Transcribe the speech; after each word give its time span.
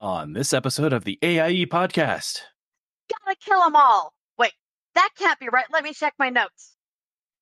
on 0.00 0.32
this 0.32 0.52
episode 0.52 0.92
of 0.92 1.04
the 1.04 1.18
AIE 1.22 1.66
podcast. 1.66 2.40
Gotta 3.24 3.36
kill 3.44 3.62
them 3.62 3.76
all. 3.76 4.12
Wait, 4.38 4.52
that 4.94 5.10
can't 5.18 5.38
be 5.38 5.48
right. 5.48 5.66
Let 5.72 5.84
me 5.84 5.92
check 5.92 6.14
my 6.18 6.30
notes. 6.30 6.76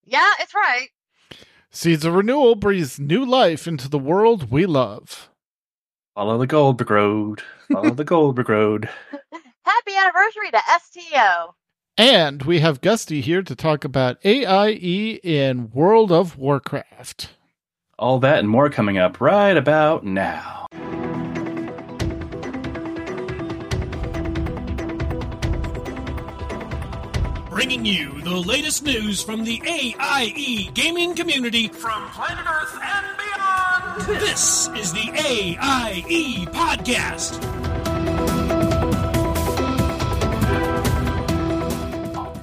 Yeah, 0.05 0.33
it's 0.41 0.55
right. 0.55 0.89
Seeds 1.71 2.05
of 2.05 2.15
Renewal 2.15 2.55
breathes 2.55 2.99
new 2.99 3.25
life 3.25 3.67
into 3.69 3.89
the 3.89 3.99
world 3.99 4.51
we 4.51 4.67
love. 4.67 5.29
Follow 6.15 6.39
the 6.39 6.47
Goldberg 6.47 6.91
Road. 6.91 7.43
Follow 7.71 7.91
the 7.91 8.05
Goldberg 8.05 8.49
Road. 8.51 8.89
Happy 9.63 9.93
anniversary 9.97 10.51
to 10.51 10.61
STO. 10.83 11.55
And 11.97 12.43
we 12.43 12.61
have 12.61 12.81
Gusty 12.81 13.21
here 13.21 13.43
to 13.43 13.55
talk 13.55 13.85
about 13.85 14.19
AIE 14.25 15.21
in 15.23 15.71
World 15.71 16.11
of 16.11 16.39
Warcraft. 16.39 17.31
All 17.99 18.19
that 18.21 18.39
and 18.39 18.49
more 18.49 18.71
coming 18.71 18.97
up 18.99 19.21
right 19.21 19.57
about 19.57 20.05
now. 20.05 20.67
Bringing 27.59 27.85
you 27.85 28.21
the 28.21 28.37
latest 28.37 28.85
news 28.85 29.21
from 29.21 29.43
the 29.43 29.61
AIE 29.67 30.71
gaming 30.75 31.17
community 31.17 31.67
from 31.67 32.09
planet 32.11 32.47
Earth 32.47 32.79
and 32.81 33.19
beyond. 33.19 34.21
This 34.21 34.69
is 34.77 34.93
the 34.93 35.11
AIE 35.13 36.47
Podcast. 36.53 37.43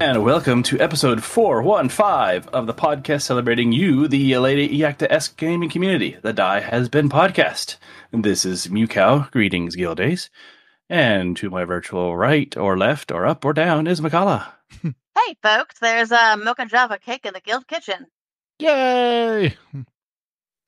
And 0.02 0.26
welcome 0.26 0.64
to 0.64 0.82
episode 0.82 1.24
415 1.24 2.50
of 2.54 2.68
the 2.68 2.74
podcast 2.74 3.22
celebrating 3.22 3.72
you, 3.72 4.10
the 4.10 4.34
Alea 4.34 4.68
Iacta 4.68 5.10
Est 5.10 5.38
gaming 5.38 5.70
community. 5.70 6.18
The 6.24 6.34
Die 6.34 6.60
Has 6.60 6.90
Been 6.90 7.08
podcast. 7.08 7.78
This 8.12 8.44
is 8.44 8.68
Mewkow. 8.68 9.32
Greetings, 9.32 9.78
Guildays. 9.78 10.30
And 10.90 11.38
to 11.38 11.50
my 11.50 11.64
virtual 11.64 12.18
right 12.18 12.56
or 12.58 12.78
left 12.78 13.14
or 13.14 13.26
up 13.26 13.46
or 13.46 13.54
down 13.54 13.88
is 13.88 14.02
Mkallah. 14.02 14.48
Hey, 15.16 15.38
folks, 15.42 15.80
there's 15.80 16.12
uh, 16.12 16.32
a 16.34 16.38
mocha 16.38 16.66
java 16.66 17.00
cake 17.00 17.26
in 17.26 17.34
the 17.34 17.40
guild 17.40 17.68
kitchen. 17.68 18.08
Yay! 18.60 19.56
Hmm. 19.72 19.82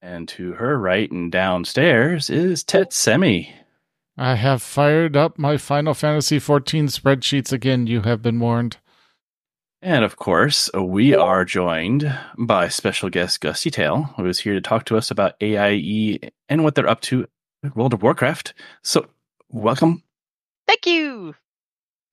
And 0.02 0.28
to 0.30 0.54
her 0.54 0.80
right 0.80 1.12
and 1.12 1.32
downstairs 1.32 2.30
is 2.30 2.64
oh. 2.64 2.72
Tetsemi. 2.72 3.52
I 4.18 4.36
have 4.36 4.62
fired 4.64 5.18
up 5.18 5.38
my 5.38 5.58
Final 5.58 5.94
Fantasy 5.94 6.40
XIV 6.40 6.86
spreadsheets 6.86 7.52
again, 7.52 7.88
you 7.88 8.02
have 8.02 8.22
been 8.22 8.40
warned. 8.40 8.78
And 9.82 10.04
of 10.04 10.16
course, 10.16 10.70
uh, 10.74 10.84
we 10.84 11.14
are 11.14 11.46
joined 11.46 12.12
by 12.38 12.70
special 12.70 13.10
guest 13.10 13.42
Gustytail, 13.42 14.16
who 14.16 14.26
is 14.26 14.40
here 14.40 14.54
to 14.54 14.62
talk 14.62 14.86
to 14.86 14.98
us 14.98 15.12
about 15.12 15.36
AIE 15.42 16.20
and 16.50 16.64
what 16.64 16.74
they're 16.74 16.90
up 16.90 17.02
to 17.02 17.28
in 17.62 17.72
World 17.76 17.94
of 17.94 18.02
Warcraft. 18.02 18.54
So, 18.82 19.08
welcome. 19.50 20.04
Thank 20.68 20.88
you. 20.88 21.36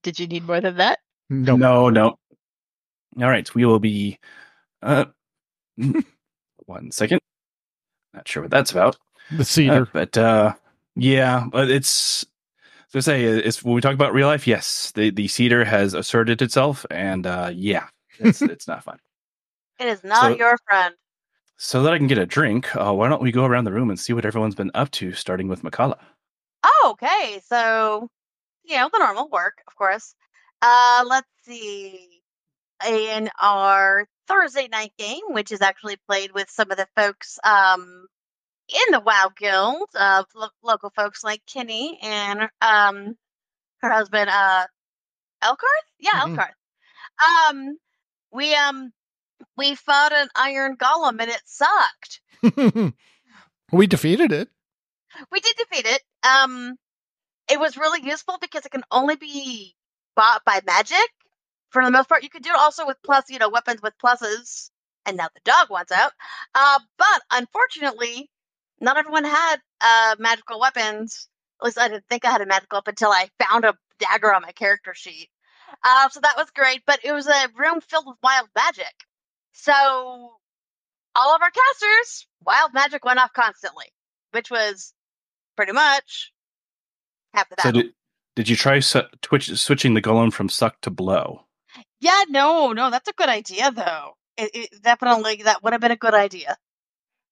Did 0.03 0.19
you 0.19 0.27
need 0.27 0.45
more 0.45 0.61
than 0.61 0.77
that? 0.77 0.99
No. 1.31 1.57
No, 1.57 1.89
no. 1.89 2.19
All 3.21 3.29
right, 3.29 3.53
we 3.55 3.65
will 3.65 3.79
be. 3.81 4.19
Uh, 4.83 5.07
one 6.67 6.91
second. 6.91 7.21
Not 8.13 8.29
sure 8.29 8.43
what 8.43 8.51
that's 8.51 8.71
about. 8.71 8.97
The 9.31 9.41
Uh, 9.41 9.45
cedar. 9.45 9.89
but 9.93 10.17
uh, 10.17 10.55
yeah, 10.97 11.47
but 11.51 11.71
it's. 11.71 12.25
So 12.89 13.01
say 13.01 13.25
it's 13.25 13.63
when 13.65 13.75
we 13.75 13.81
talk 13.81 13.95
about 13.95 14.15
real 14.15 14.29
life. 14.29 14.47
Yes, 14.47 14.93
the 14.95 15.11
the 15.11 15.27
cedar 15.29 15.65
has 15.65 15.95
asserted 15.95 16.41
itself, 16.43 16.87
and 16.91 17.27
uh, 17.27 17.51
yeah, 17.53 17.89
it's 18.19 18.41
it's 18.55 18.69
not 18.69 18.85
fun. 18.85 18.99
It 19.81 19.89
is 19.89 20.05
not 20.05 20.33
So- 20.33 20.37
your 20.39 20.57
friend. 20.69 20.95
So 21.57 21.85
that 21.85 21.95
I 21.95 21.99
can 21.99 22.09
get 22.09 22.19
a 22.19 22.27
drink, 22.27 22.75
uh, 22.75 22.93
why 22.93 23.09
don't 23.09 23.23
we 23.23 23.31
go 23.31 23.45
around 23.45 23.63
the 23.65 23.73
room 23.73 23.89
and 23.89 23.99
see 23.99 24.13
what 24.13 24.25
everyone's 24.27 24.57
been 24.57 24.73
up 24.75 24.91
to, 24.91 25.13
starting 25.13 25.47
with 25.47 25.63
Mkallah. 25.63 26.01
Oh, 26.65 26.89
okay. 26.95 27.41
So, 27.47 28.09
you 28.65 28.75
know, 28.77 28.91
the 28.93 28.99
normal 28.99 29.29
work, 29.31 29.63
of 29.69 29.77
course. 29.77 30.17
Uh, 30.63 31.05
let's 31.07 31.29
see. 31.45 32.14
In 32.87 33.31
our 33.41 34.07
Thursday 34.29 34.69
night 34.69 34.93
game, 34.99 35.23
which 35.29 35.53
is 35.53 35.61
actually 35.63 35.97
played 36.09 36.33
with 36.33 36.51
some 36.51 36.71
of 36.71 36.77
the 36.77 36.89
folks 36.97 37.39
um, 37.45 38.07
in 38.69 38.93
the 38.93 39.01
WoW 39.01 39.31
Guild, 39.37 39.89
uh, 39.95 40.25
lo- 40.35 40.49
local 40.63 40.91
folks 40.91 41.23
like 41.25 41.43
Kenny 41.47 41.99
and 42.03 42.41
um, 42.61 43.17
her 43.81 43.91
husband, 43.91 44.29
uh, 44.31 44.67
Elkarth? 45.43 45.57
Yeah, 45.99 46.11
Mhm. 46.25 46.37
Elkarth. 46.37 47.51
Um, 47.51 47.79
we 48.33 48.55
um 48.55 48.93
we 49.57 49.75
fought 49.77 50.13
an 50.13 50.29
iron 50.35 50.77
golem 50.77 51.21
and 51.21 51.31
it 51.31 51.43
sucked. 51.45 52.21
we 53.73 53.87
defeated 53.87 54.33
it. 54.33 54.49
we 55.31 55.41
did 55.41 55.55
defeat 55.57 55.87
it. 55.87 56.03
Um, 56.27 56.75
it 57.51 57.61
was 57.61 57.77
really 57.77 58.07
useful 58.09 58.37
because 58.41 58.65
it 58.67 58.73
can 58.73 58.85
only 58.91 59.17
be 59.17 59.75
bought 60.17 60.45
by 60.45 60.61
magic. 60.67 61.09
For 61.75 61.85
the 61.85 61.91
most 61.91 62.09
part, 62.09 62.23
you 62.23 62.31
could 62.31 62.45
do 62.45 62.51
it 62.51 62.57
also 62.57 62.87
with 62.87 62.99
plus, 63.05 63.25
you 63.29 63.41
know, 63.41 63.49
weapons 63.49 63.83
with 63.83 63.99
pluses. 63.99 64.71
And 65.07 65.17
now 65.17 65.27
the 65.35 65.41
dog 65.45 65.71
wants 65.71 65.91
out. 65.91 66.13
Uh, 66.55 66.79
but 66.97 67.23
unfortunately, 67.33 68.31
not 68.81 68.97
everyone 68.97 69.25
had 69.25 69.57
uh 69.81 70.15
magical 70.21 70.61
weapons. 70.61 71.29
At 71.61 71.65
least 71.65 71.79
I 71.79 71.89
didn't 71.89 72.05
think 72.09 72.25
I 72.25 72.31
had 72.31 72.43
a 72.43 72.47
magical 72.47 72.77
weapon 72.77 72.93
until 72.93 73.11
I 73.11 73.29
found 73.43 73.65
a 73.65 73.75
dagger 73.99 74.33
on 74.33 74.43
my 74.43 74.53
character 74.53 74.95
sheet. 74.95 75.29
Uh, 75.83 76.09
so 76.11 76.21
that 76.21 76.37
was 76.37 76.49
great. 76.55 76.83
But 76.87 77.01
it 77.03 77.11
was 77.11 77.27
a 77.27 77.49
room 77.59 77.81
filled 77.81 78.07
with 78.07 78.19
wild 78.23 78.49
magic. 78.55 78.95
So 79.53 79.73
all 79.73 81.35
of 81.35 81.43
our 81.43 81.51
casters, 81.51 82.29
wild 82.47 82.73
magic 82.73 83.05
went 83.05 83.19
off 83.19 83.33
constantly, 83.33 83.87
which 84.31 84.49
was 84.49 84.95
pretty 85.57 85.73
much 85.73 86.33
half 87.33 87.49
the 87.49 87.57
So 87.61 87.73
did 87.73 87.87
did 88.37 88.49
you 88.49 88.55
try 88.55 88.79
su- 88.79 89.03
twitch, 89.23 89.51
switching 89.59 89.95
the 89.95 90.03
golem 90.03 90.33
from 90.33 90.49
suck 90.49 90.81
to 90.83 90.91
blow? 90.91 91.45
Yeah, 92.05 92.25
no, 92.29 92.73
no, 92.73 92.91
that's 92.91 93.09
a 93.09 93.15
good 93.15 93.31
idea 93.31 93.73
though. 93.73 94.13
It, 94.37 94.51
it 94.55 94.83
definitely 94.83 95.43
that 95.45 95.63
would 95.63 95.73
have 95.73 95.81
been 95.81 95.91
a 95.91 95.97
good 95.97 96.15
idea. 96.15 96.57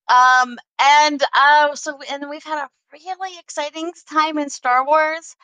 Um, 0.08 0.58
and 0.80 1.22
uh, 1.34 1.74
so 1.74 1.98
and 2.10 2.30
we've 2.30 2.42
had 2.42 2.64
a 2.64 2.70
really 2.92 3.38
exciting 3.38 3.92
time 4.08 4.38
in 4.38 4.48
Star 4.48 4.86
Wars, 4.86 5.36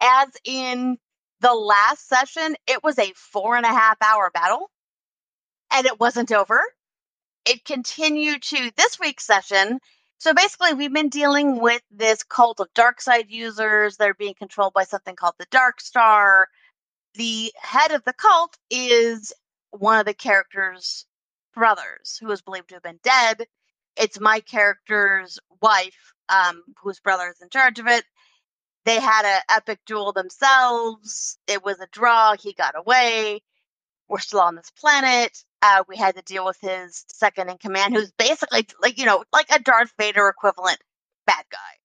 as 0.00 0.28
in 0.44 0.98
the 1.40 1.52
last 1.52 2.08
session, 2.08 2.54
it 2.68 2.82
was 2.84 2.98
a 2.98 3.12
four 3.16 3.56
and 3.56 3.66
a 3.66 3.70
half 3.70 3.96
hour 4.02 4.30
battle, 4.32 4.70
and 5.72 5.86
it 5.86 5.98
wasn't 5.98 6.30
over. 6.30 6.60
It 7.46 7.64
continued 7.64 8.42
to 8.42 8.70
this 8.76 9.00
week's 9.00 9.26
session. 9.26 9.80
So 10.18 10.32
basically, 10.32 10.74
we've 10.74 10.92
been 10.92 11.08
dealing 11.08 11.60
with 11.60 11.82
this 11.90 12.22
cult 12.22 12.60
of 12.60 12.68
dark 12.74 13.00
side 13.00 13.30
users. 13.30 13.96
They're 13.96 14.14
being 14.14 14.34
controlled 14.34 14.74
by 14.74 14.84
something 14.84 15.16
called 15.16 15.34
the 15.38 15.46
Dark 15.50 15.80
Star. 15.80 16.46
The 17.14 17.52
head 17.60 17.90
of 17.92 18.04
the 18.04 18.12
cult 18.12 18.56
is 18.70 19.32
one 19.70 19.98
of 19.98 20.06
the 20.06 20.14
character's 20.14 21.06
brothers, 21.54 22.18
who 22.20 22.30
is 22.30 22.42
believed 22.42 22.68
to 22.68 22.76
have 22.76 22.82
been 22.82 23.00
dead. 23.02 23.46
It's 23.96 24.20
my 24.20 24.40
character's 24.40 25.38
wife, 25.60 26.14
um, 26.28 26.62
whose 26.82 27.00
brother 27.00 27.28
is 27.28 27.40
in 27.40 27.50
charge 27.50 27.78
of 27.78 27.86
it. 27.86 28.04
They 28.84 29.00
had 29.00 29.24
an 29.24 29.42
epic 29.50 29.80
duel 29.86 30.12
themselves. 30.12 31.38
It 31.46 31.64
was 31.64 31.80
a 31.80 31.88
draw. 31.92 32.34
He 32.38 32.52
got 32.54 32.78
away. 32.78 33.42
We're 34.08 34.18
still 34.20 34.40
on 34.40 34.54
this 34.54 34.70
planet. 34.70 35.36
Uh, 35.62 35.84
we 35.88 35.96
had 35.96 36.16
to 36.16 36.22
deal 36.22 36.44
with 36.44 36.58
his 36.60 37.04
second 37.08 37.50
in 37.50 37.58
command, 37.58 37.94
who's 37.94 38.12
basically 38.12 38.66
like 38.80 38.98
you 38.98 39.04
know 39.04 39.24
like 39.32 39.50
a 39.50 39.60
Darth 39.60 39.92
Vader 39.98 40.28
equivalent 40.28 40.78
bad 41.26 41.44
guy. 41.50 41.79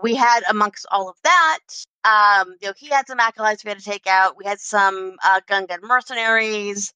We 0.00 0.14
had 0.14 0.42
amongst 0.48 0.86
all 0.90 1.08
of 1.08 1.16
that, 1.24 1.58
um, 2.04 2.54
you 2.60 2.68
know, 2.68 2.74
he 2.76 2.88
had 2.88 3.06
some 3.06 3.20
acolytes 3.20 3.64
we 3.64 3.70
had 3.70 3.78
to 3.78 3.84
take 3.84 4.06
out. 4.06 4.36
We 4.36 4.44
had 4.44 4.60
some 4.60 5.16
uh, 5.22 5.40
Gungan 5.48 5.82
mercenaries. 5.82 6.92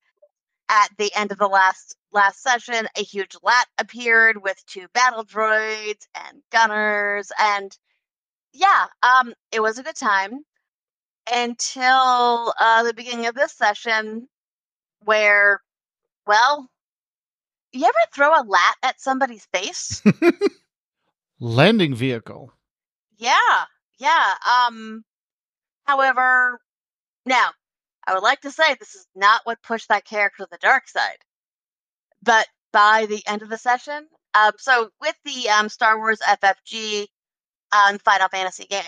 At 0.69 0.89
the 0.97 1.13
end 1.15 1.33
of 1.33 1.39
the 1.39 1.49
last 1.49 1.97
last 2.13 2.43
session, 2.43 2.87
a 2.97 3.03
huge 3.03 3.37
lat 3.43 3.67
appeared 3.77 4.43
with 4.43 4.65
two 4.65 4.87
battle 4.95 5.23
droids 5.23 6.07
and 6.15 6.41
gunners, 6.51 7.31
and 7.39 7.77
yeah, 8.55 8.87
um, 9.03 9.35
it 9.51 9.61
was 9.61 9.79
a 9.79 9.83
good 9.83 9.97
time 9.97 10.45
until 11.31 12.55
uh, 12.59 12.85
the 12.85 12.95
beginning 12.95 13.27
of 13.27 13.35
this 13.35 13.53
session, 13.53 14.29
where, 15.05 15.61
well, 16.27 16.71
you 17.73 17.85
ever 17.85 17.95
throw 18.15 18.29
a 18.29 18.45
lat 18.47 18.77
at 18.83 19.01
somebody's 19.01 19.47
face? 19.53 20.03
Landing 21.41 21.95
vehicle. 21.95 22.53
Yeah, 23.23 23.65
yeah. 24.01 24.35
Um, 24.67 25.05
however, 25.85 26.59
now 27.25 27.51
I 28.07 28.15
would 28.15 28.23
like 28.23 28.41
to 28.41 28.51
say 28.51 28.75
this 28.75 28.95
is 28.97 29.07
not 29.15 29.43
what 29.45 29.63
pushed 29.63 29.89
that 29.89 30.05
character 30.05 30.43
to 30.43 30.49
the 30.51 30.59
dark 30.61 30.89
side. 30.89 31.19
But 32.23 32.47
by 32.73 33.07
the 33.09 33.23
end 33.27 33.43
of 33.43 33.49
the 33.49 33.59
session, 33.59 34.09
um, 34.35 34.53
so 34.59 34.91
with 35.01 35.15
the 35.25 35.49
um 35.51 35.69
Star 35.69 35.99
Wars 35.99 36.21
FFG 36.21 37.07
um 37.73 37.99
Final 37.99 38.29
Fantasy 38.29 38.65
game, 38.65 38.83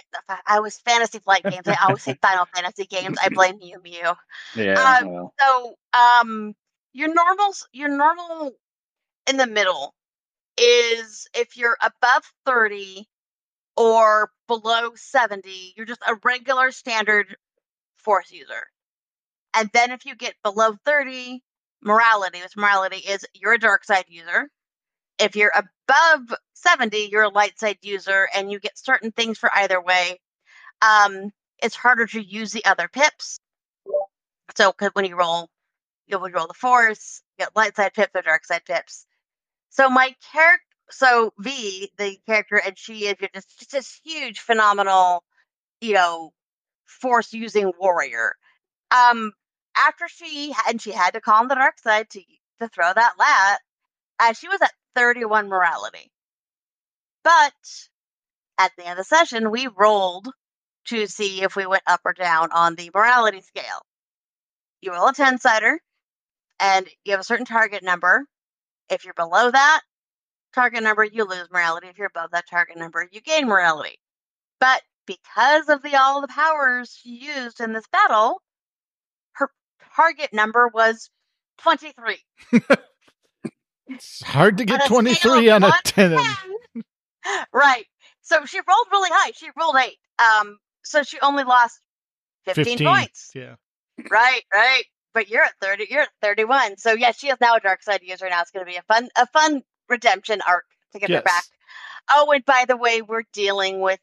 I 0.47 0.59
was 0.61 0.79
Fantasy 0.79 1.21
Flight 1.21 1.45
games. 1.45 1.69
I 1.69 1.77
always 1.85 2.03
say 2.03 2.15
Final 2.21 2.47
Fantasy 2.55 2.87
games. 2.87 3.19
I 3.23 3.29
blame 3.29 3.59
you, 3.61 3.81
Mew. 3.83 4.13
Yeah. 4.57 4.99
Um, 5.01 5.11
well, 5.11 5.35
So, 5.41 5.75
um, 5.93 6.55
your 6.93 7.13
normal, 7.15 7.53
your 7.73 7.89
normal 7.89 8.53
in 9.29 9.37
the 9.37 9.47
middle 9.47 9.95
is 10.59 11.27
if 11.35 11.57
you're 11.57 11.77
above 11.83 12.23
30, 12.47 13.07
or 13.77 14.31
below 14.49 14.93
70, 14.97 15.75
you're 15.77 15.87
just 15.87 16.03
a 16.07 16.17
regular 16.25 16.71
standard 16.73 17.37
force 17.99 18.33
user. 18.33 18.69
And 19.55 19.71
then 19.73 19.91
if 19.93 20.07
you 20.07 20.15
get 20.17 20.35
below 20.43 20.77
30, 20.85 21.43
morality, 21.83 22.41
which 22.43 22.57
morality 22.57 22.99
is 22.99 23.27
you're 23.35 23.55
a 23.55 23.59
dark 23.59 23.85
side 23.85 24.07
user. 24.09 24.51
If 25.19 25.37
you're 25.37 25.53
above 25.55 26.35
70, 26.55 27.09
you're 27.13 27.25
a 27.25 27.29
light 27.31 27.59
side 27.59 27.79
user 27.83 28.29
and 28.35 28.53
you 28.53 28.61
get 28.61 28.79
certain 28.79 29.13
things 29.13 29.39
for 29.39 29.51
either 29.55 29.81
way. 29.81 30.21
Um, 30.83 31.31
it's 31.63 31.77
harder 31.77 32.07
to 32.09 32.23
use 32.23 32.53
the 32.53 32.65
other 32.67 32.89
pips. 32.89 33.41
So 34.57 34.73
'cause 34.73 34.91
when 34.95 35.05
you 35.05 35.17
roll, 35.17 35.51
you'll 36.07 36.21
roll 36.31 36.47
the 36.49 36.55
force, 36.55 37.23
you 37.39 37.45
get 37.45 37.57
light 37.57 37.77
side 37.77 37.95
pips 37.95 38.13
or 38.15 38.23
dark 38.23 38.45
side 38.47 38.65
pips. 38.67 39.07
So 39.71 39.91
my 39.91 40.17
character, 40.33 40.65
so 40.91 41.33
V, 41.39 41.91
the 41.99 42.19
character, 42.27 42.61
and 42.65 42.77
she 42.79 43.07
is 43.07 43.17
just, 43.35 43.59
just 43.59 43.73
this 43.73 44.01
huge, 44.05 44.41
phenomenal, 44.41 45.25
you 45.81 45.95
know, 45.95 46.33
force 46.85 47.33
using 47.33 47.73
warrior. 47.79 48.35
Um, 48.91 49.33
after 49.77 50.07
she 50.09 50.55
and 50.69 50.81
she 50.81 50.93
had 50.93 51.15
to 51.15 51.21
calm 51.21 51.49
the 51.49 51.55
dark 51.55 51.79
side 51.79 52.11
to 52.11 52.23
to 52.61 52.69
throw 52.69 52.93
that 52.93 53.15
lat, 53.19 53.61
uh, 54.21 54.33
she 54.33 54.49
was 54.49 54.61
at 54.63 54.73
31 54.95 55.49
morality. 55.49 56.13
But 57.25 57.53
at 58.59 58.73
the 58.77 58.85
end 58.85 58.93
of 58.93 58.99
the 58.99 59.05
session, 59.05 59.51
we 59.51 59.67
rolled 59.67 60.29
to 60.87 61.07
see 61.07 61.43
if 61.43 61.57
we 61.57 61.67
went 61.67 61.83
up 61.87 62.01
or 62.05 62.13
down 62.13 62.51
on 62.53 62.75
the 62.75 62.91
morality 62.95 63.41
scale. 63.41 63.83
You 64.81 64.93
roll 64.93 65.09
a 65.09 65.15
10 65.15 65.39
sider, 65.39 65.81
and 66.61 66.87
you 67.05 67.13
have 67.13 67.21
a 67.21 67.25
certain 67.25 67.47
target 67.47 67.83
number. 67.83 68.27
If 68.91 69.05
you're 69.05 69.15
below 69.15 69.51
that 69.51 69.81
target 70.55 70.83
number, 70.83 71.05
you 71.05 71.25
lose 71.25 71.49
morality. 71.51 71.89
If 71.89 71.99
you're 71.99 72.07
above 72.07 72.31
that 72.33 72.49
target 72.49 72.77
number, 72.77 73.09
you 73.11 73.21
gain 73.21 73.47
morality. 73.47 73.99
But 74.61 74.83
because 75.07 75.69
of 75.69 75.83
the 75.83 75.97
all 75.97 76.21
the 76.21 76.29
powers 76.29 76.99
she 77.03 77.11
used 77.11 77.61
in 77.61 77.73
this 77.73 77.87
battle, 77.93 78.41
her 79.33 79.51
target 79.97 80.33
number 80.33 80.71
was 80.73 81.11
23. 81.59 82.17
It's 83.87 84.23
hard 84.23 84.59
to 84.59 84.65
get 84.65 84.81
a 84.81 84.85
scale 84.87 85.01
23 85.01 85.51
of 85.51 85.63
on 85.63 85.71
a 85.71 85.75
10. 85.85 86.17
10. 86.75 86.83
right. 87.53 87.85
So 88.23 88.45
she 88.47 88.59
rolled 88.59 88.87
really 88.91 89.11
high. 89.13 89.33
She 89.35 89.49
rolled 89.59 89.77
eight. 89.77 89.99
Um, 90.19 90.59
so 90.83 91.03
she 91.03 91.19
only 91.21 91.45
lost 91.45 91.81
15, 92.47 92.65
15. 92.65 92.87
points. 92.87 93.31
Yeah. 93.35 93.57
Right, 94.11 94.43
right. 94.53 94.85
But 95.13 95.29
you're 95.29 95.43
at 95.43 95.53
30, 95.61 95.87
you're 95.91 96.03
at 96.03 96.09
31. 96.23 96.79
So 96.79 96.93
yeah, 96.93 97.13
she 97.13 97.29
is 97.29 97.37
now 97.41 97.57
a 97.57 97.61
dark 97.61 97.83
side 97.83 98.01
user. 98.03 98.29
Now 98.29 98.41
it's 98.41 98.51
gonna 98.51 98.65
be 98.65 98.77
a 98.77 98.83
fun 98.83 99.09
a 99.17 99.27
fun 99.27 99.63
redemption 99.89 100.41
arc 100.47 100.65
to 100.93 100.99
get 100.99 101.11
her 101.11 101.23
back. 101.23 101.45
Oh, 102.15 102.31
and 102.33 102.45
by 102.45 102.65
the 102.69 102.77
way, 102.77 103.03
we're 103.03 103.25
dealing 103.33 103.81
with, 103.81 104.01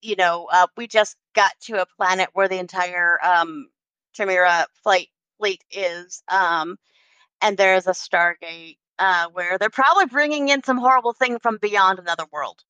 you 0.00 0.16
know, 0.16 0.48
uh, 0.52 0.66
we 0.76 0.86
just 0.86 1.16
got 1.34 1.52
to 1.62 1.80
a 1.82 1.86
planet 1.96 2.28
where 2.32 2.48
the 2.48 2.58
entire 2.58 3.18
um 3.24 3.68
Chimera 4.14 4.66
flight 4.82 5.08
fleet 5.38 5.62
is. 5.70 6.22
Um, 6.28 6.76
and 7.40 7.56
there's 7.56 7.86
a 7.86 7.92
Stargate 7.92 8.76
uh, 8.98 9.26
where 9.32 9.58
they're 9.58 9.70
probably 9.70 10.06
bringing 10.06 10.48
in 10.48 10.62
some 10.62 10.78
horrible 10.78 11.12
thing 11.12 11.38
from 11.40 11.58
beyond 11.60 11.98
another 11.98 12.24
world, 12.32 12.62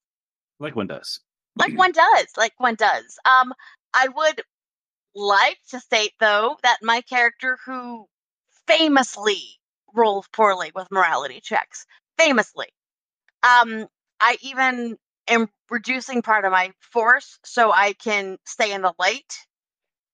Like 0.59 0.75
one 0.77 0.87
does. 0.87 1.21
like 1.59 1.73
one 1.77 1.93
does, 1.93 2.27
like 2.37 2.55
one 2.59 2.75
does. 2.75 3.19
Um, 3.25 3.53
I 3.93 4.09
would 4.09 4.41
like 5.15 5.59
to 5.71 5.81
state 5.81 6.13
though 6.21 6.57
that 6.63 6.79
my 6.83 7.03
character, 7.03 7.59
who 7.67 8.07
famously 8.67 9.41
rolls 9.95 10.27
poorly 10.33 10.73
with 10.75 10.91
morality 10.91 11.41
checks, 11.43 11.85
famously, 12.25 12.69
um, 13.43 13.87
I 14.21 14.37
even 14.43 14.97
am 15.29 15.49
reducing 15.71 16.23
part 16.23 16.45
of 16.45 16.53
my 16.53 16.73
force 16.81 17.39
so 17.45 17.73
I 17.73 17.95
can 17.95 18.39
stay 18.47 18.73
in 18.73 18.83
the 18.83 18.93
light. 18.99 19.35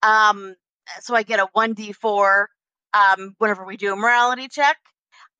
Um, 0.03 0.55
so 1.01 1.15
I 1.15 1.23
get 1.23 1.41
a 1.41 1.49
1d4 1.57 2.47
um, 2.95 3.35
whenever 3.39 3.65
we 3.65 3.77
do 3.77 3.93
a 3.93 3.97
morality 3.97 4.49
check. 4.49 4.77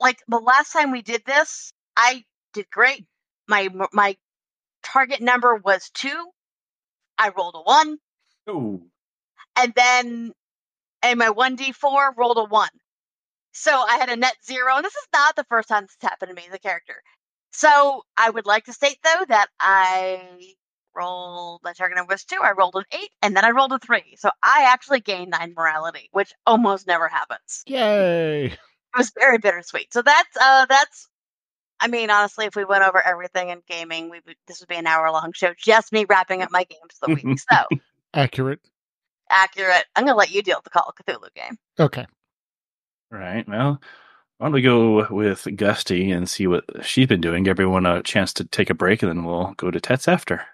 Like 0.01 0.19
the 0.29 0.39
last 0.39 0.73
time 0.73 0.93
we 0.93 1.03
did 1.03 1.23
this, 1.27 1.73
I 1.97 2.25
did 2.55 2.71
great. 2.71 3.07
My 3.49 3.69
my 3.93 4.17
target 4.83 5.21
number 5.21 5.57
was 5.57 5.91
two. 5.95 6.31
I 7.19 7.31
rolled 7.37 7.57
a 7.57 7.63
one, 7.63 7.99
Oh, 8.47 8.83
and 9.57 9.73
then 9.77 10.33
and 11.03 11.19
my 11.19 11.29
1d4 11.31 12.13
rolled 12.17 12.39
a 12.39 12.45
one. 12.45 12.71
So 13.53 13.73
I 13.73 13.97
had 13.97 14.09
a 14.09 14.17
net 14.17 14.37
zero, 14.45 14.77
and 14.77 14.85
this 14.85 14.95
is 14.95 15.09
not 15.13 15.37
the 15.37 15.45
first 15.45 15.69
time 15.69 15.85
this 15.85 15.97
happened 16.01 16.31
to 16.31 16.35
me, 16.35 16.49
the 16.51 16.59
character. 16.59 17.03
So 17.53 18.03
I 18.17 18.31
would 18.31 18.47
like 18.47 18.65
to 18.65 18.73
state 18.73 18.99
though 19.03 19.25
that 19.29 19.49
I 19.59 20.55
rolled 20.95 21.61
my 21.63 21.73
target 21.73 21.97
number 21.97 22.15
was 22.15 22.25
two. 22.25 22.41
I 22.43 22.53
rolled 22.53 22.77
an 22.77 22.85
eight, 22.93 23.11
and 23.23 23.37
then 23.37 23.45
I 23.45 23.51
rolled 23.51 23.73
a 23.73 23.79
three. 23.79 24.17
So 24.17 24.31
I 24.43 24.69
actually 24.73 25.01
gained 25.01 25.31
nine 25.31 25.55
morality, 25.57 26.09
which 26.13 26.33
almost 26.47 26.87
never 26.87 27.09
happens. 27.09 27.63
Yay. 27.67 28.47
It 28.47 28.59
was 28.97 29.13
very 29.19 29.39
bittersweet. 29.39 29.93
So 29.93 30.03
that's 30.03 30.37
uh 30.41 30.67
that's 30.67 31.09
I 31.81 31.87
mean, 31.87 32.11
honestly, 32.11 32.47
if 32.47 32.57
we 32.57 32.65
went 32.65 32.83
over 32.83 33.01
everything 33.01 33.51
in 33.51 33.63
gaming, 33.69 34.11
we 34.11 34.21
would 34.27 34.37
this 34.47 34.61
would 34.61 34.69
be 34.69 34.77
an 34.77 34.87
hour 34.87 35.11
long 35.11 35.33
show, 35.33 35.55
just 35.57 35.93
me 35.93 36.05
wrapping 36.09 36.43
up 36.43 36.51
my 36.51 36.65
games 36.65 36.99
of 37.03 37.11
the 37.11 37.15
week. 37.15 37.39
So 37.51 37.57
Accurate. 38.15 38.61
accurate. 39.31 39.85
I'm 39.95 40.05
gonna 40.05 40.17
let 40.17 40.31
you 40.31 40.43
deal 40.43 40.57
with 40.59 40.65
the 40.65 40.71
Call 40.71 40.89
of 40.89 40.95
Cthulhu 40.95 41.33
game. 41.35 41.57
Okay. 41.79 42.07
Right. 43.11 43.49
Well, 43.49 43.81
why 44.39 44.47
don't 44.47 44.53
we 44.53 44.63
go 44.63 45.07
with 45.11 45.49
Gusty 45.57 46.11
and 46.11 46.29
see 46.29 46.47
what 46.47 46.65
she's 46.83 47.07
been 47.07 47.21
doing? 47.21 47.43
Give 47.43 47.53
everyone 47.53 47.87
a 47.87 48.03
chance 48.03 48.33
to 48.35 48.45
take 48.45 48.71
a 48.71 48.75
break, 48.75 49.03
and 49.03 49.11
then 49.11 49.25
we'll 49.25 49.55
go 49.57 49.71
to 49.71 49.81
Tets 49.81 50.09
after. 50.09 50.47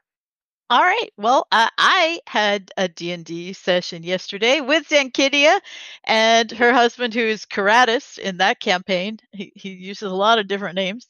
All 0.70 0.80
right. 0.80 1.10
Well, 1.18 1.46
uh, 1.52 1.68
I 1.76 2.20
had 2.26 2.70
a 2.78 2.88
D&D 2.88 3.52
session 3.52 4.02
yesterday 4.02 4.62
with 4.62 4.88
Zankidia 4.88 5.60
and 6.04 6.50
her 6.52 6.72
husband, 6.72 7.12
who 7.12 7.20
is 7.20 7.44
Karatis 7.44 8.18
in 8.18 8.38
that 8.38 8.60
campaign. 8.60 9.18
He, 9.32 9.52
he 9.54 9.70
uses 9.70 10.10
a 10.10 10.14
lot 10.14 10.38
of 10.38 10.48
different 10.48 10.76
names. 10.76 11.06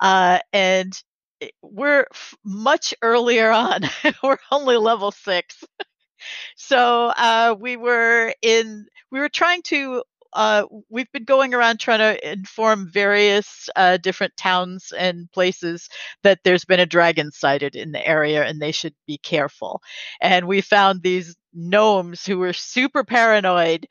Uh, 0.00 0.38
and 0.52 0.92
we're 1.60 2.06
f- 2.12 2.36
much 2.44 2.94
earlier 3.02 3.50
on. 3.50 3.80
we're 4.22 4.38
only 4.52 4.76
level 4.76 5.10
six. 5.10 5.64
so 6.56 7.12
uh, 7.16 7.56
we 7.58 7.76
were 7.76 8.32
in, 8.42 8.86
we 9.10 9.18
were 9.18 9.28
trying 9.28 9.62
to 9.62 10.04
uh, 10.34 10.64
we've 10.88 11.10
been 11.12 11.24
going 11.24 11.54
around 11.54 11.78
trying 11.78 12.00
to 12.00 12.32
inform 12.32 12.90
various 12.90 13.68
uh, 13.76 13.96
different 13.98 14.36
towns 14.36 14.92
and 14.96 15.30
places 15.32 15.88
that 16.22 16.40
there's 16.44 16.64
been 16.64 16.80
a 16.80 16.86
dragon 16.86 17.30
sighted 17.30 17.76
in 17.76 17.92
the 17.92 18.06
area 18.06 18.44
and 18.44 18.60
they 18.60 18.72
should 18.72 18.94
be 19.06 19.18
careful. 19.18 19.80
And 20.20 20.46
we 20.46 20.60
found 20.60 21.02
these 21.02 21.36
gnomes 21.52 22.26
who 22.26 22.38
were 22.38 22.52
super 22.52 23.04
paranoid 23.04 23.86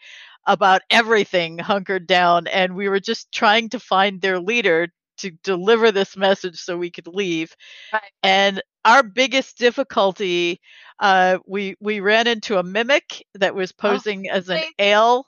about 0.46 0.82
everything 0.90 1.58
hunkered 1.58 2.06
down, 2.06 2.48
and 2.48 2.76
we 2.76 2.90
were 2.90 3.00
just 3.00 3.32
trying 3.32 3.70
to 3.70 3.80
find 3.80 4.22
their 4.22 4.40
leader 4.40 4.90
to 5.18 5.32
deliver 5.44 5.92
this 5.92 6.18
message 6.18 6.58
so 6.60 6.78
we 6.78 6.92
could 6.92 7.08
leave. 7.08 7.56
Right. 7.94 8.02
And 8.24 8.62
our 8.84 9.04
biggest 9.04 9.58
difficulty, 9.58 10.60
uh, 11.00 11.38
we 11.48 11.76
we 11.80 12.02
ran 12.02 12.28
into 12.28 12.58
a 12.58 12.64
mimic 12.64 13.26
that 13.36 13.56
was 13.56 13.72
posing 13.72 14.30
as 14.30 14.50
an 14.50 14.64
ale 14.80 15.26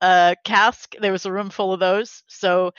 uh, 0.00 0.34
cask. 0.44 0.94
There 1.00 1.12
was 1.12 1.26
a 1.26 1.32
room 1.32 1.50
full 1.50 1.72
of 1.72 1.80
those, 1.80 2.22
so 2.28 2.72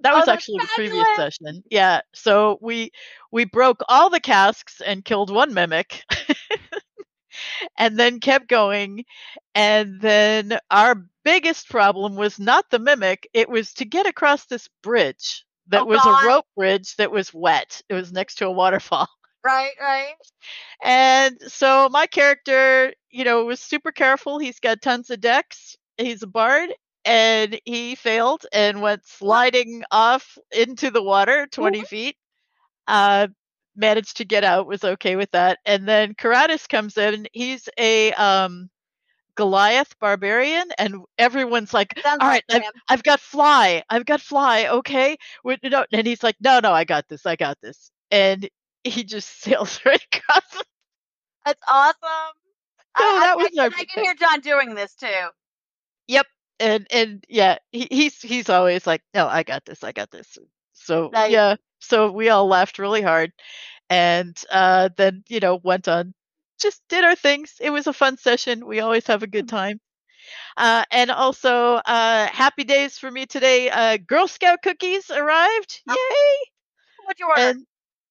that 0.00 0.12
Oh, 0.12 0.16
was 0.16 0.26
that's 0.26 0.28
actually 0.28 0.58
the 0.58 0.68
previous 0.74 1.06
session. 1.16 1.62
Yeah, 1.70 2.00
so 2.14 2.58
we 2.60 2.90
we 3.32 3.44
broke 3.44 3.82
all 3.88 4.10
the 4.10 4.20
casks 4.20 4.80
and 4.80 5.04
killed 5.04 5.30
one 5.30 5.54
mimic. 5.54 6.02
and 7.78 7.98
then 7.98 8.20
kept 8.20 8.48
going 8.48 9.04
and 9.54 10.00
then 10.00 10.58
our 10.70 11.06
biggest 11.24 11.68
problem 11.68 12.16
was 12.16 12.38
not 12.38 12.64
the 12.70 12.78
mimic 12.78 13.28
it 13.34 13.48
was 13.48 13.72
to 13.74 13.84
get 13.84 14.06
across 14.06 14.46
this 14.46 14.68
bridge 14.82 15.44
that 15.68 15.82
Oh, 15.82 15.86
was 15.86 16.04
God. 16.04 16.24
a 16.24 16.26
rope 16.28 16.46
bridge 16.56 16.94
that 16.96 17.10
was 17.10 17.32
wet 17.34 17.82
it 17.88 17.94
was 17.94 18.12
next 18.12 18.36
to 18.36 18.46
a 18.46 18.50
waterfall 18.52 19.08
Right, 19.44 19.72
right. 19.80 20.14
and 20.82 21.36
so 21.46 21.88
my 21.90 22.06
character, 22.06 22.92
you 23.10 23.24
know, 23.24 23.44
was 23.44 23.60
super 23.60 23.92
careful. 23.92 24.38
He's 24.38 24.58
got 24.58 24.82
tons 24.82 25.10
of 25.10 25.20
decks. 25.20 25.76
He's 25.98 26.22
a 26.22 26.26
bard. 26.26 26.70
And 27.04 27.60
he 27.64 27.94
failed 27.94 28.46
and 28.52 28.82
went 28.82 29.06
sliding 29.06 29.84
off 29.92 30.36
into 30.50 30.90
the 30.90 31.02
water 31.02 31.46
20 31.52 31.84
feet. 31.84 32.16
Uh, 32.88 33.28
managed 33.76 34.16
to 34.16 34.24
get 34.24 34.42
out, 34.42 34.66
was 34.66 34.82
okay 34.82 35.14
with 35.14 35.30
that. 35.30 35.58
And 35.64 35.86
then 35.86 36.14
Karatis 36.14 36.68
comes 36.68 36.96
in. 36.98 37.28
He's 37.32 37.68
a 37.78 38.12
um, 38.14 38.70
Goliath 39.36 39.96
barbarian. 40.00 40.68
And 40.78 41.02
everyone's 41.16 41.72
like, 41.72 41.96
Sounds 42.02 42.18
all 42.20 42.28
right, 42.28 42.42
like 42.48 42.64
I've. 42.64 42.72
I've 42.88 43.02
got 43.04 43.20
fly. 43.20 43.84
I've 43.88 44.06
got 44.06 44.20
fly. 44.20 44.66
Okay. 44.66 45.16
No. 45.62 45.84
And 45.92 46.06
he's 46.06 46.24
like, 46.24 46.36
no, 46.40 46.58
no, 46.60 46.72
I 46.72 46.84
got 46.84 47.08
this. 47.08 47.24
I 47.24 47.36
got 47.36 47.60
this. 47.60 47.90
And 48.10 48.48
he 48.82 49.04
just 49.04 49.28
sails 49.42 49.80
right 49.84 50.04
across. 50.12 50.62
That's 51.44 51.62
awesome. 51.68 52.34
So 52.98 53.04
I, 53.04 53.20
that 53.20 53.32
I, 53.32 53.36
was 53.36 53.50
I, 53.58 53.66
I 53.66 53.84
can 53.84 54.04
hear 54.04 54.14
John 54.14 54.40
doing 54.40 54.74
this 54.74 54.94
too. 54.94 55.06
And 56.58 56.86
and 56.90 57.24
yeah, 57.28 57.58
he, 57.70 57.86
he's 57.90 58.20
he's 58.22 58.48
always 58.48 58.86
like, 58.86 59.02
no, 59.14 59.26
I 59.28 59.42
got 59.42 59.64
this. 59.66 59.84
I 59.84 59.92
got 59.92 60.10
this. 60.10 60.38
So 60.72 61.10
Nice. 61.12 61.30
yeah. 61.32 61.56
So 61.80 62.10
we 62.10 62.30
all 62.30 62.46
laughed 62.46 62.78
really 62.78 63.02
hard. 63.02 63.32
and 63.90 64.36
uh, 64.50 64.88
then 64.96 65.24
you 65.28 65.40
know 65.40 65.60
went 65.64 65.88
on, 65.88 66.14
just 66.60 66.82
did 66.88 67.04
our 67.04 67.16
things. 67.16 67.54
It 67.60 67.70
was 67.70 67.86
a 67.86 67.92
fun 67.92 68.16
session. 68.18 68.66
We 68.66 68.80
always 68.80 69.06
have 69.08 69.22
a 69.22 69.26
good 69.26 69.48
time. 69.48 69.80
Uh, 70.56 70.84
and 70.90 71.10
also, 71.10 71.74
uh, 71.76 72.26
happy 72.28 72.64
days 72.64 72.98
for 72.98 73.10
me 73.10 73.26
today. 73.26 73.70
Uh, 73.70 73.98
Girl 73.98 74.28
Scout 74.28 74.60
cookies 74.62 75.10
arrived. 75.10 75.82
Oh. 75.88 75.94
Yay! 75.94 76.50
What'd 77.06 77.20
you 77.20 77.28
order? 77.28 77.40
and 77.42 77.66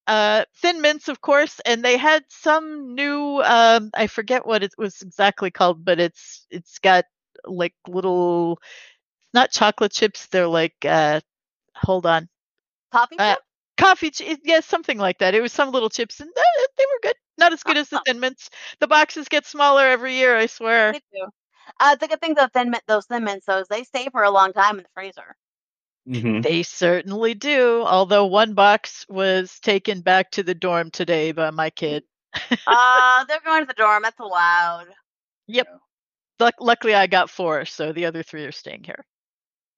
uh 0.07 0.45
thin 0.61 0.81
mints 0.81 1.07
of 1.07 1.21
course 1.21 1.59
and 1.65 1.83
they 1.83 1.97
had 1.97 2.23
some 2.29 2.93
new 2.95 3.41
um 3.43 3.89
i 3.95 4.07
forget 4.07 4.45
what 4.45 4.63
it 4.63 4.71
was 4.77 5.01
exactly 5.01 5.49
called 5.51 5.83
but 5.83 5.99
it's 5.99 6.45
it's 6.51 6.79
got 6.79 7.05
like 7.47 7.73
little 7.87 8.59
not 9.33 9.51
chocolate 9.51 9.91
chips 9.91 10.27
they're 10.27 10.47
like 10.47 10.75
uh 10.85 11.19
hold 11.75 12.05
on 12.05 12.27
Coffee 12.91 13.15
uh, 13.19 13.35
coffee 13.77 14.11
ch- 14.11 14.37
yeah 14.43 14.59
something 14.61 14.97
like 14.97 15.19
that 15.19 15.35
it 15.35 15.41
was 15.41 15.51
some 15.53 15.71
little 15.71 15.89
chips 15.89 16.19
and 16.19 16.29
uh, 16.29 16.65
they 16.77 16.85
were 16.85 16.99
good 17.03 17.15
not 17.37 17.53
as 17.53 17.63
good 17.63 17.77
as 17.77 17.89
the 17.89 18.01
thin 18.05 18.19
mints 18.19 18.49
the 18.79 18.87
boxes 18.87 19.27
get 19.27 19.45
smaller 19.45 19.85
every 19.87 20.15
year 20.15 20.35
i 20.37 20.45
swear 20.45 20.91
Me 20.93 20.99
too. 21.13 21.27
Uh, 21.79 21.95
the 21.95 22.07
good 22.07 22.21
thing 22.21 22.35
though, 22.35 22.47
thin 22.53 22.69
mint, 22.69 22.83
those 22.87 23.05
thin 23.07 23.23
mints, 23.23 23.45
those 23.47 23.67
they 23.67 23.83
stay 23.83 24.07
for 24.11 24.23
a 24.23 24.29
long 24.29 24.53
time 24.53 24.77
in 24.77 24.83
the 24.83 24.89
freezer. 24.93 25.35
Mhm. 26.07 26.43
they 26.43 26.63
certainly 26.63 27.33
do 27.33 27.83
although 27.85 28.25
one 28.25 28.53
box 28.53 29.05
was 29.09 29.59
taken 29.59 30.01
back 30.01 30.31
to 30.31 30.43
the 30.43 30.53
dorm 30.53 30.91
today 30.91 31.31
by 31.31 31.49
my 31.49 31.69
kid 31.69 32.03
uh, 32.67 33.25
they're 33.27 33.39
going 33.41 33.61
to 33.61 33.67
the 33.67 33.73
dorm. 33.73 34.03
That's 34.03 34.19
allowed. 34.19 34.87
Yep. 35.47 35.67
Luck- 36.39 36.55
luckily, 36.59 36.93
I 36.93 37.07
got 37.07 37.29
four, 37.29 37.65
so 37.65 37.91
the 37.91 38.05
other 38.05 38.23
three 38.23 38.45
are 38.45 38.51
staying 38.51 38.83
here. 38.83 39.05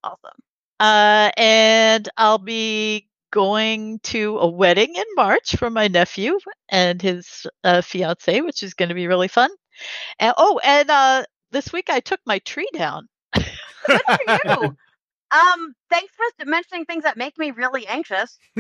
Awesome. 0.03 0.31
Uh, 0.79 1.31
and 1.37 2.07
I'll 2.17 2.37
be 2.37 3.07
going 3.31 3.99
to 3.99 4.37
a 4.39 4.47
wedding 4.47 4.95
in 4.95 5.03
March 5.15 5.55
for 5.55 5.69
my 5.69 5.87
nephew 5.87 6.39
and 6.69 7.01
his 7.01 7.45
uh, 7.63 7.81
fiance, 7.81 8.41
which 8.41 8.63
is 8.63 8.73
going 8.73 8.89
to 8.89 8.95
be 8.95 9.07
really 9.07 9.27
fun. 9.27 9.49
And 10.19 10.33
oh, 10.37 10.59
and 10.63 10.89
uh, 10.89 11.23
this 11.51 11.71
week 11.73 11.89
I 11.89 11.99
took 11.99 12.19
my 12.25 12.39
tree 12.39 12.69
down. 12.73 13.07
Good 13.33 14.01
for 14.05 14.19
you. 14.45 14.77
Um, 15.29 15.73
thanks 15.89 16.13
for 16.15 16.45
mentioning 16.45 16.85
things 16.85 17.03
that 17.03 17.17
make 17.17 17.37
me 17.37 17.51
really 17.51 17.85
anxious. 17.85 18.37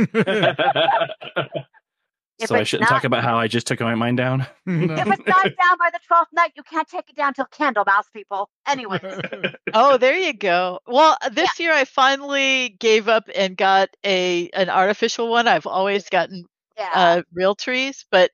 If 2.39 2.49
so 2.49 2.55
I 2.55 2.63
shouldn't 2.63 2.89
not- 2.89 2.97
talk 2.97 3.03
about 3.03 3.23
how 3.23 3.37
I 3.37 3.47
just 3.47 3.65
took 3.65 3.79
my 3.79 3.95
mine 3.95 4.15
down. 4.15 4.41
If 4.65 5.07
it's 5.07 5.27
not 5.27 5.43
down 5.43 5.77
by 5.79 5.89
the 5.91 5.99
twelfth 6.07 6.31
night, 6.33 6.51
you 6.55 6.63
can't 6.63 6.87
take 6.87 7.09
it 7.09 7.15
down 7.15 7.33
till 7.33 7.45
Candlemas, 7.45 8.05
people. 8.13 8.49
Anyway, 8.67 8.99
Oh, 9.73 9.97
there 9.97 10.17
you 10.17 10.33
go. 10.33 10.79
Well, 10.85 11.17
this 11.31 11.59
year 11.59 11.73
I 11.73 11.85
finally 11.85 12.75
gave 12.79 13.07
up 13.07 13.29
and 13.33 13.57
got 13.57 13.89
a 14.05 14.49
an 14.49 14.69
artificial 14.69 15.29
one. 15.29 15.47
I've 15.47 15.65
always 15.65 16.09
gotten 16.09 16.45
yeah. 16.77 16.91
uh, 16.93 17.21
real 17.33 17.55
trees, 17.55 18.05
but 18.11 18.31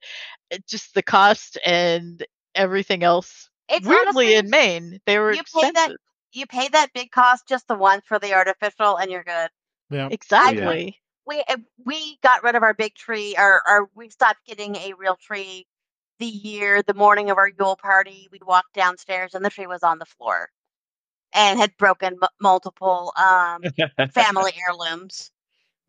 just 0.68 0.94
the 0.96 1.04
cost 1.04 1.58
and 1.66 2.26
everything 2.56 3.04
else. 3.04 3.50
it's 3.70 3.88
Weirdly, 3.88 4.06
honestly, 4.06 4.36
in 4.36 4.50
Maine, 4.50 5.00
they 5.06 5.18
were 5.18 5.34
you 5.34 5.44
pay 5.44 5.72
that- 5.72 5.92
you 6.34 6.46
pay 6.48 6.68
that 6.68 6.92
big 6.94 7.12
cost 7.12 7.48
just 7.48 7.68
the 7.68 7.76
once 7.76 8.04
for 8.08 8.18
the 8.20 8.34
artificial, 8.34 8.98
and 8.98 9.12
you're 9.12 9.24
good. 9.24 9.50
yeah. 9.92 10.10
Exactly. 10.12 11.00
We 11.28 11.44
uh, 11.48 11.58
we 11.86 12.18
got 12.24 12.44
rid 12.44 12.56
of 12.56 12.64
our 12.64 12.74
big 12.74 12.96
tree 12.96 13.36
or 13.38 13.62
or 13.68 13.90
we 13.96 14.10
stopped 14.10 14.46
getting 14.46 14.76
a 14.76 14.94
real 14.98 15.16
tree 15.16 15.66
the 16.20 16.26
year 16.26 16.82
the 16.84 16.94
morning 16.94 17.30
of 17.30 17.38
our 17.38 17.50
Yule 17.50 17.76
party 17.76 18.28
we'd 18.32 18.44
walk 18.44 18.66
downstairs 18.74 19.34
and 19.34 19.44
the 19.44 19.50
tree 19.50 19.68
was 19.68 19.84
on 19.84 20.00
the 20.00 20.06
floor 20.06 20.50
and 21.34 21.60
had 21.60 21.76
broken 21.78 22.18
m- 22.22 22.30
multiple 22.42 23.14
um 23.18 23.62
family 24.12 24.52
heirlooms 24.68 25.32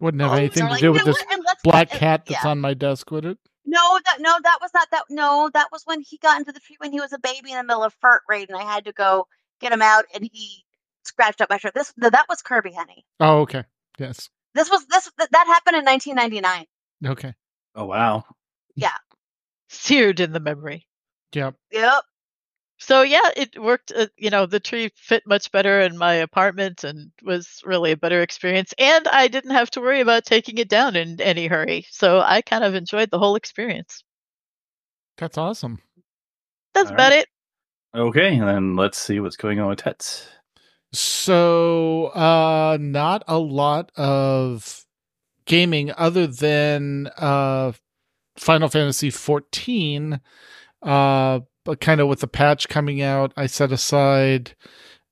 Wouldn't 0.00 0.22
have 0.22 0.32
anything 0.34 0.62
so 0.62 0.66
to 0.66 0.72
like, 0.72 0.80
do 0.80 0.92
with 0.92 1.04
this 1.04 1.16
what, 1.28 1.58
black 1.62 1.90
and- 1.92 2.00
cat 2.00 2.26
that's 2.26 2.44
yeah. 2.44 2.50
on 2.50 2.60
my 2.60 2.74
desk, 2.74 3.10
would 3.10 3.24
it? 3.24 3.38
no 3.66 3.98
that 4.04 4.18
no 4.20 4.36
that 4.42 4.58
was 4.60 4.70
not 4.74 4.88
that 4.90 5.04
no 5.10 5.50
that 5.54 5.68
was 5.72 5.82
when 5.84 6.00
he 6.00 6.18
got 6.18 6.38
into 6.38 6.52
the 6.52 6.60
tree 6.60 6.76
when 6.78 6.92
he 6.92 7.00
was 7.00 7.12
a 7.12 7.18
baby 7.18 7.50
in 7.50 7.56
the 7.56 7.64
middle 7.64 7.82
of 7.82 7.94
furt 8.00 8.22
raid 8.28 8.48
and 8.50 8.58
i 8.58 8.62
had 8.62 8.84
to 8.84 8.92
go 8.92 9.26
get 9.60 9.72
him 9.72 9.80
out 9.82 10.04
and 10.14 10.28
he 10.32 10.64
scratched 11.04 11.40
up 11.40 11.48
my 11.50 11.56
shirt 11.56 11.74
this 11.74 11.92
no, 11.96 12.10
that 12.10 12.26
was 12.28 12.42
kirby 12.42 12.72
honey 12.72 13.04
Oh, 13.20 13.40
okay. 13.40 13.64
Yes. 13.98 14.28
This 14.54 14.70
was 14.70 14.86
this 14.86 15.10
th- 15.18 15.30
that 15.30 15.46
happened 15.46 15.76
in 15.76 15.84
1999 15.84 16.66
Okay. 17.12 17.34
oh 17.74 17.86
wow. 17.86 18.24
Yeah. 18.74 18.96
Seared 19.68 20.20
in 20.20 20.32
the 20.32 20.40
memory. 20.40 20.86
Yep. 21.34 21.54
yep 21.72 22.02
So 22.78 23.02
yeah, 23.02 23.30
it 23.36 23.60
worked. 23.60 23.92
Uh, 23.94 24.06
you 24.16 24.30
know, 24.30 24.46
the 24.46 24.60
tree 24.60 24.90
fit 24.96 25.22
much 25.26 25.50
better 25.52 25.80
in 25.80 25.96
my 25.98 26.14
apartment 26.14 26.84
and 26.84 27.10
was 27.22 27.60
really 27.64 27.92
a 27.92 27.96
better 27.96 28.20
experience. 28.22 28.72
And 28.78 29.06
I 29.08 29.28
didn't 29.28 29.52
have 29.52 29.70
to 29.72 29.80
worry 29.80 30.00
about 30.00 30.24
taking 30.24 30.58
it 30.58 30.68
down 30.68 30.96
in 30.96 31.20
any 31.20 31.46
hurry. 31.46 31.86
So 31.90 32.20
I 32.20 32.42
kind 32.42 32.64
of 32.64 32.74
enjoyed 32.74 33.10
the 33.10 33.18
whole 33.18 33.36
experience. 33.36 34.02
That's 35.18 35.38
awesome. 35.38 35.80
That's 36.74 36.88
All 36.88 36.94
about 36.94 37.12
it. 37.12 37.28
Okay, 37.94 38.36
and 38.36 38.48
then 38.48 38.76
let's 38.76 38.98
see 38.98 39.20
what's 39.20 39.36
going 39.36 39.60
on 39.60 39.68
with 39.68 39.78
Tets. 39.78 40.26
So, 40.94 42.06
uh, 42.14 42.78
not 42.80 43.24
a 43.26 43.38
lot 43.38 43.90
of 43.96 44.84
gaming 45.44 45.92
other 45.96 46.26
than 46.26 47.08
uh, 47.18 47.72
Final 48.36 48.68
Fantasy 48.68 49.10
14. 49.10 50.20
Uh, 50.82 51.40
but 51.64 51.80
kind 51.80 52.00
of 52.00 52.08
with 52.08 52.20
the 52.20 52.26
patch 52.28 52.68
coming 52.68 53.00
out, 53.00 53.32
I 53.36 53.46
set 53.46 53.72
aside 53.72 54.54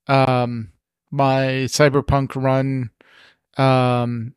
um, 0.06 0.72
my 1.10 1.66
Cyberpunk 1.66 2.36
run, 2.36 2.90
um, 3.56 4.34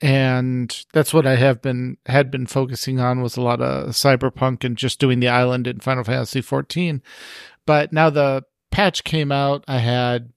and 0.00 0.84
that's 0.92 1.12
what 1.12 1.26
I 1.26 1.36
have 1.36 1.60
been 1.60 1.98
had 2.06 2.30
been 2.30 2.46
focusing 2.46 2.98
on 2.98 3.20
was 3.20 3.36
a 3.36 3.42
lot 3.42 3.60
of 3.60 3.90
Cyberpunk 3.90 4.64
and 4.64 4.76
just 4.76 4.98
doing 4.98 5.20
the 5.20 5.28
island 5.28 5.66
in 5.66 5.80
Final 5.80 6.04
Fantasy 6.04 6.40
14. 6.40 7.02
But 7.66 7.92
now 7.92 8.08
the 8.08 8.44
patch 8.70 9.04
came 9.04 9.30
out, 9.30 9.64
I 9.68 9.78
had 9.78 10.32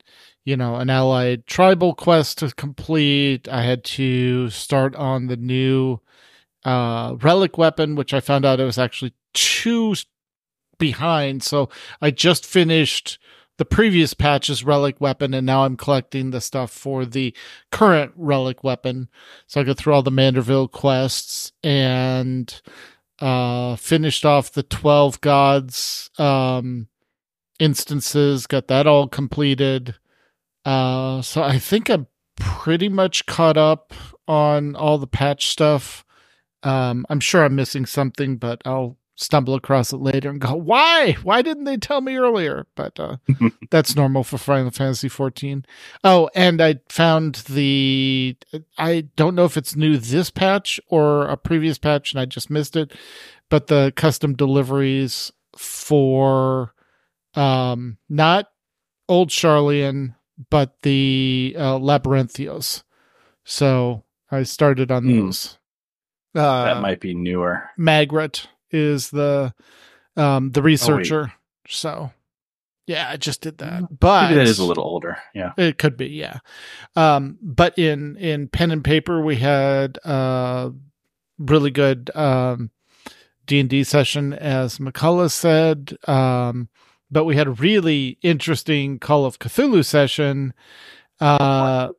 you 0.45 0.57
know, 0.57 0.75
an 0.75 0.89
allied 0.89 1.47
tribal 1.47 1.93
quest 1.93 2.39
to 2.39 2.51
complete. 2.51 3.47
I 3.47 3.63
had 3.63 3.83
to 3.85 4.50
start 4.50 4.95
on 4.95 5.27
the 5.27 5.38
new 5.38 6.00
uh, 6.65 7.15
relic 7.21 7.57
weapon, 7.57 7.95
which 7.95 8.13
I 8.13 8.19
found 8.19 8.45
out 8.45 8.59
it 8.59 8.65
was 8.65 8.77
actually 8.77 9.13
two 9.33 9.95
behind. 10.77 11.43
So 11.43 11.69
I 12.01 12.12
just 12.12 12.45
finished 12.45 13.19
the 13.57 13.65
previous 13.65 14.13
patch's 14.13 14.63
relic 14.63 15.00
weapon, 15.00 15.33
and 15.33 15.45
now 15.45 15.63
I'm 15.63 15.77
collecting 15.77 16.31
the 16.31 16.41
stuff 16.41 16.71
for 16.71 17.05
the 17.05 17.33
current 17.71 18.12
relic 18.15 18.63
weapon. 18.63 19.09
So 19.47 19.62
I 19.62 19.63
go 19.63 19.73
through 19.73 19.93
all 19.93 20.03
the 20.03 20.12
Manderville 20.12 20.71
quests 20.71 21.51
and 21.63 22.62
uh, 23.19 23.75
finished 23.75 24.25
off 24.25 24.51
the 24.51 24.63
12 24.63 25.21
gods 25.21 26.09
um, 26.17 26.88
instances, 27.59 28.47
got 28.47 28.67
that 28.67 28.88
all 28.88 29.07
completed. 29.07 29.95
Uh, 30.65 31.22
so 31.22 31.43
I 31.43 31.60
think 31.60 31.89
I'm 31.89 32.08
pretty 32.36 32.89
much 32.89 33.25
caught 33.25 33.58
up 33.58 33.93
on 34.27 34.75
all 34.75 34.98
the 34.98 35.08
patch 35.08 35.48
stuff. 35.48 36.05
Um, 36.63 37.05
I'm 37.10 37.20
sure 37.20 37.43
I'm 37.43 37.55
missing 37.55 37.86
something, 37.86 38.38
but 38.38 38.62
I'll 38.65 38.98
stumble 39.15 39.53
across 39.53 39.93
it 39.93 39.98
later 39.98 40.29
and 40.29 40.39
go, 40.39 40.55
"Why? 40.55 41.13
Why 41.24 41.41
didn't 41.41 41.65
they 41.65 41.77
tell 41.77 42.01
me 42.01 42.15
earlier?" 42.15 42.65
But 42.75 43.00
uh, 43.00 43.17
that's 43.70 43.96
normal 43.96 44.24
for 44.24 44.38
Final 44.38 44.72
Fantasy 44.72 45.10
14. 45.10 45.65
Oh, 46.03 46.29
and 46.36 46.62
I 46.62 46.79
found 46.89 47.36
the 47.50 48.38
I 48.77 49.01
don't 49.15 49.36
know 49.36 49.46
if 49.46 49.58
it's 49.58 49.75
new 49.75 49.98
this 49.98 50.29
patch 50.32 50.79
or 50.88 51.27
a 51.27 51.38
previous 51.38 51.77
patch, 51.77 52.13
and 52.13 52.20
I 52.22 52.25
just 52.25 52.50
missed 52.50 52.75
it. 52.75 52.93
But 53.50 53.67
the 53.67 53.93
custom 53.96 54.34
deliveries 54.34 55.32
for 55.58 56.74
um 57.36 57.98
not 58.10 58.48
old 59.10 59.29
Sharlayan, 59.29 60.15
but 60.49 60.81
the 60.81 61.55
uh, 61.57 61.77
Labyrinthos. 61.79 62.83
So 63.43 64.03
I 64.31 64.43
started 64.43 64.91
on 64.91 65.03
Hmm. 65.03 65.19
those. 65.25 65.57
Uh, 66.35 66.63
that 66.65 66.81
might 66.81 66.99
be 66.99 67.13
newer. 67.13 67.69
Margrat 67.77 68.47
is 68.71 69.09
the 69.11 69.53
um 70.15 70.51
the 70.51 70.61
researcher. 70.63 71.33
so 71.67 72.11
yeah, 72.87 73.09
I 73.09 73.17
just 73.17 73.41
did 73.41 73.59
that. 73.59 73.99
But 73.99 74.23
Maybe 74.29 74.35
that 74.39 74.47
is 74.47 74.59
a 74.59 74.65
little 74.65 74.83
older. 74.83 75.17
Yeah. 75.33 75.53
it 75.57 75.77
could 75.77 75.95
be, 75.95 76.07
yeah. 76.07 76.39
Um, 76.95 77.37
but 77.41 77.77
in 77.77 78.17
in 78.17 78.47
pen 78.49 78.71
and 78.71 78.83
paper, 78.83 79.21
we 79.21 79.35
had 79.37 79.99
uh 80.03 80.71
really 81.37 81.71
good 81.71 82.09
um 82.15 82.71
D 83.45 83.59
and 83.59 83.69
D 83.69 83.83
session, 83.83 84.33
as 84.33 84.79
Mkallah 84.79 85.29
said. 85.31 85.97
Um, 86.07 86.69
but 87.13 87.25
we 87.25 87.36
had 87.36 87.48
a 87.48 87.51
really 87.51 88.17
interesting 88.22 89.00
Call 89.00 89.25
of 89.25 89.39
Cthulhu 89.39 89.86
session. 89.86 90.53
Uh, 91.20 91.89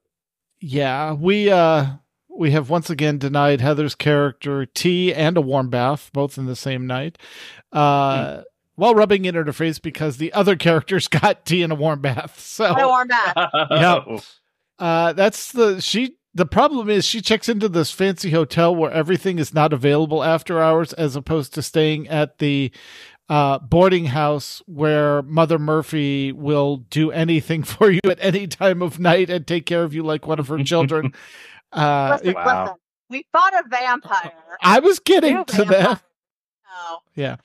yeah, 0.60 1.12
we 1.12 1.50
uh 1.50 1.86
we 2.28 2.50
have 2.50 2.68
once 2.68 2.90
again 2.90 3.18
denied 3.18 3.60
Heather's 3.60 3.94
character 3.94 4.66
tea 4.66 5.14
and 5.14 5.36
a 5.36 5.40
warm 5.40 5.70
bath, 5.70 6.10
both 6.12 6.36
in 6.36 6.46
the 6.46 6.56
same 6.56 6.86
night. 6.86 7.16
Uh. 7.72 8.42
While 8.76 8.96
rubbing 8.96 9.24
it 9.24 9.36
in 9.36 9.46
her 9.46 9.52
face 9.52 9.78
because 9.78 10.16
the 10.16 10.32
other 10.32 10.56
characters 10.56 11.06
got 11.22 11.46
tea 11.46 11.62
and 11.62 11.72
a 11.72 11.76
warm 11.76 12.00
bath. 12.00 12.40
So 12.40 12.72
What 12.72 12.82
a 12.82 12.88
warm 12.88 13.06
bath. 13.06 13.36
Yep. 13.70 14.20
uh 14.80 15.12
that's 15.12 15.52
the 15.52 15.80
she 15.80 16.16
the 16.34 16.44
problem 16.46 16.90
is 16.90 17.04
she 17.04 17.20
checks 17.20 17.48
into 17.48 17.68
this 17.68 17.92
fancy 17.92 18.32
hotel 18.32 18.74
where 18.74 18.90
everything 18.90 19.38
is 19.38 19.54
not 19.54 19.72
available 19.72 20.24
after 20.24 20.60
hours 20.60 20.92
as 20.94 21.14
opposed 21.14 21.54
to 21.54 21.62
staying 21.62 22.08
at 22.08 22.38
the 22.38 22.72
uh, 23.28 23.58
boarding 23.58 24.06
house 24.06 24.62
where 24.66 25.22
Mother 25.22 25.58
Murphy 25.58 26.30
will 26.32 26.78
do 26.78 27.10
anything 27.10 27.62
for 27.64 27.90
you 27.90 28.00
at 28.04 28.18
any 28.20 28.46
time 28.46 28.82
of 28.82 28.98
night 28.98 29.30
and 29.30 29.46
take 29.46 29.66
care 29.66 29.82
of 29.84 29.94
you 29.94 30.02
like 30.02 30.26
one 30.26 30.38
of 30.38 30.48
her 30.48 30.62
children. 30.62 31.12
Uh, 31.72 32.18
listen, 32.22 32.34
Wow. 32.34 32.62
listen. 32.64 32.76
We 33.10 33.26
fought 33.32 33.52
a 33.52 33.64
vampire. 33.68 34.32
I 34.62 34.78
was 34.78 35.00
getting 35.00 35.44
to 35.44 35.64
that. 35.64 36.02
Oh, 36.72 36.98
Yeah. 37.16 37.36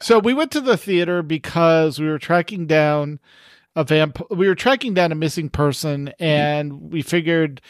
So 0.00 0.20
we 0.20 0.34
went 0.34 0.52
to 0.52 0.60
the 0.60 0.76
theater 0.76 1.20
because 1.20 1.98
we 1.98 2.06
were 2.06 2.20
tracking 2.20 2.68
down 2.68 3.18
a 3.74 3.82
vamp. 3.82 4.20
We 4.30 4.46
were 4.46 4.54
tracking 4.54 4.94
down 4.94 5.10
a 5.10 5.16
missing 5.16 5.48
person, 5.48 6.12
and 6.20 6.92
we 6.92 7.02
figured 7.02 7.60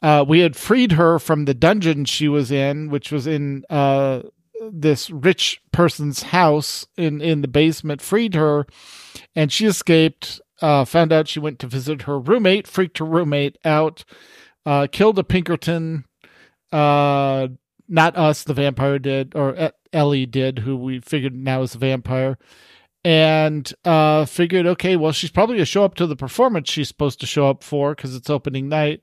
uh, 0.00 0.24
we 0.28 0.38
had 0.40 0.54
freed 0.54 0.92
her 0.92 1.18
from 1.18 1.44
the 1.46 1.54
dungeon 1.54 2.04
she 2.04 2.28
was 2.28 2.52
in, 2.52 2.88
which 2.88 3.10
was 3.10 3.26
in 3.26 3.64
uh, 3.68 4.20
this 4.72 5.10
rich 5.10 5.60
person's 5.72 6.22
house 6.24 6.86
in 6.96 7.20
in 7.20 7.42
the 7.42 7.48
basement. 7.48 8.02
Freed 8.02 8.34
her, 8.34 8.66
and 9.34 9.52
she 9.52 9.66
escaped. 9.66 10.40
Uh, 10.60 10.84
found 10.84 11.12
out 11.12 11.28
she 11.28 11.38
went 11.38 11.60
to 11.60 11.68
visit 11.68 12.02
her 12.02 12.18
roommate, 12.18 12.66
freaked 12.66 12.98
her 12.98 13.04
roommate 13.04 13.56
out, 13.64 14.04
uh, 14.66 14.88
killed 14.90 15.18
a 15.18 15.24
Pinkerton. 15.24 16.04
Uh, 16.72 17.48
not 17.88 18.16
us, 18.16 18.42
the 18.42 18.54
vampire 18.54 18.98
did, 18.98 19.34
or 19.34 19.54
E- 19.56 19.70
Ellie 19.92 20.26
did, 20.26 20.58
who 20.60 20.76
we 20.76 21.00
figured 21.00 21.34
now 21.34 21.62
is 21.62 21.74
a 21.74 21.78
vampire, 21.78 22.36
and 23.04 23.72
uh, 23.84 24.24
figured, 24.24 24.66
okay, 24.66 24.96
well, 24.96 25.12
she's 25.12 25.30
probably 25.30 25.56
gonna 25.56 25.64
show 25.64 25.84
up 25.84 25.94
to 25.94 26.06
the 26.06 26.16
performance 26.16 26.68
she's 26.68 26.88
supposed 26.88 27.20
to 27.20 27.26
show 27.26 27.48
up 27.48 27.62
for 27.62 27.94
because 27.94 28.14
it's 28.14 28.28
opening 28.28 28.68
night. 28.68 29.02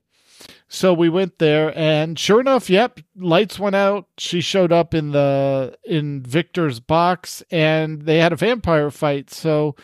So 0.68 0.94
we 0.94 1.10
went 1.10 1.38
there, 1.38 1.78
and 1.78 2.18
sure 2.18 2.42
enough, 2.42 2.70
yep, 2.70 3.00
lights 3.16 3.60
went 3.60 3.76
out. 3.76 4.08
She 4.18 4.42
showed 4.42 4.72
up 4.72 4.94
in 4.94 5.12
the 5.12 5.78
in 5.86 6.24
Victor's 6.24 6.80
box, 6.80 7.44
and 7.52 8.02
they 8.02 8.18
had 8.18 8.34
a 8.34 8.38
vampire 8.38 8.90
fight. 8.90 9.30
So 9.30 9.76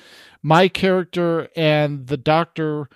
my 0.42 0.68
character 0.68 1.50
and 1.56 2.08
the 2.08 2.18
doctor 2.18 2.90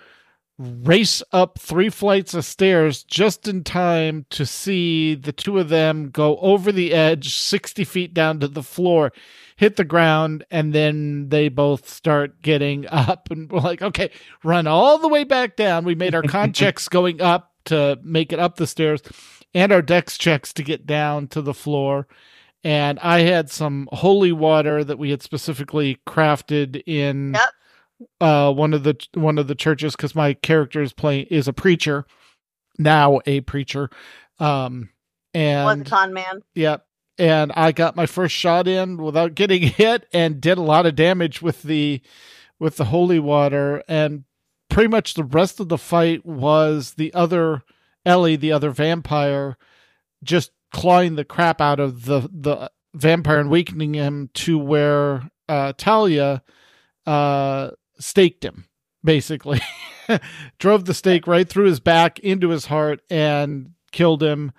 race 0.58 1.22
up 1.32 1.58
three 1.58 1.90
flights 1.90 2.32
of 2.32 2.44
stairs 2.44 3.04
just 3.04 3.46
in 3.46 3.62
time 3.62 4.24
to 4.30 4.46
see 4.46 5.14
the 5.14 5.32
two 5.32 5.58
of 5.58 5.68
them 5.68 6.08
go 6.08 6.38
over 6.38 6.72
the 6.72 6.94
edge 6.94 7.34
60 7.34 7.84
feet 7.84 8.14
down 8.14 8.40
to 8.40 8.48
the 8.48 8.62
floor 8.62 9.12
hit 9.56 9.76
the 9.76 9.84
ground 9.84 10.44
and 10.50 10.72
then 10.72 11.28
they 11.28 11.50
both 11.50 11.86
start 11.86 12.40
getting 12.40 12.86
up 12.90 13.30
and 13.30 13.50
we're 13.52 13.60
like 13.60 13.82
okay 13.82 14.10
run 14.42 14.66
all 14.66 14.96
the 14.96 15.08
way 15.08 15.24
back 15.24 15.56
down 15.56 15.84
we 15.84 15.94
made 15.94 16.14
our 16.14 16.22
con 16.26 16.54
checks 16.54 16.88
going 16.88 17.20
up 17.20 17.52
to 17.66 17.98
make 18.02 18.32
it 18.32 18.38
up 18.38 18.56
the 18.56 18.66
stairs 18.66 19.02
and 19.54 19.72
our 19.72 19.82
dex 19.82 20.18
checks 20.18 20.52
to 20.52 20.62
get 20.62 20.86
down 20.86 21.28
to 21.28 21.40
the 21.42 21.54
floor 21.54 22.06
and 22.64 22.98
i 23.00 23.20
had 23.20 23.50
some 23.50 23.88
holy 23.92 24.32
water 24.32 24.82
that 24.82 24.98
we 24.98 25.10
had 25.10 25.22
specifically 25.22 25.98
crafted 26.06 26.82
in 26.86 27.34
Yep. 27.34 27.50
uh 28.20 28.52
one 28.52 28.74
of 28.74 28.82
the 28.82 28.96
one 29.14 29.38
of 29.38 29.46
the 29.46 29.54
churches 29.54 29.94
because 29.94 30.14
my 30.14 30.34
character 30.34 30.82
is 30.82 30.92
playing 30.92 31.26
is 31.26 31.48
a 31.48 31.52
preacher 31.52 32.06
now 32.78 33.20
a 33.26 33.40
preacher 33.42 33.90
um 34.38 34.88
was 35.34 35.34
a 35.34 35.38
and 35.38 35.86
con 35.86 36.12
man. 36.14 36.40
Yep. 36.54 36.86
And 37.18 37.52
I 37.54 37.72
got 37.72 37.96
my 37.96 38.06
first 38.06 38.34
shot 38.34 38.66
in 38.68 38.96
without 38.96 39.34
getting 39.34 39.62
hit 39.62 40.06
and 40.12 40.40
did 40.40 40.58
a 40.58 40.62
lot 40.62 40.86
of 40.86 40.94
damage 40.94 41.42
with 41.42 41.62
the 41.62 42.00
with 42.58 42.76
the 42.76 42.86
holy 42.86 43.18
water 43.18 43.82
and 43.88 44.24
pretty 44.68 44.88
much 44.88 45.14
the 45.14 45.24
rest 45.24 45.60
of 45.60 45.68
the 45.68 45.78
fight 45.78 46.24
was 46.24 46.94
the 46.94 47.12
other 47.14 47.62
Ellie, 48.04 48.36
the 48.36 48.52
other 48.52 48.70
vampire, 48.70 49.56
just 50.22 50.52
clawing 50.72 51.16
the 51.16 51.24
crap 51.24 51.60
out 51.60 51.80
of 51.80 52.04
the 52.04 52.28
the 52.32 52.70
vampire 52.94 53.40
and 53.40 53.50
weakening 53.50 53.94
him 53.94 54.30
to 54.34 54.58
where 54.58 55.30
uh 55.48 55.72
Talia 55.76 56.42
uh 57.06 57.70
staked 57.98 58.44
him, 58.44 58.66
basically. 59.02 59.60
Drove 60.58 60.84
the 60.84 60.94
stake 60.94 61.26
right 61.26 61.48
through 61.48 61.66
his 61.66 61.80
back 61.80 62.18
into 62.20 62.50
his 62.50 62.66
heart 62.66 63.00
and 63.10 63.70
killed 63.92 64.22
him. 64.22 64.52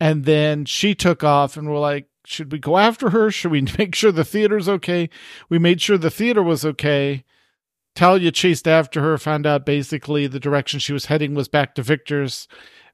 And 0.00 0.24
then 0.24 0.64
she 0.64 0.94
took 0.94 1.22
off 1.24 1.56
and 1.56 1.68
we're 1.68 1.78
like 1.78 2.06
should 2.24 2.52
we 2.52 2.58
go 2.58 2.76
after 2.76 3.10
her? 3.10 3.30
Should 3.30 3.50
we 3.50 3.62
make 3.78 3.94
sure 3.94 4.12
the 4.12 4.24
theater's 4.24 4.68
okay? 4.68 5.08
We 5.48 5.58
made 5.58 5.80
sure 5.80 5.98
the 5.98 6.10
theater 6.10 6.42
was 6.42 6.64
okay 6.64 7.24
talia 7.98 8.30
chased 8.30 8.68
after 8.68 9.02
her 9.02 9.18
found 9.18 9.44
out 9.46 9.66
basically 9.66 10.26
the 10.26 10.40
direction 10.40 10.78
she 10.78 10.92
was 10.92 11.06
heading 11.06 11.34
was 11.34 11.48
back 11.48 11.74
to 11.74 11.82
victor's 11.82 12.46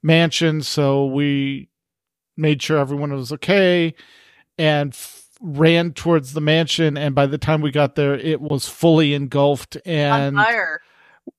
mansion 0.02 0.62
so 0.62 1.04
we 1.06 1.68
made 2.36 2.62
sure 2.62 2.78
everyone 2.78 3.12
was 3.12 3.30
okay 3.32 3.94
and 4.58 4.92
f- 4.92 5.28
ran 5.40 5.92
towards 5.92 6.32
the 6.32 6.40
mansion 6.40 6.96
and 6.96 7.14
by 7.14 7.26
the 7.26 7.38
time 7.38 7.60
we 7.60 7.70
got 7.70 7.96
there 7.96 8.14
it 8.14 8.40
was 8.40 8.66
fully 8.68 9.12
engulfed 9.14 9.76
and 9.84 10.38
on 10.38 10.44
fire. 10.44 10.80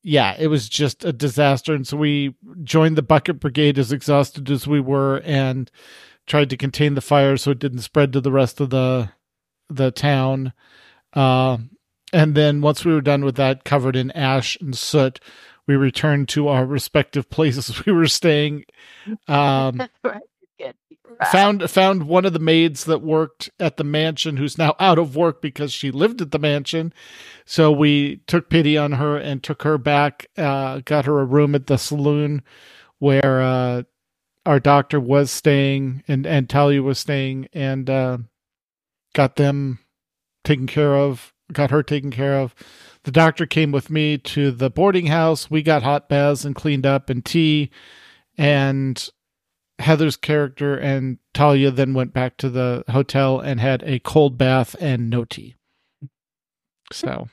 yeah, 0.04 0.36
it 0.38 0.48
was 0.48 0.70
just 0.70 1.04
a 1.04 1.12
disaster. 1.14 1.74
And 1.74 1.88
so 1.88 1.98
we 1.98 2.36
joined 2.64 2.98
the 2.98 3.02
bucket 3.02 3.40
brigade 3.40 3.80
as 3.80 3.92
exhausted 3.92 4.50
as 4.52 4.68
we 4.68 4.80
were 4.80 5.22
and 5.26 5.72
tried 6.28 6.50
to 6.52 6.58
contain 6.58 6.94
the 6.94 7.02
fire 7.02 7.38
so 7.38 7.52
it 7.52 7.60
didn't 7.60 7.82
spread 7.82 8.14
to 8.14 8.22
the 8.22 8.32
rest 8.32 8.60
of 8.62 8.70
the 8.70 9.10
the 9.70 9.92
town. 9.92 10.54
Uh, 11.14 11.58
and 12.16 12.36
then 12.36 12.62
once 12.62 12.86
we 12.86 12.94
were 12.94 13.02
done 13.02 13.26
with 13.26 13.36
that, 13.36 13.66
covered 13.66 13.96
in 13.96 14.12
ash 14.12 14.58
and 14.62 14.78
soot, 14.78 15.20
we 15.68 15.76
returned 15.76 16.30
to 16.30 16.48
our 16.48 16.66
respective 16.66 17.30
places 17.30 17.86
we 17.86 17.92
were 17.94 18.08
staying. 18.08 18.66
Um, 19.28 19.90
Right. 20.04 20.22
Right. 21.20 21.30
found 21.30 21.70
found 21.70 22.08
one 22.08 22.26
of 22.26 22.34
the 22.34 22.40
maids 22.40 22.86
that 22.86 23.02
worked 23.02 23.50
at 23.60 23.78
the 23.78 23.84
mansion 23.86 24.38
who's 24.38 24.58
now 24.58 24.76
out 24.80 25.00
of 25.00 25.16
work 25.16 25.42
because 25.42 25.72
she 25.72 25.92
lived 25.92 26.22
at 26.22 26.32
the 26.32 26.40
mansion 26.40 26.94
so 27.46 27.72
we 27.72 28.18
took 28.28 28.50
pity 28.50 28.78
on 28.78 28.94
her 28.94 29.18
and 29.18 29.44
took 29.44 29.64
her 29.64 29.78
back 29.78 30.28
uh 30.38 30.82
got 30.86 31.06
her 31.06 31.22
a 31.22 31.26
room 31.26 31.56
at 31.56 31.68
the 31.68 31.78
saloon 31.78 32.44
where 33.00 33.42
uh 33.42 33.84
our 34.46 34.60
doctor 34.60 35.00
was 35.00 35.32
staying 35.32 36.04
and 36.08 36.28
and 36.28 36.50
Talia 36.50 36.84
was 36.84 37.00
staying 37.00 37.48
and 37.54 37.90
uh 37.90 38.18
got 39.14 39.38
them 39.38 39.80
taken 40.44 40.68
care 40.68 40.96
of 40.98 41.34
got 41.52 41.72
her 41.72 41.84
taken 41.84 42.12
care 42.12 42.40
of 42.40 42.56
the 43.04 43.12
doctor 43.12 43.46
came 43.46 43.72
with 43.72 43.90
me 43.90 44.18
to 44.18 44.52
the 44.52 44.70
boarding 44.70 45.08
house 45.08 45.50
we 45.50 45.62
got 45.62 45.84
hot 45.84 46.10
baths 46.10 46.44
and 46.44 46.56
cleaned 46.56 46.86
up 46.86 47.10
and 47.10 47.24
tea 47.26 47.70
and 48.38 49.10
Heather's 49.80 50.16
character 50.16 50.78
and 50.78 51.18
Talia 51.34 51.70
then 51.70 51.94
went 51.94 52.14
back 52.14 52.38
to 52.38 52.50
the 52.50 52.86
hotel 52.90 53.42
and 53.42 53.60
had 53.60 53.84
a 53.84 54.00
cold 54.00 54.38
bath 54.38 54.74
and 54.80 55.10
no 55.10 55.26
tea. 55.26 55.56
So 56.94 57.28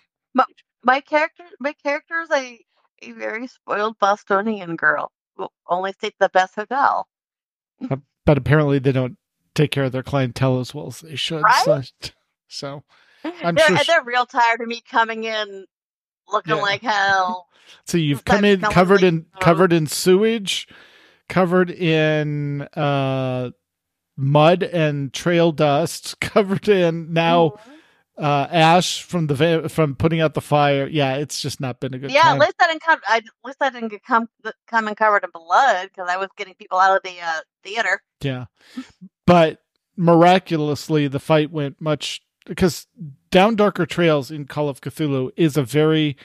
my 0.83 1.01
character, 1.01 1.45
my 1.61 1.75
character 1.83 2.21
is 2.21 2.31
a, 2.31 2.59
a 3.03 3.13
very 3.13 3.47
spoiled 3.47 3.99
Bostonian 3.99 4.77
girl 4.77 5.11
who 5.37 5.49
only 5.69 5.93
stays 5.93 6.13
at 6.13 6.15
the 6.19 6.29
best 6.29 6.55
hotel. 6.55 7.07
Uh, 7.91 7.97
but 8.25 8.39
apparently 8.39 8.79
they 8.79 8.93
don't 8.93 9.17
take 9.55 9.71
care 9.71 9.85
of 9.85 9.93
their 9.93 10.03
clientele 10.03 10.61
as 10.61 10.75
well 10.75 10.89
as 10.89 11.01
they 11.01 11.17
should. 11.17 11.43
Right? 11.43 11.65
So, 11.65 12.11
so 12.49 12.85
I'm 13.25 13.55
they're, 13.55 13.67
sure 13.69 13.79
they're 13.87 14.05
real 14.05 14.27
tired 14.27 14.61
of 14.61 14.67
me 14.69 14.81
coming 14.89 15.25
in 15.25 15.67
looking 16.33 16.57
Yeah. 16.57 16.63
like 16.63 16.83
hell. 16.83 17.49
so 17.87 17.99
you've 17.99 18.25
come 18.25 18.45
in 18.45 18.61
covered 18.61 19.03
in 19.03 19.27
smoke. 19.31 19.41
covered 19.41 19.73
in 19.73 19.87
sewage, 19.87 20.69
covered 21.29 21.71
in 21.71 22.63
uh 22.75 23.51
mud 24.17 24.63
and 24.63 25.13
trail 25.13 25.53
dust, 25.53 26.21
covered 26.21 26.69
in 26.69 27.13
now 27.13 27.51
Mhm. 28.19 28.25
uh 28.25 28.47
ash 28.51 29.03
from 29.03 29.27
the 29.27 29.35
va- 29.35 29.69
from 29.69 29.95
putting 29.95 30.21
out 30.21 30.35
the 30.35 30.41
fire. 30.41 30.87
Yeah, 30.87 31.15
it's 31.17 31.41
just 31.41 31.61
not 31.61 31.81
been 31.81 31.95
a 31.95 31.99
good 31.99 32.11
yeah, 32.11 32.23
time. 32.23 32.37
at 32.37 32.41
least 32.47 32.55
I 32.61 32.67
didn't 32.69 32.83
come. 32.83 33.01
I, 33.09 33.17
at 33.19 33.25
least 33.45 33.59
I 33.61 33.71
didn't 33.71 33.89
get 33.89 34.05
come 34.05 34.29
come 34.67 34.87
and 34.89 34.97
covered 34.97 35.25
in 35.25 35.31
blood 35.33 35.89
because 35.89 36.09
I 36.11 36.17
was 36.19 36.29
getting 36.37 36.55
people 36.55 36.79
out 36.79 36.97
of 36.97 37.03
the 37.03 37.19
uh, 37.23 37.41
theater. 37.65 38.01
Yeah. 38.21 38.47
But 39.27 39.61
miraculously, 39.97 41.07
the 41.09 41.21
fight 41.21 41.51
went 41.51 41.81
much 41.81 42.21
because 42.47 42.87
Down 43.31 43.57
Darker 43.57 43.87
Trails 43.87 44.31
in 44.31 44.47
Call 44.47 44.69
of 44.69 44.81
Cthulhu 44.81 45.31
is 45.37 45.57
a 45.57 45.63
very, 45.63 46.17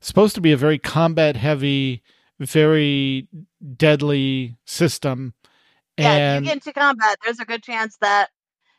supposed 0.00 0.34
to 0.34 0.40
be 0.40 0.52
a 0.52 0.56
very 0.56 0.78
combat 0.78 1.36
heavy, 1.36 2.02
very 2.38 3.28
deadly 3.76 4.56
system. 4.64 5.34
Yeah, 5.98 6.12
if 6.12 6.18
and 6.18 6.44
you 6.44 6.50
get 6.50 6.56
into 6.58 6.72
combat, 6.72 7.18
there's 7.24 7.40
a 7.40 7.44
good 7.44 7.62
chance 7.62 7.96
that 8.00 8.30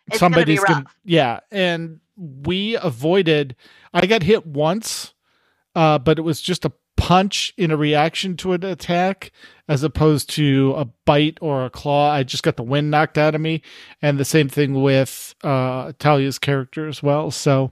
it's 0.07 0.19
somebody's 0.19 0.63
gonna 0.63 0.81
gonna, 0.81 0.95
yeah. 1.03 1.39
And 1.51 1.99
we 2.15 2.75
avoided, 2.75 3.55
I 3.93 4.05
got 4.05 4.23
hit 4.23 4.45
once, 4.45 5.13
uh, 5.75 5.99
but 5.99 6.19
it 6.19 6.21
was 6.21 6.41
just 6.41 6.65
a 6.65 6.71
punch 6.97 7.53
in 7.55 7.71
a 7.71 7.77
reaction 7.77 8.35
to 8.35 8.51
an 8.51 8.65
attack 8.65 9.31
as 9.69 9.83
opposed 9.83 10.29
to 10.31 10.73
a 10.75 10.85
bite 11.05 11.37
or 11.41 11.63
a 11.63 11.69
claw. 11.69 12.11
I 12.11 12.23
just 12.23 12.43
got 12.43 12.57
the 12.57 12.63
wind 12.63 12.91
knocked 12.91 13.17
out 13.17 13.35
of 13.35 13.41
me. 13.41 13.61
And 14.01 14.19
the 14.19 14.25
same 14.25 14.49
thing 14.49 14.81
with 14.81 15.33
uh 15.43 15.93
Talia's 15.99 16.39
character 16.39 16.87
as 16.87 17.01
well. 17.01 17.31
So 17.31 17.71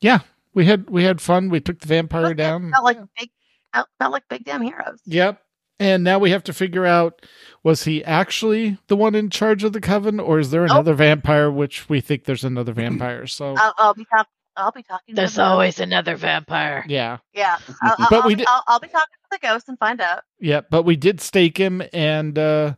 yeah, 0.00 0.20
we 0.54 0.66
had 0.66 0.88
we 0.88 1.04
had 1.04 1.20
fun. 1.20 1.48
We 1.48 1.60
took 1.60 1.80
the 1.80 1.88
vampire 1.88 2.34
down. 2.34 2.70
Felt 2.70 2.84
like 2.84 2.98
big, 3.18 3.30
felt, 3.72 4.12
like 4.12 4.28
big 4.28 4.44
damn 4.44 4.62
heroes. 4.62 5.00
Yep. 5.06 5.42
And 5.78 6.04
now 6.04 6.18
we 6.18 6.30
have 6.30 6.44
to 6.44 6.52
figure 6.52 6.84
out 6.84 7.24
was 7.62 7.84
he 7.84 8.04
actually 8.04 8.76
the 8.88 8.96
one 8.96 9.14
in 9.14 9.30
charge 9.30 9.64
of 9.64 9.72
the 9.72 9.80
coven, 9.80 10.20
or 10.20 10.38
is 10.38 10.50
there 10.50 10.64
another 10.64 10.92
vampire? 10.92 11.50
Which 11.50 11.88
we 11.88 12.02
think 12.02 12.24
there's 12.24 12.44
another 12.44 12.74
vampire. 12.74 13.26
So 13.26 13.54
I'll, 13.56 13.74
I'll 13.78 13.94
be 13.94 14.04
talking. 14.04 14.30
I'll 14.60 14.72
be 14.72 14.82
talking. 14.82 15.14
to 15.14 15.20
There's 15.20 15.34
the- 15.34 15.42
always 15.44 15.80
another 15.80 16.16
vampire. 16.16 16.84
yeah, 16.88 17.18
Yeah, 17.32 17.58
I'll, 17.82 17.94
I'll, 17.98 18.06
But 18.10 18.20
I'll 18.22 18.26
we 18.28 18.34
did- 18.36 18.46
I'll, 18.48 18.62
I'll 18.66 18.80
be 18.80 18.88
talking 18.88 19.16
to 19.30 19.38
the 19.38 19.46
ghost 19.46 19.68
and 19.68 19.78
find 19.78 20.00
out. 20.00 20.22
yeah. 20.38 20.60
But 20.68 20.82
we 20.84 20.96
did 20.96 21.20
stake 21.20 21.58
him, 21.58 21.82
and 21.92 22.38
uh 22.38 22.74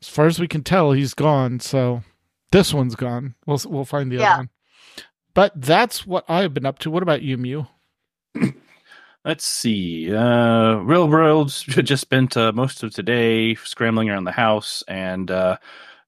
as 0.00 0.08
far 0.08 0.26
as 0.26 0.40
we 0.40 0.48
can 0.48 0.62
tell, 0.64 0.92
he's 0.92 1.14
gone. 1.14 1.60
So 1.60 2.02
this 2.50 2.74
one's 2.74 2.96
gone. 2.96 3.34
We'll 3.46 3.60
we'll 3.66 3.84
find 3.84 4.10
the 4.10 4.16
Yeah. 4.16 4.30
other 4.32 4.38
one. 4.40 4.50
But 5.34 5.52
that's 5.60 6.06
what 6.06 6.24
I've 6.28 6.52
been 6.52 6.66
up 6.66 6.78
to. 6.80 6.90
What 6.90 7.02
about 7.02 7.22
you, 7.22 7.38
Mew? 7.38 7.66
Let's 9.24 9.44
see. 9.44 10.12
Uh, 10.14 10.74
Real 10.78 11.08
world 11.08 11.48
just 11.68 12.00
spent 12.02 12.36
uh, 12.36 12.52
most 12.52 12.82
of 12.82 12.92
today 12.92 13.54
scrambling 13.54 14.10
around 14.10 14.24
the 14.24 14.32
house 14.32 14.82
and 14.88 15.30
uh, 15.30 15.58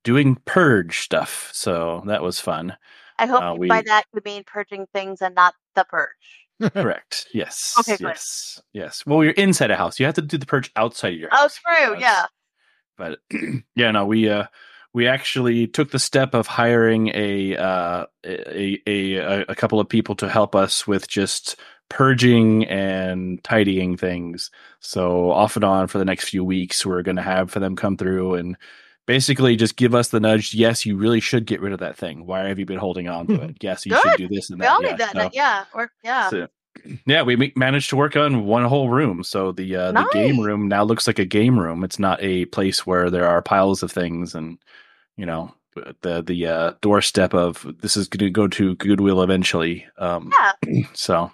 doing 0.03 0.37
purge 0.45 0.99
stuff. 1.01 1.51
So 1.55 2.03
that 2.07 2.23
was 2.23 2.41
fun. 2.41 2.77
I 3.19 3.27
hope 3.27 3.43
Uh, 3.43 3.55
we- 3.57 3.69
by 3.69 3.83
that 3.83 4.05
you 4.15 4.21
mean 4.25 4.45
purging 4.45 4.87
things 4.93 5.23
and 5.23 5.35
not 5.35 5.55
the 5.75 5.85
purge. 5.85 6.47
Correct. 6.73 7.27
Yes. 7.33 7.75
Okay, 7.81 7.97
good. 7.97 8.09
Yes. 8.09 8.61
Yes. 8.73 9.05
Well, 9.07 9.25
you're 9.25 9.33
inside 9.35 9.71
a 9.71 9.77
house. 9.77 9.99
You 9.99 10.07
have 10.07 10.15
to 10.17 10.23
do 10.23 10.39
the 10.39 10.47
purge 10.47 10.71
outside 10.77 11.15
of 11.15 11.19
your 11.21 11.29
Oh, 11.33 11.37
house. 11.37 11.57
true. 11.59 11.95
That's- 11.97 12.01
Yeah. 12.01 12.27
But 12.97 13.19
yeah, 13.75 13.91
no, 13.91 14.07
we 14.07 14.29
uh 14.29 14.45
we 14.93 15.09
actually 15.09 15.67
took 15.67 15.91
the 15.91 15.99
step 15.99 16.33
of 16.35 16.47
hiring 16.47 17.09
a 17.09 17.57
uh 17.57 18.07
a 18.25 18.81
a, 18.87 19.45
a 19.49 19.55
couple 19.57 19.81
of 19.81 19.89
people 19.89 20.15
to 20.17 20.29
help 20.29 20.55
us 20.55 20.87
with 20.87 21.09
just 21.09 21.57
purging 21.89 22.65
and 22.67 23.43
tidying 23.43 23.97
things. 23.97 24.51
So 24.81 25.31
off 25.33 25.57
and 25.57 25.65
on 25.65 25.89
for 25.89 25.99
the 25.99 26.05
next 26.05 26.29
few 26.29 26.45
weeks, 26.45 26.87
we're 26.87 27.03
going 27.03 27.17
to 27.17 27.23
have 27.23 27.51
for 27.51 27.59
them 27.61 27.75
come 27.77 27.97
through 27.97 28.35
and 28.37 28.57
basically 29.07 29.57
just 29.57 29.77
give 29.77 29.95
us 29.95 30.09
the 30.09 30.21
nudge. 30.21 30.55
Yes, 30.55 30.85
you 30.87 30.97
really 30.97 31.21
should 31.21 31.47
get 31.47 31.61
rid 31.61 31.73
of 31.73 31.81
that 31.81 31.97
thing. 31.97 32.27
Why 32.27 32.49
have 32.49 32.59
you 32.59 32.67
been 32.67 32.79
holding 32.79 33.09
on 33.09 33.27
to 33.29 33.35
it? 33.43 33.57
Yes, 33.63 33.85
you 33.87 33.97
should 33.99 34.17
do 34.17 34.29
this 34.29 34.51
and 34.51 34.59
We 34.59 34.65
that. 34.67 34.73
all 34.73 34.83
yeah, 34.83 34.89
need 34.91 34.99
that. 34.99 35.13
so- 35.13 35.31
Yeah. 35.33 35.65
Or 35.75 35.91
yeah. 36.03 36.29
so- 36.31 36.49
yeah, 37.07 37.23
we 37.23 37.53
managed 37.55 37.89
to 37.91 37.97
work 37.97 38.17
on 38.17 38.47
one 38.47 38.65
whole 38.65 38.89
room. 38.89 39.23
So 39.23 39.53
the 39.53 39.77
uh, 39.77 39.93
the 39.93 40.09
game 40.13 40.41
room 40.41 40.67
now 40.67 40.83
looks 40.83 41.07
like 41.07 41.21
a 41.21 41.25
game 41.25 41.59
room. 41.59 41.85
It's 41.85 42.01
not 42.01 42.21
a 42.21 42.47
place 42.47 42.85
where 42.85 43.11
there 43.11 43.29
are 43.29 43.41
piles 43.41 43.85
of 43.85 43.93
things 43.93 44.35
and 44.35 44.59
you 45.17 45.25
know 45.25 45.55
the 46.03 46.21
the 46.23 46.47
uh, 46.47 46.73
doorstep 46.81 47.33
of 47.33 47.65
this 47.81 47.97
is 47.97 48.09
going 48.09 48.27
to 48.27 48.31
go 48.31 48.49
to 48.49 48.75
Goodwill 48.75 49.23
eventually. 49.23 49.87
Um, 49.99 50.33
yeah. 50.67 50.83
so 50.95 51.31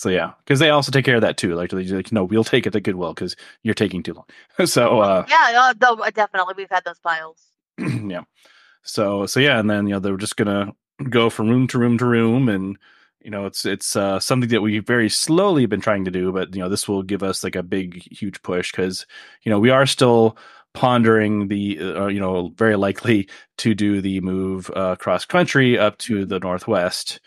so 0.00 0.08
yeah, 0.08 0.32
because 0.38 0.60
they 0.60 0.70
also 0.70 0.90
take 0.90 1.04
care 1.04 1.16
of 1.16 1.20
that 1.20 1.36
too. 1.36 1.54
Like, 1.54 1.68
they're 1.68 1.82
like 1.82 2.10
no, 2.10 2.24
we'll 2.24 2.42
take 2.42 2.66
it 2.66 2.70
to 2.70 2.80
Goodwill 2.80 3.12
because 3.12 3.36
you're 3.62 3.74
taking 3.74 4.02
too 4.02 4.14
long. 4.14 4.24
so 4.66 5.00
uh, 5.00 5.26
Yeah. 5.28 5.74
No, 5.78 5.94
no, 5.94 6.10
definitely. 6.10 6.54
We've 6.56 6.70
had 6.70 6.84
those 6.84 6.98
piles. 7.00 7.44
yeah. 7.78 8.22
So 8.82 9.26
so 9.26 9.40
yeah, 9.40 9.60
and 9.60 9.68
then 9.68 9.86
you 9.86 9.92
know 9.92 10.00
they're 10.00 10.16
just 10.16 10.36
gonna 10.36 10.72
go 11.10 11.28
from 11.28 11.50
room 11.50 11.66
to 11.66 11.78
room 11.78 11.98
to 11.98 12.06
room, 12.06 12.48
and 12.48 12.78
you 13.20 13.30
know 13.30 13.44
it's 13.44 13.66
it's 13.66 13.94
uh, 13.94 14.18
something 14.18 14.48
that 14.48 14.62
we 14.62 14.78
very 14.78 15.10
slowly 15.10 15.66
been 15.66 15.82
trying 15.82 16.06
to 16.06 16.10
do, 16.10 16.32
but 16.32 16.54
you 16.54 16.62
know 16.62 16.70
this 16.70 16.88
will 16.88 17.02
give 17.02 17.22
us 17.22 17.44
like 17.44 17.54
a 17.54 17.62
big 17.62 18.02
huge 18.10 18.40
push 18.40 18.72
because 18.72 19.04
you 19.42 19.50
know 19.50 19.58
we 19.58 19.68
are 19.68 19.84
still 19.84 20.38
pondering 20.72 21.48
the 21.48 21.78
uh, 21.78 22.06
you 22.06 22.20
know 22.20 22.54
very 22.56 22.76
likely 22.76 23.28
to 23.58 23.74
do 23.74 24.00
the 24.00 24.22
move 24.22 24.70
uh, 24.74 24.96
cross 24.96 25.26
country 25.26 25.78
up 25.78 25.98
to 25.98 26.24
the 26.24 26.40
northwest. 26.40 27.20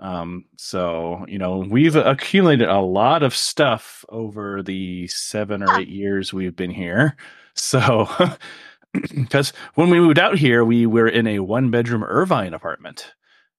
Um, 0.00 0.44
so 0.56 1.24
you 1.28 1.38
know 1.38 1.58
we've 1.58 1.96
accumulated 1.96 2.68
a 2.68 2.80
lot 2.80 3.22
of 3.22 3.34
stuff 3.34 4.04
over 4.08 4.62
the 4.62 5.08
seven 5.08 5.62
or 5.62 5.80
eight 5.80 5.88
years 5.88 6.32
we've 6.32 6.56
been 6.56 6.70
here. 6.70 7.16
So 7.54 8.08
because 8.92 9.52
when 9.74 9.90
we 9.90 9.98
moved 9.98 10.18
out 10.18 10.38
here, 10.38 10.64
we 10.64 10.86
were 10.86 11.08
in 11.08 11.26
a 11.26 11.40
one 11.40 11.70
bedroom 11.70 12.04
Irvine 12.04 12.54
apartment. 12.54 13.12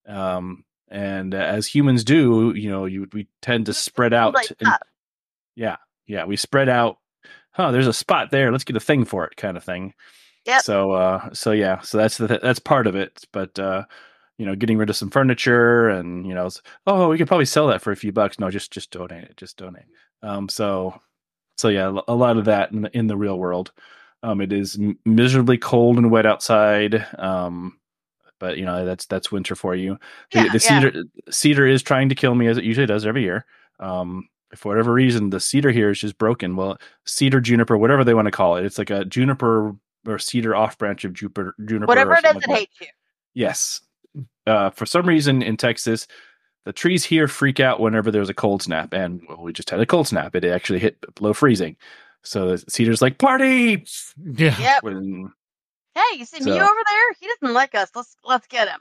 Um, 0.08 0.64
and 0.90 1.34
as 1.34 1.68
humans 1.68 2.04
do, 2.04 2.54
you 2.56 2.70
know, 2.70 2.86
you 2.86 3.08
we 3.14 3.28
tend 3.42 3.68
to 3.68 3.74
spread 3.74 4.14
out. 4.14 4.34
Like 4.34 4.52
and- 4.60 4.70
yeah, 5.56 5.78
yeah, 6.08 6.26
we 6.26 6.36
spread 6.38 6.70
out. 6.70 6.98
Huh? 7.52 7.72
There's 7.72 7.88
a 7.88 7.94
spot 7.94 8.32
there. 8.32 8.52
Let's 8.52 8.64
get 8.64 8.76
a 8.78 8.80
thing 8.82 9.06
for 9.06 9.26
it, 9.26 9.36
kind 9.36 9.58
of 9.58 9.64
thing. 9.64 9.94
Yeah. 10.46 10.60
So, 10.60 10.92
uh, 10.92 11.34
so 11.34 11.52
yeah, 11.52 11.82
so 11.82 11.98
that's 11.98 12.18
the 12.18 12.40
that's 12.42 12.60
part 12.60 12.88
of 12.88 12.96
it. 12.96 13.26
But 13.32 13.60
uh, 13.60 13.84
you 14.40 14.46
know, 14.46 14.56
getting 14.56 14.78
rid 14.78 14.90
of 14.90 14.96
some 14.96 15.12
furniture 15.12 15.90
and 15.90 16.26
you 16.26 16.34
know, 16.34 16.50
oh, 16.88 17.10
we 17.10 17.18
could 17.20 17.28
probably 17.28 17.46
sell 17.46 17.68
that 17.68 17.82
for 17.82 17.92
a 17.92 17.96
few 17.96 18.12
bucks. 18.12 18.40
No, 18.40 18.50
just 18.50 18.72
just 18.72 18.90
donate 18.90 19.26
it. 19.26 19.38
Just 19.38 19.58
donate. 19.58 19.84
Um, 20.24 20.50
so, 20.50 21.00
so 21.58 21.68
yeah, 21.68 21.96
a 22.08 22.16
lot 22.16 22.38
of 22.38 22.46
that 22.46 22.72
in 22.72 22.82
the, 22.82 22.98
in 22.98 23.06
the 23.08 23.18
real 23.18 23.38
world. 23.38 23.72
Um, 24.24 24.42
it 24.42 24.52
is 24.52 24.80
miserably 25.06 25.58
cold 25.58 25.98
and 25.98 26.10
wet 26.10 26.26
outside. 26.26 27.06
Um, 27.20 27.78
but 28.40 28.58
you 28.58 28.66
know 28.66 28.86
that's 28.86 29.06
that's 29.06 29.32
winter 29.32 29.56
for 29.56 29.76
you. 29.76 29.98
The, 30.32 30.40
Yeah, 30.40 30.44
the 30.44 30.48
yeah. 30.54 30.80
cedar 30.80 31.04
cedar 31.30 31.68
is 31.68 31.84
trying 31.84 32.10
to 32.10 32.16
kill 32.16 32.34
me 32.34 32.48
as 32.48 32.58
it 32.58 32.64
usually 32.64 32.88
does 32.88 33.06
every 33.06 33.22
year. 33.24 33.46
Um, 33.80 34.30
for 34.56 34.70
whatever 34.70 34.94
reason, 34.94 35.30
the 35.30 35.40
cedar 35.40 35.72
here 35.72 35.90
is 35.92 36.00
just 36.00 36.18
broken. 36.18 36.56
Well, 36.56 36.78
cedar, 37.06 37.40
juniper, 37.42 37.78
whatever 37.78 38.04
they 38.04 38.14
want 38.14 38.26
to 38.26 38.32
call 38.32 38.56
it, 38.56 38.66
it's 38.66 38.78
like 38.78 38.90
a 38.90 39.06
juniper 39.06 39.76
or 40.08 40.18
cedar 40.20 40.56
off 40.56 40.78
branch 40.78 41.04
of 41.06 41.14
juniper. 41.14 41.54
Juniper, 41.66 41.86
Whatever 41.88 42.14
or 42.14 42.18
it 42.18 42.26
is, 42.26 42.32
it 42.32 42.36
like 42.36 42.46
that. 42.48 42.58
hates 42.58 42.82
you. 42.82 42.88
Yes. 43.34 43.82
Uh, 44.48 44.70
for 44.72 44.86
some 44.86 45.06
reason 45.08 45.42
in 45.42 45.58
Texas, 45.58 46.08
the 46.66 46.74
trees 46.74 47.04
here 47.06 47.28
freak 47.28 47.60
out 47.60 47.80
whenever 47.80 48.12
there's 48.12 48.30
a 48.30 48.34
cold 48.34 48.62
snap, 48.64 48.94
and 48.94 49.22
well, 49.30 49.42
we 49.44 49.54
just 49.54 49.70
had 49.70 49.80
a 49.80 49.86
cold 49.86 50.08
snap. 50.08 50.36
It 50.36 50.44
actually 50.46 50.80
hit 50.80 50.98
below 51.16 51.34
freezing, 51.34 51.76
so 52.24 52.50
the 52.50 52.58
cedar's 52.70 53.02
like 53.02 53.18
party. 53.18 53.86
Yeah. 54.24 54.60
Yep. 54.60 54.84
When, 54.84 55.32
Hey, 55.96 56.18
you 56.20 56.26
see 56.26 56.40
So- 56.42 56.46
me 56.52 56.60
over 56.60 56.82
there? 56.88 57.14
He 57.20 57.28
doesn't 57.28 57.54
like 57.54 57.76
us. 57.76 57.90
Let's 57.96 58.16
let's 58.24 58.48
get 58.48 58.68
him. 58.70 58.80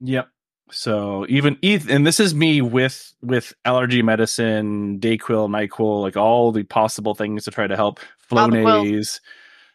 Yep. 0.00 0.28
So 0.70 1.24
even 1.30 1.56
eth- 1.62 1.88
and 1.88 2.06
this 2.06 2.20
is 2.20 2.34
me 2.34 2.60
with 2.60 3.14
with 3.22 3.54
allergy 3.64 4.02
medicine, 4.02 4.98
Dayquil, 5.00 5.48
Nyquil, 5.48 6.02
like 6.02 6.16
all 6.16 6.52
the 6.52 6.64
possible 6.64 7.14
things 7.14 7.44
to 7.44 7.50
try 7.50 7.66
to 7.66 7.76
help. 7.76 8.00
All. 8.30 8.48
Flonase. 8.48 9.20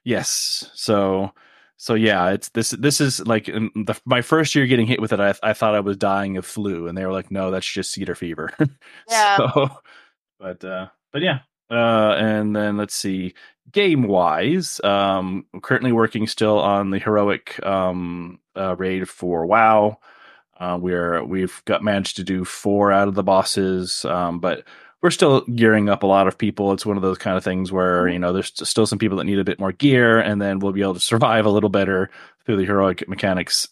Yes. 0.03 0.69
So 0.75 1.31
so 1.77 1.95
yeah, 1.95 2.29
it's 2.31 2.49
this 2.49 2.71
this 2.71 3.01
is 3.01 3.25
like 3.25 3.45
the, 3.45 3.99
my 4.05 4.21
first 4.21 4.55
year 4.55 4.65
getting 4.67 4.87
hit 4.87 5.01
with 5.01 5.11
it. 5.11 5.19
I 5.19 5.33
I 5.43 5.53
thought 5.53 5.75
I 5.75 5.79
was 5.79 5.97
dying 5.97 6.37
of 6.37 6.45
flu, 6.45 6.87
and 6.87 6.97
they 6.97 7.05
were 7.05 7.11
like, 7.11 7.31
"No, 7.31 7.51
that's 7.51 7.69
just 7.69 7.91
cedar 7.91 8.15
fever." 8.15 8.53
Yeah. 9.09 9.37
So, 9.37 9.69
but 10.39 10.63
uh, 10.63 10.87
but 11.11 11.21
yeah. 11.21 11.39
Uh, 11.69 12.15
and 12.19 12.55
then 12.55 12.77
let's 12.77 12.93
see, 12.93 13.33
game 13.71 14.03
wise, 14.03 14.79
um, 14.83 15.45
I'm 15.53 15.61
currently 15.61 15.91
working 15.91 16.27
still 16.27 16.59
on 16.59 16.91
the 16.91 16.99
heroic 16.99 17.65
um 17.65 18.39
uh, 18.55 18.75
raid 18.75 19.09
for 19.09 19.45
WoW. 19.45 19.97
Uh, 20.59 20.77
we're 20.79 21.23
we've 21.23 21.61
got 21.65 21.83
managed 21.83 22.17
to 22.17 22.23
do 22.23 22.45
four 22.45 22.91
out 22.91 23.07
of 23.07 23.15
the 23.15 23.23
bosses, 23.23 24.05
um, 24.05 24.39
but 24.39 24.63
we're 25.03 25.11
still 25.11 25.41
gearing 25.41 25.89
up 25.89 26.01
a 26.01 26.07
lot 26.07 26.27
of 26.27 26.37
people. 26.37 26.71
It's 26.71 26.85
one 26.85 26.95
of 26.95 27.03
those 27.03 27.17
kind 27.17 27.35
of 27.35 27.43
things 27.43 27.71
where 27.73 28.07
you 28.07 28.17
know 28.17 28.31
there's 28.31 28.53
still 28.67 28.87
some 28.87 28.97
people 28.97 29.17
that 29.17 29.25
need 29.25 29.37
a 29.37 29.43
bit 29.43 29.59
more 29.59 29.73
gear, 29.73 30.17
and 30.17 30.41
then 30.41 30.59
we'll 30.59 30.71
be 30.71 30.81
able 30.81 30.93
to 30.95 30.99
survive 31.01 31.45
a 31.45 31.49
little 31.49 31.69
better 31.69 32.09
through 32.45 32.55
the 32.55 32.65
heroic 32.65 33.07
mechanics, 33.07 33.67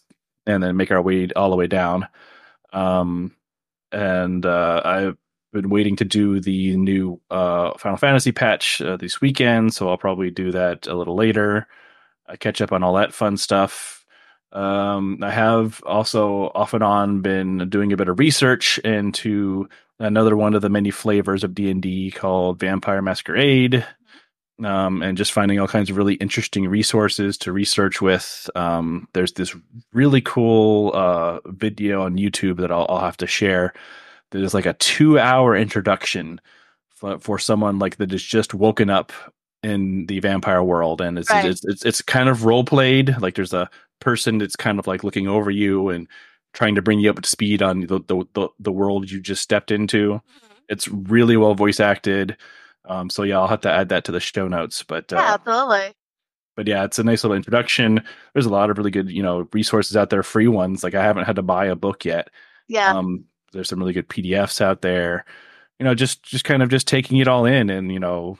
and 0.46 0.62
then 0.62 0.76
make 0.76 0.92
our 0.92 1.00
way 1.00 1.28
all 1.34 1.50
the 1.50 1.56
way 1.56 1.66
down. 1.66 2.06
Um, 2.72 3.34
and 3.90 4.44
uh, 4.44 4.82
I've 4.84 5.16
been 5.54 5.70
waiting 5.70 5.96
to 5.96 6.04
do 6.04 6.38
the 6.38 6.76
new 6.76 7.18
uh, 7.30 7.76
Final 7.78 7.96
Fantasy 7.96 8.32
patch 8.32 8.82
uh, 8.82 8.98
this 8.98 9.20
weekend, 9.22 9.72
so 9.72 9.88
I'll 9.88 9.96
probably 9.96 10.30
do 10.30 10.52
that 10.52 10.86
a 10.86 10.94
little 10.94 11.16
later. 11.16 11.66
I 12.26 12.36
catch 12.36 12.60
up 12.60 12.72
on 12.72 12.82
all 12.82 12.94
that 12.94 13.14
fun 13.14 13.38
stuff. 13.38 14.01
Um, 14.52 15.18
I 15.22 15.30
have 15.30 15.82
also 15.84 16.52
off 16.54 16.74
and 16.74 16.84
on 16.84 17.20
been 17.20 17.70
doing 17.70 17.92
a 17.92 17.96
bit 17.96 18.08
of 18.08 18.18
research 18.18 18.78
into 18.80 19.68
another 19.98 20.36
one 20.36 20.54
of 20.54 20.62
the 20.62 20.68
many 20.68 20.90
flavors 20.90 21.42
of 21.42 21.54
D 21.54 21.70
and 21.70 21.80
D 21.80 22.10
called 22.10 22.58
Vampire 22.58 23.00
Masquerade, 23.00 23.86
um, 24.62 25.02
and 25.02 25.16
just 25.16 25.32
finding 25.32 25.58
all 25.58 25.68
kinds 25.68 25.90
of 25.90 25.96
really 25.96 26.14
interesting 26.14 26.68
resources 26.68 27.38
to 27.38 27.52
research 27.52 28.02
with. 28.02 28.50
Um, 28.54 29.08
there's 29.14 29.32
this 29.32 29.56
really 29.92 30.20
cool 30.20 30.92
uh, 30.94 31.40
video 31.46 32.02
on 32.02 32.18
YouTube 32.18 32.58
that 32.58 32.70
I'll, 32.70 32.86
I'll 32.88 33.00
have 33.00 33.16
to 33.18 33.26
share. 33.26 33.72
There's 34.30 34.54
like 34.54 34.66
a 34.66 34.74
two-hour 34.74 35.56
introduction 35.56 36.40
for, 36.90 37.18
for 37.18 37.38
someone 37.38 37.78
like 37.78 37.96
that 37.96 38.12
is 38.12 38.22
just 38.22 38.54
woken 38.54 38.90
up 38.90 39.12
in 39.62 40.06
the 40.06 40.20
vampire 40.20 40.62
world, 40.62 41.00
and 41.00 41.18
it's 41.18 41.30
Right. 41.30 41.44
it's, 41.44 41.64
it's 41.64 41.84
it's 41.84 42.02
kind 42.02 42.28
of 42.28 42.44
role 42.44 42.64
played. 42.64 43.16
Like 43.20 43.34
there's 43.34 43.54
a 43.54 43.70
person 44.00 44.38
that's 44.38 44.56
kind 44.56 44.78
of 44.78 44.86
like 44.86 45.04
looking 45.04 45.28
over 45.28 45.50
you 45.50 45.88
and 45.88 46.08
trying 46.54 46.74
to 46.74 46.82
bring 46.82 46.98
you 47.00 47.08
up 47.10 47.20
to 47.20 47.28
speed 47.28 47.62
on 47.62 47.80
the 47.80 48.00
the 48.06 48.24
the, 48.34 48.48
the 48.58 48.72
world 48.72 49.10
you 49.10 49.20
just 49.20 49.42
stepped 49.42 49.70
into. 49.70 50.20
It's 50.68 50.88
really 50.88 51.36
well 51.36 51.54
voice 51.54 51.80
acted. 51.80 52.36
Um, 52.84 53.08
so 53.10 53.22
yeah, 53.22 53.38
I'll 53.38 53.46
have 53.48 53.60
to 53.62 53.70
add 53.70 53.90
that 53.90 54.04
to 54.04 54.12
the 54.12 54.20
show 54.20 54.48
notes. 54.48 54.82
But 54.82 55.12
uh, 55.12 55.16
Yeah, 55.16 55.34
absolutely. 55.34 55.94
but 56.56 56.66
yeah, 56.66 56.84
it's 56.84 56.98
a 56.98 57.04
nice 57.04 57.22
little 57.22 57.36
introduction. 57.36 58.02
There's 58.32 58.46
a 58.46 58.50
lot 58.50 58.70
of 58.70 58.78
really 58.78 58.90
good, 58.90 59.08
you 59.10 59.22
know, 59.22 59.48
resources 59.52 59.96
out 59.96 60.10
there, 60.10 60.22
free 60.24 60.48
ones. 60.48 60.82
Like 60.82 60.94
I 60.94 61.02
haven't 61.04 61.24
had 61.24 61.36
to 61.36 61.42
buy 61.42 61.66
a 61.66 61.76
book 61.76 62.04
yet. 62.04 62.28
Yeah. 62.68 62.92
Um, 62.96 63.24
there's 63.52 63.68
some 63.68 63.78
really 63.78 63.92
good 63.92 64.08
PDFs 64.08 64.60
out 64.60 64.82
there. 64.82 65.24
You 65.78 65.84
know, 65.84 65.94
just 65.94 66.22
just 66.24 66.44
kind 66.44 66.62
of 66.62 66.68
just 66.70 66.88
taking 66.88 67.18
it 67.18 67.28
all 67.28 67.44
in, 67.44 67.70
and 67.70 67.92
you 67.92 68.00
know, 68.00 68.38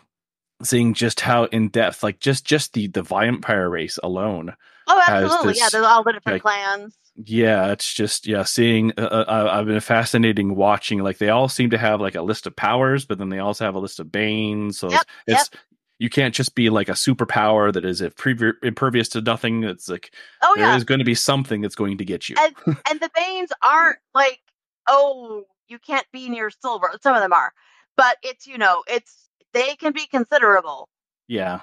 seeing 0.62 0.94
just 0.94 1.20
how 1.20 1.44
in 1.44 1.68
depth, 1.68 2.02
like 2.02 2.20
just 2.20 2.44
just 2.44 2.72
the 2.72 2.86
the 2.88 3.02
vampire 3.02 3.68
race 3.68 3.98
alone. 4.02 4.54
Oh, 4.86 5.02
absolutely. 5.06 5.54
Yeah, 5.58 5.68
there's 5.70 5.84
all 5.84 6.02
the 6.02 6.12
different 6.12 6.36
like, 6.36 6.42
clans. 6.42 6.96
Yeah, 7.16 7.72
it's 7.72 7.92
just 7.92 8.26
yeah, 8.26 8.42
seeing. 8.44 8.92
Uh, 8.96 9.02
uh, 9.02 9.48
I've 9.52 9.66
been 9.66 9.80
fascinating 9.80 10.54
watching. 10.56 11.00
Like 11.00 11.18
they 11.18 11.28
all 11.28 11.48
seem 11.48 11.70
to 11.70 11.78
have 11.78 12.00
like 12.00 12.14
a 12.14 12.22
list 12.22 12.46
of 12.46 12.56
powers, 12.56 13.04
but 13.04 13.18
then 13.18 13.28
they 13.28 13.38
also 13.38 13.64
have 13.64 13.74
a 13.74 13.80
list 13.80 14.00
of 14.00 14.10
banes. 14.10 14.78
So 14.78 14.90
Yep, 14.90 15.02
it's, 15.26 15.48
it's 15.48 15.50
you 15.98 16.10
can't 16.10 16.34
just 16.34 16.54
be 16.54 16.70
like 16.70 16.88
a 16.88 16.92
superpower 16.92 17.72
that 17.72 17.84
is 17.84 18.00
impervi- 18.00 18.54
impervious 18.62 19.08
to 19.10 19.20
nothing. 19.20 19.62
It's 19.62 19.88
like 19.88 20.12
Oh 20.42 20.54
there 20.56 20.74
is 20.74 20.82
yeah, 20.82 20.84
going 20.84 20.98
to 20.98 21.04
be 21.04 21.14
something 21.14 21.60
that's 21.60 21.74
going 21.74 21.98
to 21.98 22.04
get 22.04 22.28
you. 22.28 22.36
and 22.38 22.54
and 22.90 23.00
the 23.00 23.10
Banes 23.14 23.50
aren't 23.62 23.98
like 24.14 24.40
oh 24.88 25.44
you 25.68 25.78
can't 25.78 26.06
be 26.12 26.28
near 26.28 26.50
silver. 26.50 26.90
Some 27.02 27.14
of 27.14 27.20
them 27.20 27.32
are, 27.32 27.52
but 27.96 28.16
it's 28.22 28.46
you 28.46 28.58
know 28.58 28.82
it's 28.88 29.28
they 29.52 29.76
can 29.76 29.92
be 29.92 30.06
considerable. 30.06 30.88
Yeah. 31.28 31.60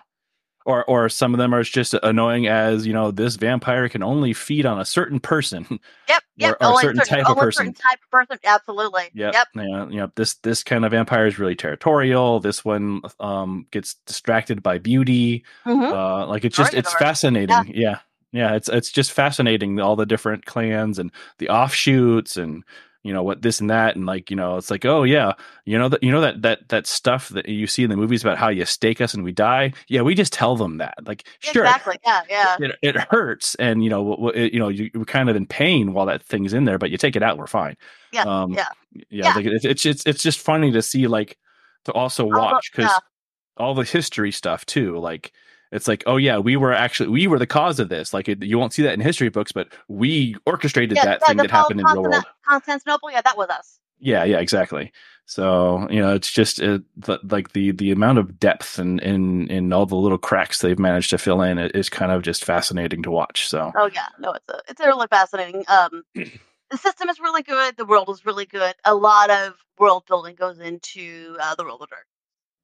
Or 0.66 0.84
or 0.86 1.10
some 1.10 1.34
of 1.34 1.38
them 1.38 1.54
are 1.54 1.64
just 1.64 1.96
annoying 2.04 2.48
as, 2.48 2.86
you 2.86 2.94
know, 2.94 3.12
this 3.12 3.36
vampire 3.36 3.88
can 3.90 4.04
only 4.04 4.34
feed 4.34 4.66
on 4.66 4.80
a 4.80 4.86
certain 4.86 5.20
person. 5.20 5.66
Yep, 6.10 6.24
yep. 6.38 6.52
or 6.54 6.58
a 6.60 6.70
only 6.70 6.82
certain 6.82 7.02
type 7.02 7.30
of 7.30 7.38
person. 7.38 7.66
certain 7.68 7.74
type 7.74 8.00
of 8.04 8.10
person. 8.12 8.40
Absolutely. 8.44 9.10
Yep. 9.14 9.34
Yep. 9.34 9.48
Yeah, 9.56 9.86
know, 9.86 10.12
this 10.16 10.36
this 10.36 10.64
kind 10.64 10.86
of 10.86 10.92
vampire 10.92 11.28
is 11.28 11.38
really 11.38 11.56
territorial. 11.56 12.40
This 12.40 12.66
one 12.66 13.02
um 13.20 13.68
gets 13.72 13.96
distracted 14.06 14.64
by 14.64 14.80
beauty. 14.80 15.44
hmm 15.64 15.82
Uh 15.84 16.26
like 16.28 16.46
it's 16.46 16.58
just 16.58 16.74
it's 16.74 16.94
fascinating. 16.96 17.72
Yeah. 17.74 18.00
yeah. 18.32 18.56
it's 18.56 18.70
it's 18.70 18.92
just 18.92 19.12
fascinating 19.12 19.80
all 19.80 19.96
the 19.96 20.06
different 20.06 20.46
clans 20.46 20.98
and 21.00 21.12
the 21.38 21.50
offshoots 21.50 22.38
and 22.38 22.64
you 23.04 23.14
know 23.14 23.24
what 23.24 23.42
this 23.42 23.62
and 23.62 23.70
that 23.70 23.96
and 23.96 24.06
like 24.06 24.30
you 24.30 24.36
know 24.36 24.58
it's 24.58 24.70
like 24.70 24.84
oh 24.84 25.04
yeah 25.04 25.34
you 25.66 25.78
know 25.78 25.88
that 25.88 26.04
you 26.04 26.12
know 26.12 26.20
that 26.22 26.42
that 26.42 26.68
that 26.68 26.86
stuff 26.86 27.30
that 27.30 27.48
you 27.48 27.66
see 27.66 27.84
in 27.84 27.90
the 27.90 27.96
movies 27.96 28.22
about 28.24 28.38
how 28.38 28.50
you 28.50 28.66
stake 28.66 29.00
us 29.00 29.14
and 29.14 29.24
we 29.24 29.32
die 29.32 29.72
yeah 29.88 30.02
we 30.02 30.14
just 30.14 30.34
tell 30.34 30.56
them 30.58 30.78
that 30.80 30.96
like 31.06 31.26
sure 31.40 31.64
Exactly. 31.64 31.98
Yeah. 32.06 32.22
Yeah. 32.30 32.56
it, 32.60 32.76
it 32.82 32.96
hurts 33.10 33.56
and 33.56 33.84
you 33.84 33.90
know 33.90 34.30
it, 34.30 34.54
you 34.54 34.60
know 34.60 34.68
you, 34.68 34.90
you're 34.94 35.06
kind 35.06 35.30
of 35.30 35.36
in 35.36 35.46
pain 35.46 35.94
while 35.94 36.08
that 36.08 36.24
thing's 36.24 36.54
in 36.54 36.66
there 36.66 36.78
but 36.78 36.92
you 36.92 36.98
take 36.98 37.16
it 37.16 37.24
out 37.24 37.38
we're 37.38 37.48
fine 37.48 37.78
Yeah, 38.12 38.24
um 38.24 38.52
yeah. 38.52 38.68
yeah, 38.92 39.04
Yeah. 39.10 39.34
Like 39.34 39.46
it's, 39.46 39.66
it's 39.66 39.86
it's 39.86 40.04
it's 40.06 40.24
just 40.24 40.40
funny 40.40 40.72
to 40.72 40.82
see 40.82 41.08
like 41.08 41.38
to 41.86 41.94
also 41.94 42.26
watch 42.26 42.70
because 42.72 42.92
yeah. 42.92 43.00
all 43.58 43.74
the 43.76 43.84
history 43.86 44.32
stuff 44.32 44.66
too 44.66 44.98
like 44.98 45.32
it's 45.72 45.88
like 45.88 46.04
oh 46.08 46.18
yeah 46.18 46.38
we 46.38 46.56
were 46.58 46.74
actually 46.74 47.10
we 47.10 47.28
were 47.28 47.40
the 47.40 47.48
cause 47.48 47.80
of 47.80 47.90
this 47.90 48.14
like 48.14 48.30
it, 48.30 48.44
you 48.44 48.58
won't 48.58 48.74
see 48.74 48.84
that 48.84 48.94
in 48.94 49.00
history 49.02 49.30
books 49.30 49.52
but 49.52 49.70
we 49.88 50.36
orchestrated 50.46 50.96
Yeah, 50.98 51.06
that 51.06 51.22
thing 51.24 51.38
that 51.38 51.52
happened 51.52 51.80
in 51.80 51.86
the 51.86 52.02
world 52.02 52.26
Constantinople. 52.48 53.12
Yeah, 53.12 53.22
that 53.22 53.38
was 53.38 53.50
us. 53.50 53.80
yeah 54.00 54.24
yeah 54.24 54.40
exactly 54.40 54.92
so 55.26 55.88
you 55.92 56.02
know 56.02 56.16
it's 56.16 56.32
just 56.32 56.58
the, 56.58 56.84
like 57.24 57.54
the 57.54 57.72
the 57.72 57.92
amount 57.92 58.18
of 58.18 58.40
depth 58.40 58.80
and 58.80 59.00
in 59.02 59.48
in 59.50 59.72
all 59.74 59.86
the 59.86 59.96
little 59.96 60.18
cracks 60.18 60.60
they've 60.62 60.80
managed 60.80 61.10
to 61.12 61.18
fill 61.18 61.42
in 61.42 61.58
is 61.60 61.90
kind 61.90 62.12
of 62.12 62.24
just 62.24 62.46
fascinating 62.46 63.04
to 63.04 63.12
watch 63.12 63.48
so 63.50 63.72
Oh 63.76 63.90
yeah, 63.94 64.08
no, 64.20 64.34
it's 64.34 64.50
a 64.50 64.62
it's 64.68 64.80
really 64.82 65.08
fascinating. 65.08 65.64
Um, 65.68 66.04
the 66.72 66.78
system 66.78 67.10
is 67.10 67.20
really 67.20 67.44
good. 67.44 67.78
The 67.78 67.86
world 67.86 68.10
is 68.10 68.26
really 68.26 68.46
good. 68.46 68.76
A 68.86 68.96
lot 68.96 69.30
of 69.30 69.54
world 69.80 70.06
building 70.08 70.36
goes 70.36 70.60
into 70.60 71.38
uh, 71.42 71.56
the 71.56 71.64
world 71.64 71.82
of 71.84 71.90
dark. 71.90 72.06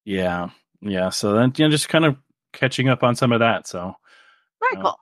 yeah 0.05 0.49
yeah 0.81 1.09
so 1.09 1.33
then 1.33 1.53
you 1.57 1.65
know 1.65 1.71
just 1.71 1.89
kind 1.89 2.05
of 2.05 2.17
catching 2.55 2.89
up 2.89 3.03
on 3.03 3.15
some 3.15 3.31
of 3.31 3.39
that 3.39 3.67
so 3.67 3.93
Very 4.59 4.75
Yeah. 4.77 4.81
cool. 4.81 4.99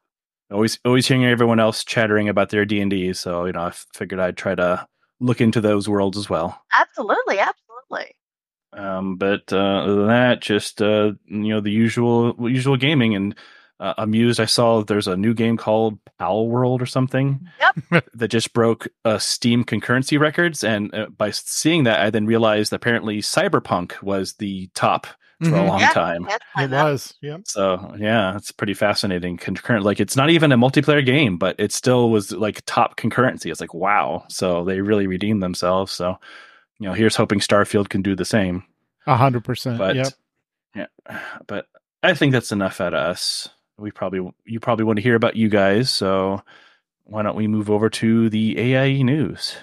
always 0.51 0.79
always 0.85 1.07
hearing 1.07 1.25
everyone 1.25 1.59
else 1.59 1.83
chattering 1.83 2.29
about 2.29 2.49
their 2.49 2.65
d&d 2.65 3.13
so 3.13 3.45
you 3.45 3.53
know 3.53 3.61
i 3.67 3.71
figured 3.95 4.19
i'd 4.19 4.37
try 4.37 4.55
to 4.55 4.85
look 5.19 5.39
into 5.41 5.61
those 5.61 5.87
worlds 5.87 6.17
as 6.17 6.29
well 6.29 6.61
Absolutely, 6.73 7.39
absolutely. 7.39 8.15
um, 8.73 9.15
but 9.17 9.51
uh, 9.53 9.57
other 9.83 9.95
than 9.95 10.07
that 10.07 10.41
just 10.41 10.81
uh, 10.81 11.13
you 11.27 11.49
know 11.49 11.61
the 11.61 11.71
usual 11.71 12.35
usual 12.49 12.75
gaming 12.77 13.15
and 13.15 13.35
uh, 13.79 13.93
amused 13.97 14.39
i 14.39 14.45
saw 14.45 14.83
there's 14.83 15.07
a 15.07 15.17
new 15.17 15.33
game 15.33 15.57
called 15.57 15.97
Palworld 16.19 16.81
or 16.81 16.85
something 16.85 17.47
yep. 17.59 18.05
that 18.13 18.27
just 18.29 18.53
broke 18.53 18.87
uh, 19.05 19.17
steam 19.17 19.63
concurrency 19.63 20.19
records 20.19 20.63
and 20.63 20.93
uh, 20.93 21.07
by 21.17 21.31
seeing 21.31 21.83
that 21.85 21.99
i 22.01 22.09
then 22.09 22.25
realized 22.25 22.71
apparently 22.73 23.19
cyberpunk 23.19 24.01
was 24.01 24.33
the 24.35 24.69
top 24.75 25.07
for 25.41 25.49
a 25.49 25.51
Mhm. 25.51 25.67
long 25.67 25.79
Yeah, 25.79 25.89
time 25.91 26.27
It 26.57 26.71
was. 26.71 27.13
Yep. 27.21 27.41
So 27.45 27.95
yeah, 27.97 28.35
it's 28.37 28.51
pretty 28.51 28.73
fascinating. 28.73 29.37
Concurrent, 29.37 29.83
like 29.85 29.99
it's 29.99 30.15
not 30.15 30.29
even 30.29 30.51
a 30.51 30.57
multiplayer 30.57 31.05
game, 31.05 31.37
but 31.37 31.55
it 31.59 31.71
still 31.71 32.09
was 32.09 32.31
like 32.31 32.61
top 32.65 32.97
concurrency. 32.97 33.51
It's 33.51 33.61
like 33.61 33.73
wow. 33.73 34.23
So 34.29 34.63
they 34.63 34.81
really 34.81 35.07
redeemed 35.07 35.41
themselves. 35.43 35.91
So 35.91 36.17
you 36.79 36.87
know, 36.87 36.93
here's 36.93 37.15
hoping 37.15 37.39
Starfield 37.39 37.89
can 37.89 38.01
do 38.01 38.15
the 38.15 38.25
same. 38.25 38.63
A 39.07 39.15
hundred 39.15 39.43
percent. 39.43 39.77
But 39.77 39.95
Yep. 39.95 40.07
yeah, 40.75 40.87
but 41.47 41.67
I 42.01 42.13
think 42.13 42.31
that's 42.33 42.51
enough 42.51 42.79
out 42.81 42.93
of 42.93 42.99
us. 42.99 43.49
We 43.77 43.91
probably 43.91 44.31
you 44.45 44.59
probably 44.59 44.85
want 44.85 44.97
to 44.97 45.03
hear 45.03 45.15
about 45.15 45.35
you 45.35 45.49
guys. 45.49 45.89
So 45.91 46.41
why 47.05 47.21
don't 47.23 47.35
we 47.35 47.47
move 47.47 47.69
over 47.69 47.89
to 47.89 48.29
the 48.29 48.57
AIE 48.57 49.01
news? 49.03 49.55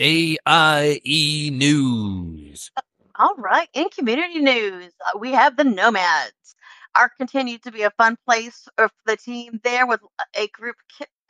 AIE 0.00 1.50
News. 1.52 2.70
All 3.18 3.34
right. 3.36 3.68
In 3.74 3.88
community 3.88 4.38
news, 4.38 4.92
uh, 5.04 5.18
we 5.18 5.32
have 5.32 5.56
the 5.56 5.64
Nomads. 5.64 6.54
Arc 6.94 7.16
continued 7.16 7.64
to 7.64 7.72
be 7.72 7.82
a 7.82 7.90
fun 7.90 8.16
place 8.24 8.68
uh, 8.78 8.88
for 8.88 8.94
the 9.06 9.16
team 9.16 9.60
there 9.64 9.88
with 9.88 10.00
a 10.36 10.48
group 10.48 10.76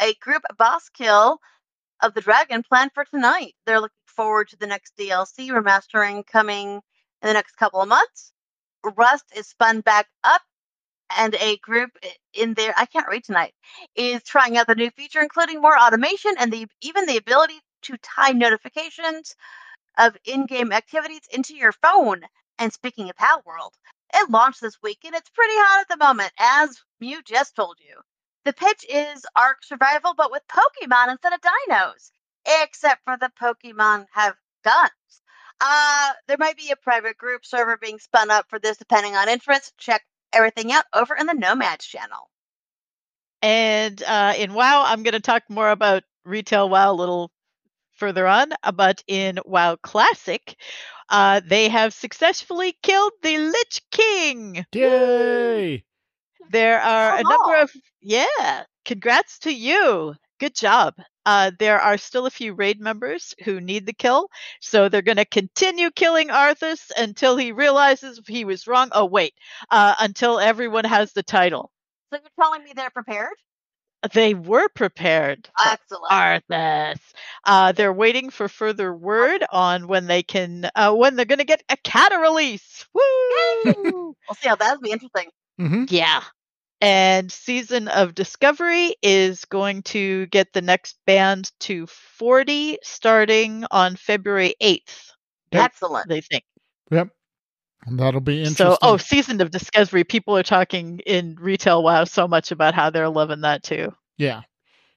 a 0.00 0.14
group 0.16 0.42
boss 0.58 0.90
kill 0.90 1.38
of 2.02 2.14
the 2.14 2.20
dragon 2.20 2.62
planned 2.62 2.92
for 2.94 3.04
tonight. 3.04 3.54
They're 3.66 3.80
looking 3.80 3.96
forward 4.06 4.48
to 4.50 4.56
the 4.58 4.66
next 4.66 4.96
DLC 4.98 5.50
remastering 5.50 6.26
coming 6.26 6.74
in 6.74 6.82
the 7.22 7.34
next 7.34 7.56
couple 7.56 7.80
of 7.82 7.88
months. 7.88 8.32
Rust 8.96 9.26
is 9.36 9.48
spun 9.48 9.80
back 9.80 10.08
up, 10.24 10.42
and 11.18 11.34
a 11.36 11.58
group 11.58 11.90
in 12.34 12.54
there 12.54 12.74
I 12.76 12.86
can't 12.86 13.08
read 13.08 13.24
tonight 13.24 13.54
is 13.96 14.22
trying 14.24 14.58
out 14.58 14.66
the 14.66 14.74
new 14.74 14.90
feature, 14.90 15.20
including 15.22 15.60
more 15.60 15.78
automation 15.78 16.32
and 16.38 16.52
the 16.52 16.66
even 16.82 17.06
the 17.06 17.16
ability 17.18 17.60
to 17.82 17.96
tie 17.98 18.32
notifications 18.32 19.34
of 19.98 20.16
in-game 20.24 20.72
activities 20.72 21.22
into 21.32 21.54
your 21.54 21.72
phone. 21.72 22.22
And 22.58 22.72
speaking 22.72 23.10
of 23.10 23.16
Palworld, 23.16 23.72
it 24.14 24.30
launched 24.30 24.60
this 24.60 24.80
week 24.82 25.00
and 25.04 25.14
it's 25.14 25.30
pretty 25.30 25.54
hot 25.54 25.82
at 25.82 25.88
the 25.88 26.02
moment, 26.02 26.32
as 26.38 26.80
Mew 27.00 27.20
just 27.22 27.54
told 27.54 27.76
you. 27.80 28.00
The 28.44 28.52
pitch 28.52 28.86
is 28.88 29.26
Ark 29.36 29.58
Survival, 29.62 30.14
but 30.16 30.30
with 30.30 30.42
Pokemon 30.48 31.10
instead 31.10 31.34
of 31.34 31.40
dinos, 31.40 32.10
except 32.62 33.04
for 33.04 33.16
the 33.18 33.30
Pokemon 33.40 34.06
have 34.12 34.34
guns. 34.64 34.90
Uh, 35.60 36.12
there 36.28 36.38
might 36.38 36.56
be 36.56 36.70
a 36.70 36.76
private 36.76 37.18
group 37.18 37.44
server 37.44 37.76
being 37.76 37.98
spun 37.98 38.30
up 38.30 38.46
for 38.48 38.58
this 38.58 38.76
depending 38.76 39.16
on 39.16 39.28
interest. 39.28 39.74
Check 39.76 40.02
everything 40.32 40.72
out 40.72 40.84
over 40.94 41.14
in 41.14 41.26
the 41.26 41.34
Nomads 41.34 41.84
channel. 41.84 42.30
And 43.42 44.02
uh, 44.02 44.34
in 44.36 44.54
WoW, 44.54 44.84
I'm 44.86 45.02
going 45.02 45.12
to 45.12 45.20
talk 45.20 45.44
more 45.48 45.70
about 45.70 46.04
retail 46.24 46.68
WoW 46.68 46.90
a 46.90 46.94
little 46.94 47.30
further 47.98 48.26
on. 48.26 48.52
uh, 48.62 48.72
But 48.72 49.02
in 49.06 49.38
WoW 49.44 49.76
Classic, 49.76 50.56
uh, 51.08 51.40
they 51.46 51.68
have 51.68 51.92
successfully 51.94 52.76
killed 52.82 53.12
the 53.22 53.38
Lich 53.38 53.82
King. 53.90 54.64
Yay! 54.72 55.84
There 56.50 56.80
are 56.80 57.18
a 57.18 57.22
number 57.22 57.56
of 57.56 57.70
yeah. 58.00 58.64
Congrats 58.84 59.38
to 59.40 59.52
you. 59.52 60.14
Good 60.40 60.54
job. 60.54 60.94
Uh, 61.26 61.50
there 61.58 61.78
are 61.78 61.98
still 61.98 62.24
a 62.24 62.30
few 62.30 62.54
raid 62.54 62.80
members 62.80 63.34
who 63.44 63.60
need 63.60 63.84
the 63.84 63.92
kill, 63.92 64.28
so 64.60 64.88
they're 64.88 65.02
going 65.02 65.18
to 65.18 65.26
continue 65.26 65.90
killing 65.90 66.28
Arthas 66.28 66.90
until 66.96 67.36
he 67.36 67.52
realizes 67.52 68.20
he 68.26 68.46
was 68.46 68.66
wrong. 68.66 68.88
Oh 68.92 69.04
wait, 69.04 69.34
uh, 69.70 69.94
until 69.98 70.38
everyone 70.40 70.84
has 70.86 71.12
the 71.12 71.22
title. 71.22 71.70
So 72.12 72.20
you're 72.22 72.30
telling 72.44 72.64
me 72.64 72.72
they're 72.74 72.88
prepared? 72.88 73.34
They 74.12 74.34
were 74.34 74.68
prepared. 74.68 75.48
for 75.60 75.68
Excellent. 75.72 76.10
Arthas. 76.50 77.00
Uh, 77.44 77.72
they're 77.72 77.92
waiting 77.92 78.30
for 78.30 78.48
further 78.48 78.94
word 78.94 79.44
on 79.50 79.88
when 79.88 80.06
they 80.06 80.22
can, 80.22 80.70
uh, 80.74 80.94
when 80.94 81.16
they're 81.16 81.24
going 81.24 81.38
to 81.40 81.44
get 81.44 81.62
a 81.68 81.76
cata 81.82 82.18
release. 82.18 82.86
Woo! 82.94 83.02
We'll 83.74 84.14
see 84.36 84.48
how 84.48 84.56
that'll 84.56 84.80
be 84.80 84.90
interesting. 84.92 85.28
Mm-hmm. 85.60 85.84
Yeah. 85.88 86.22
And 86.80 87.32
Season 87.32 87.88
of 87.88 88.14
Discovery 88.14 88.94
is 89.02 89.44
going 89.46 89.82
to 89.84 90.26
get 90.26 90.52
the 90.52 90.62
next 90.62 90.96
band 91.06 91.50
to 91.60 91.86
40 91.88 92.78
starting 92.84 93.64
on 93.72 93.96
February 93.96 94.54
8th, 94.62 95.10
Yep. 95.50 95.64
Excellent. 95.64 96.08
they 96.08 96.20
think. 96.20 96.44
Yep. 96.92 97.08
And 97.86 97.98
that'll 97.98 98.20
be 98.20 98.40
interesting. 98.40 98.66
So, 98.66 98.78
oh, 98.82 98.96
Season 98.96 99.40
of 99.40 99.50
Discovery, 99.50 100.04
people 100.04 100.36
are 100.36 100.42
talking 100.42 100.98
in 101.06 101.36
retail 101.40 101.82
wow 101.82 102.04
so 102.04 102.26
much 102.28 102.50
about 102.50 102.74
how 102.74 102.90
they're 102.90 103.08
loving 103.08 103.40
that 103.42 103.62
too. 103.62 103.94
yeah, 104.16 104.42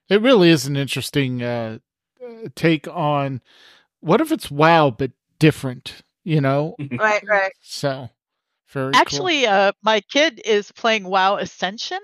it 0.08 0.20
really 0.20 0.50
is 0.50 0.66
an 0.66 0.76
interesting 0.76 1.42
uh, 1.42 1.78
uh, 2.22 2.48
take 2.54 2.86
on 2.88 3.40
what 4.00 4.20
if 4.20 4.32
it's 4.32 4.50
WoW 4.50 4.90
but 4.90 5.12
different. 5.38 6.02
You 6.24 6.40
know, 6.40 6.76
Right, 6.92 7.22
right. 7.26 7.52
so 7.62 8.08
very 8.68 8.92
cool. 8.92 9.00
Actually, 9.00 9.46
uh, 9.46 9.72
my 9.82 10.00
kid 10.00 10.40
is 10.44 10.70
playing 10.72 11.04
WoW 11.04 11.36
Ascension, 11.36 11.98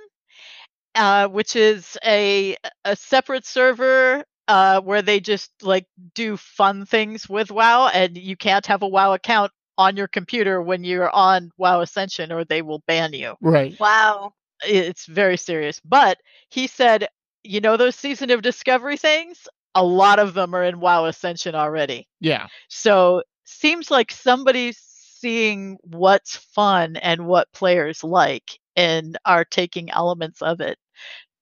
uh, 0.95 1.29
which 1.29 1.55
is 1.55 1.97
a 2.05 2.57
a 2.85 2.97
separate 2.97 3.47
server 3.47 4.25
uh, 4.49 4.81
where 4.81 5.03
they 5.03 5.21
just 5.21 5.51
like 5.63 5.87
do 6.15 6.37
fun 6.37 6.85
things 6.87 7.29
with 7.29 7.51
WoW, 7.51 7.89
and 7.89 8.17
you 8.17 8.37
can't 8.37 8.67
have 8.67 8.83
a 8.83 8.89
WoW 8.89 9.13
account 9.13 9.53
on 9.79 9.97
your 9.97 10.09
computer 10.09 10.61
when 10.61 10.85
you're 10.85 11.11
on 11.11 11.51
WoW 11.57 11.81
Ascension, 11.81 12.33
or 12.33 12.45
they 12.45 12.61
will 12.61 12.83
ban 12.87 13.15
you. 13.15 13.37
Right. 13.41 13.79
Wow. 13.81 14.35
It's 14.65 15.07
very 15.07 15.37
serious. 15.37 15.81
But 15.85 16.19
he 16.51 16.67
said, 16.67 17.09
you 17.45 17.61
know, 17.61 17.77
those 17.77 17.95
season 17.95 18.31
of 18.31 18.43
discovery 18.43 18.97
things, 18.97 19.47
a 19.75 19.85
lot 19.85 20.19
of 20.19 20.35
them 20.35 20.55
are 20.55 20.65
in 20.65 20.81
WoW 20.81 21.05
Ascension 21.07 21.55
already. 21.55 22.09
Yeah. 22.21 22.49
So 22.69 23.23
seems 23.45 23.91
like 23.91 24.11
somebody's 24.11 24.79
seeing 24.79 25.79
what's 25.83 26.37
fun 26.37 26.97
and 26.97 27.27
what 27.27 27.53
players 27.53 28.03
like 28.03 28.59
and 28.77 29.17
are 29.25 29.45
taking 29.45 29.91
elements 29.91 30.43
of 30.43 30.61
it 30.61 30.77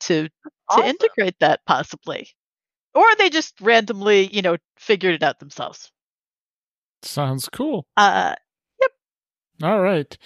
to 0.00 0.28
to 0.70 0.84
integrate 0.84 1.38
that 1.40 1.60
possibly. 1.66 2.28
Or 2.94 3.04
they 3.16 3.30
just 3.30 3.60
randomly, 3.60 4.26
you 4.34 4.42
know, 4.42 4.56
figured 4.78 5.14
it 5.14 5.22
out 5.22 5.38
themselves. 5.38 5.90
Sounds 7.02 7.48
cool. 7.48 7.86
Uh 7.96 8.34
yep. 8.80 8.90
All 9.62 9.80
right. 9.80 10.16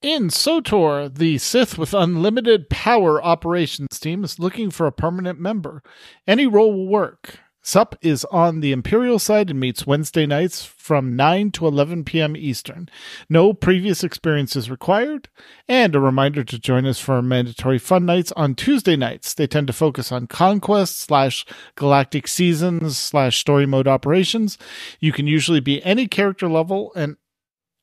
In 0.00 0.28
SWTOR, 0.28 1.12
the 1.12 1.38
Sith 1.38 1.76
with 1.76 1.92
Unlimited 1.92 2.70
Power 2.70 3.20
operations 3.22 3.98
team 3.98 4.22
is 4.22 4.38
looking 4.38 4.70
for 4.70 4.86
a 4.86 4.92
permanent 4.92 5.40
member. 5.40 5.82
Any 6.26 6.46
role 6.46 6.72
will 6.72 6.86
work. 6.86 7.40
SUP 7.62 7.96
is 8.00 8.24
on 8.26 8.60
the 8.60 8.72
Imperial 8.72 9.18
side 9.18 9.50
and 9.50 9.60
meets 9.60 9.86
Wednesday 9.86 10.24
nights 10.26 10.64
from 10.64 11.16
9 11.16 11.50
to 11.50 11.66
11 11.66 12.04
p.m. 12.04 12.36
Eastern. 12.36 12.88
No 13.28 13.52
previous 13.52 14.02
experience 14.02 14.56
is 14.56 14.70
required. 14.70 15.28
And 15.68 15.94
a 15.94 16.00
reminder 16.00 16.44
to 16.44 16.58
join 16.58 16.86
us 16.86 16.98
for 16.98 17.20
mandatory 17.20 17.78
fun 17.78 18.06
nights 18.06 18.32
on 18.32 18.54
Tuesday 18.54 18.96
nights. 18.96 19.34
They 19.34 19.46
tend 19.46 19.66
to 19.66 19.72
focus 19.72 20.10
on 20.10 20.28
conquest 20.28 20.98
slash 21.00 21.44
galactic 21.74 22.26
seasons 22.26 22.96
slash 22.96 23.38
story 23.38 23.66
mode 23.66 23.88
operations. 23.88 24.56
You 25.00 25.12
can 25.12 25.26
usually 25.26 25.60
be 25.60 25.84
any 25.84 26.06
character 26.06 26.48
level 26.48 26.92
and 26.96 27.16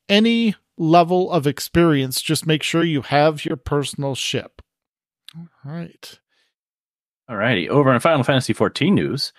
any 0.10 0.56
level 0.78 1.32
of 1.32 1.46
experience. 1.46 2.22
Just 2.22 2.48
make 2.48 2.64
sure 2.64 2.84
you 2.84 3.04
have 3.04 3.46
your 3.46 3.58
personal 3.58 4.16
ship. 4.16 4.62
All 5.38 5.48
right. 5.64 6.20
All 7.28 7.38
righty. 7.38 7.70
over 7.70 7.92
on 7.92 8.00
Final 8.00 8.24
Fantasy 8.24 8.54
XIV 8.54 8.94
news, 8.94 9.34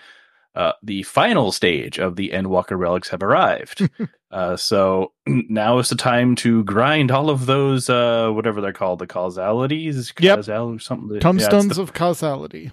uh, 0.57 0.73
the 0.83 1.03
final 1.05 1.53
stage 1.53 1.99
of 1.99 2.17
the 2.17 2.31
Endwalker 2.31 2.79
relics 2.79 3.09
have 3.11 3.23
arrived. 3.23 3.89
uh, 4.31 4.57
so 4.57 5.13
now 5.27 5.79
is 5.79 5.89
the 5.91 5.95
time 5.97 6.35
to 6.37 6.65
grind 6.65 7.11
all 7.11 7.31
of 7.31 7.47
those, 7.47 7.89
uh, 7.89 8.31
whatever 8.31 8.61
they're 8.61 8.73
called, 8.73 8.99
the 8.99 9.07
causalities, 9.07 10.13
Yep. 10.19 10.39
causal 10.39 10.79
something. 10.79 11.15
yeah, 11.17 11.21
Tomestones 11.21 11.77
the- 11.77 11.83
of 11.83 11.93
causality. 11.93 12.73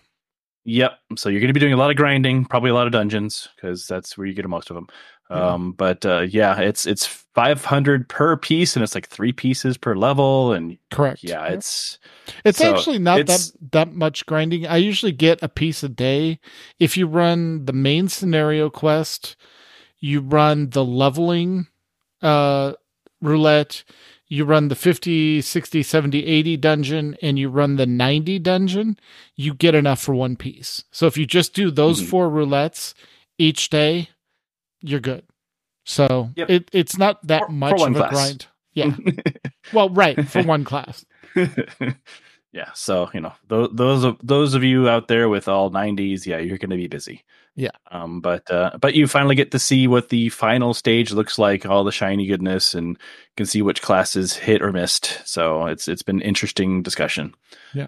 Yep. 0.65 0.97
So 1.17 1.30
you're 1.30 1.41
going 1.41 1.49
to 1.49 1.54
be 1.54 1.60
doing 1.60 1.73
a 1.73 1.78
lot 1.78 1.91
of 1.91 1.97
grinding, 1.97 2.45
probably 2.45 2.69
a 2.69 2.73
lot 2.73 2.88
of 2.88 2.93
dungeons, 2.93 3.49
because 3.56 3.86
that's 3.88 4.17
where 4.17 4.26
you 4.28 4.34
get 4.34 4.47
most 4.47 4.69
of 4.69 4.76
them. 4.76 4.88
Yeah. 5.30 5.54
Um, 5.54 5.71
but 5.73 6.06
uh, 6.06 6.21
yeah, 6.21 6.60
it's 6.60 6.86
it's 6.86 7.06
500 7.06 8.08
per 8.08 8.38
piece, 8.38 8.76
and 8.76 8.84
it's 8.84 8.93
like 8.93 9.08
three 9.08 9.32
pieces 9.34 9.78
per 9.78 9.95
level, 9.95 10.54
and 10.54 10.78
Correct. 10.91 11.23
yeah, 11.23 11.45
it's 11.47 11.97
It's 12.45 12.60
so 12.60 12.73
actually 12.73 12.99
not 12.99 13.19
it's- 13.19 13.52
that 13.52 13.71
that 13.71 13.93
much 13.93 14.26
grinding. 14.26 14.67
I 14.67 14.78
usually 14.78 15.12
get 15.12 15.41
a 15.41 15.49
piece 15.49 15.82
a 15.84 15.89
day. 15.89 16.39
If 16.80 16.97
you 16.97 17.08
run 17.08 17.65
the 17.65 17.73
main 17.73 18.08
scenario 18.10 18.69
quest, 18.69 19.36
you 19.99 20.19
run 20.21 20.69
the 20.69 20.86
leveling 20.86 21.67
uh 22.21 22.73
roulette, 23.21 23.84
you 24.34 24.46
run 24.46 24.67
the 24.69 24.76
50, 24.76 25.41
60, 25.41 25.84
70, 25.84 26.26
80 26.26 26.58
dungeon 26.58 27.15
and 27.22 27.38
you 27.38 27.50
run 27.50 27.76
the 27.76 27.86
90 27.86 28.39
dungeon, 28.39 28.98
you 29.36 29.54
get 29.54 29.76
enough 29.76 30.00
for 30.02 30.15
one 30.15 30.36
piece. 30.36 30.84
So 30.91 31.06
if 31.08 31.17
you 31.17 31.26
just 31.26 31.54
do 31.54 31.69
those 31.72 32.02
Mhm. 32.02 32.08
four 32.08 32.30
roulettes 32.30 32.93
each 33.38 33.69
day, 33.69 34.10
you're 34.82 35.00
good. 35.00 35.24
So 35.86 36.32
Yep. 36.36 36.50
it 36.50 36.69
it's 36.74 36.98
not 36.98 37.26
that 37.28 37.41
For- 37.41 37.46
for 37.48 37.52
much 37.54 37.80
one 37.80 37.91
of 37.96 38.02
a 38.02 38.08
class. 38.10 38.12
grind. 38.13 38.48
Yeah. 38.74 38.96
Well, 39.74 39.89
right, 39.89 40.28
for 40.28 40.43
one 40.43 40.63
class. 40.65 41.06
yeah. 42.52 42.72
So 42.74 43.10
you 43.13 43.22
know 43.22 43.34
those 43.48 43.69
those 43.74 44.04
of 44.04 44.17
those 44.24 44.54
of 44.56 44.63
you 44.63 44.89
out 44.89 45.08
there 45.08 45.30
with 45.30 45.48
all 45.48 45.69
90s, 45.72 46.26
yeah, 46.26 46.38
you're 46.39 46.58
going 46.58 46.69
to 46.69 46.78
be 46.78 46.88
busy. 46.88 47.24
Yeah. 47.55 47.71
Um. 47.91 48.19
But 48.19 48.49
uh, 48.49 48.71
but 48.81 48.95
you 48.95 49.07
finally 49.07 49.35
get 49.35 49.51
to 49.51 49.59
see 49.59 49.87
what 49.87 50.09
the 50.09 50.29
final 50.29 50.73
stage 50.73 51.11
looks 51.11 51.37
like, 51.37 51.65
all 51.65 51.83
the 51.83 51.91
shiny 51.91 52.25
goodness, 52.25 52.73
and 52.73 52.97
can 53.37 53.45
see 53.45 53.61
which 53.61 53.81
classes 53.81 54.35
hit 54.35 54.61
or 54.61 54.71
missed. 54.71 55.21
So 55.25 55.67
it's 55.67 55.87
it's 55.87 56.01
been 56.01 56.21
interesting 56.21 56.81
discussion. 56.81 57.33
Yeah. 57.73 57.87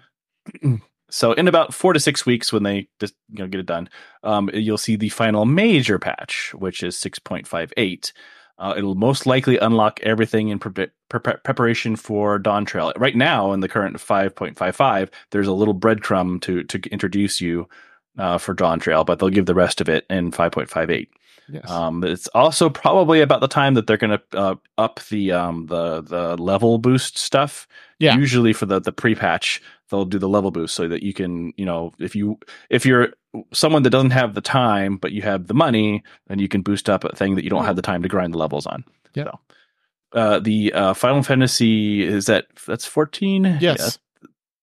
So 1.08 1.32
in 1.32 1.46
about 1.46 1.72
four 1.72 1.92
to 1.92 2.00
six 2.00 2.26
weeks, 2.26 2.52
when 2.52 2.64
they 2.64 2.88
just 2.98 3.14
you 3.30 3.38
know 3.38 3.46
get 3.46 3.60
it 3.60 3.66
done, 3.66 3.88
um, 4.24 4.50
you'll 4.52 4.76
see 4.76 4.96
the 4.96 5.08
final 5.08 5.44
major 5.44 6.00
patch, 6.00 6.52
which 6.54 6.82
is 6.82 6.98
six 6.98 7.20
point 7.20 7.46
five 7.46 7.72
eight. 7.76 8.12
Uh, 8.58 8.74
it'll 8.76 8.94
most 8.94 9.26
likely 9.26 9.58
unlock 9.58 10.00
everything 10.02 10.48
in 10.48 10.58
pre- 10.58 10.88
pre- 11.08 11.20
preparation 11.44 11.94
for 11.94 12.38
Dawntrail. 12.38 12.92
Right 12.96 13.14
now, 13.14 13.52
in 13.52 13.60
the 13.60 13.68
current 13.68 13.96
5.55, 13.98 15.10
there's 15.30 15.46
a 15.46 15.52
little 15.52 15.74
breadcrumb 15.74 16.40
to 16.42 16.64
to 16.64 16.80
introduce 16.90 17.40
you 17.40 17.68
uh, 18.18 18.38
for 18.38 18.54
Dawntrail, 18.54 19.04
but 19.04 19.18
they'll 19.18 19.28
give 19.30 19.46
the 19.46 19.54
rest 19.54 19.80
of 19.80 19.88
it 19.88 20.06
in 20.10 20.30
5.58. 20.30 21.08
Yes. 21.48 21.70
Um, 21.70 22.02
it's 22.02 22.26
also 22.28 22.68
probably 22.68 23.20
about 23.20 23.40
the 23.40 23.48
time 23.48 23.74
that 23.74 23.86
they're 23.86 23.96
going 23.96 24.18
to 24.18 24.38
uh, 24.38 24.54
up 24.78 25.00
the 25.10 25.30
um, 25.32 25.66
the 25.66 26.02
the 26.02 26.36
level 26.36 26.78
boost 26.78 27.18
stuff. 27.18 27.68
Yeah. 27.98 28.16
Usually 28.16 28.52
for 28.52 28.66
the 28.66 28.80
the 28.80 28.92
pre 28.92 29.14
patch, 29.14 29.62
they'll 29.90 30.04
do 30.04 30.18
the 30.18 30.28
level 30.28 30.50
boost 30.50 30.74
so 30.74 30.88
that 30.88 31.02
you 31.02 31.14
can 31.14 31.52
you 31.56 31.64
know 31.64 31.92
if 32.00 32.16
you 32.16 32.38
if 32.68 32.84
you're 32.84 33.10
someone 33.52 33.84
that 33.84 33.90
doesn't 33.90 34.10
have 34.10 34.34
the 34.34 34.40
time 34.40 34.96
but 34.96 35.12
you 35.12 35.22
have 35.22 35.46
the 35.46 35.54
money, 35.54 36.02
then 36.26 36.40
you 36.40 36.48
can 36.48 36.62
boost 36.62 36.90
up 36.90 37.04
a 37.04 37.14
thing 37.14 37.36
that 37.36 37.44
you 37.44 37.50
don't 37.50 37.64
have 37.64 37.76
the 37.76 37.82
time 37.82 38.02
to 38.02 38.08
grind 38.08 38.34
the 38.34 38.38
levels 38.38 38.66
on. 38.66 38.84
Yeah. 39.14 39.24
So, 39.24 39.38
uh, 40.18 40.40
the 40.40 40.72
uh, 40.72 40.94
Final 40.94 41.22
Fantasy 41.22 42.02
is 42.02 42.26
that 42.26 42.46
that's 42.66 42.86
fourteen. 42.86 43.58
yes. 43.60 43.98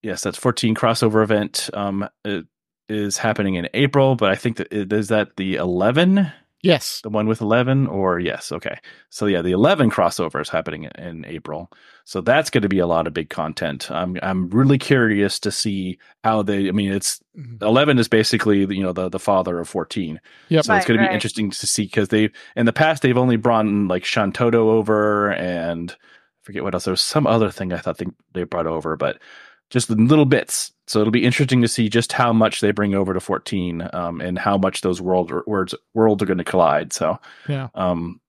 Yes, 0.02 0.22
that's 0.22 0.38
14 0.38 0.76
crossover 0.76 1.24
event 1.24 1.70
um 1.74 2.10
it 2.26 2.46
is 2.94 3.18
happening 3.18 3.56
in 3.56 3.68
April, 3.74 4.16
but 4.16 4.30
I 4.32 4.36
think 4.36 4.58
that 4.58 4.72
is 4.72 5.08
that 5.10 5.36
the 5.38 5.56
11, 5.56 6.32
Yes. 6.62 7.02
the 7.04 7.10
one 7.10 7.28
with 7.28 7.42
11 7.42 7.88
or 7.88 8.20
yes, 8.22 8.50
okay. 8.54 8.80
So 9.10 9.26
yeah, 9.26 9.42
the 9.42 9.52
11 9.52 9.92
crossover 9.92 10.40
is 10.42 10.48
happening 10.48 10.86
in, 10.86 10.92
in 11.04 11.26
April. 11.26 11.70
So 12.06 12.22
that's 12.22 12.50
going 12.50 12.62
to 12.62 12.70
be 12.70 12.80
a 12.80 12.88
lot 12.88 13.06
of 13.06 13.14
big 13.14 13.30
content. 13.30 13.92
I'm 13.92 14.18
I'm 14.24 14.50
really 14.50 14.78
curious 14.78 15.40
to 15.42 15.52
see 15.52 15.98
how 16.24 16.42
they 16.42 16.70
I 16.70 16.72
mean 16.72 16.94
it's 16.94 17.20
Mhm. 17.38 17.62
11 17.62 18.00
is 18.00 18.08
basically 18.08 18.60
you 18.60 18.82
know 18.84 18.94
the 18.94 19.10
the 19.10 19.20
father 19.20 19.60
of 19.60 19.68
14. 19.68 20.22
Yep. 20.50 20.64
So 20.64 20.74
it's 20.74 20.80
Right, 20.80 20.88
going 20.88 20.98
to 21.00 21.04
be 21.04 21.08
right. 21.08 21.14
interesting 21.14 21.50
to 21.50 21.68
see 21.68 21.84
because 21.84 22.08
they 22.10 22.30
in 22.56 22.66
the 22.66 22.72
past 22.74 23.02
they've 23.02 23.18
only 23.18 23.36
brought 23.38 23.66
in 23.66 23.90
like 23.90 24.04
Shantotto 24.04 24.54
over 24.56 25.34
and 25.34 25.92
I 25.92 25.96
forget 26.44 26.64
what 26.64 26.74
else. 26.76 26.86
There 26.86 26.92
was 26.94 27.02
some 27.02 27.28
other 27.28 27.50
thing 27.52 27.74
I 27.74 27.78
thought 27.80 27.98
they, 27.98 28.06
they 28.34 28.44
brought 28.44 28.68
over, 28.68 28.96
but 28.96 29.18
just 29.74 29.88
the 29.90 29.96
little 29.96 30.26
bits. 30.26 30.72
So 30.88 31.02
it'll 31.02 31.12
be 31.12 31.26
interesting 31.26 31.62
to 31.64 31.68
see 31.68 31.90
just 31.90 32.14
how 32.14 32.32
much 32.32 32.62
they 32.62 32.72
bring 32.72 32.94
over 32.94 33.14
to 33.14 33.20
14 33.20 33.90
um, 33.94 34.22
and 34.22 34.38
how 34.38 34.58
much 34.58 34.82
those 34.82 35.02
world 35.02 35.32
words 35.48 35.74
worlds 35.94 36.22
are 36.22 36.28
going 36.28 36.38
to 36.38 36.44
collide. 36.44 36.94
So 36.94 37.20
Yeah. 37.50 37.70
um, 37.74 38.22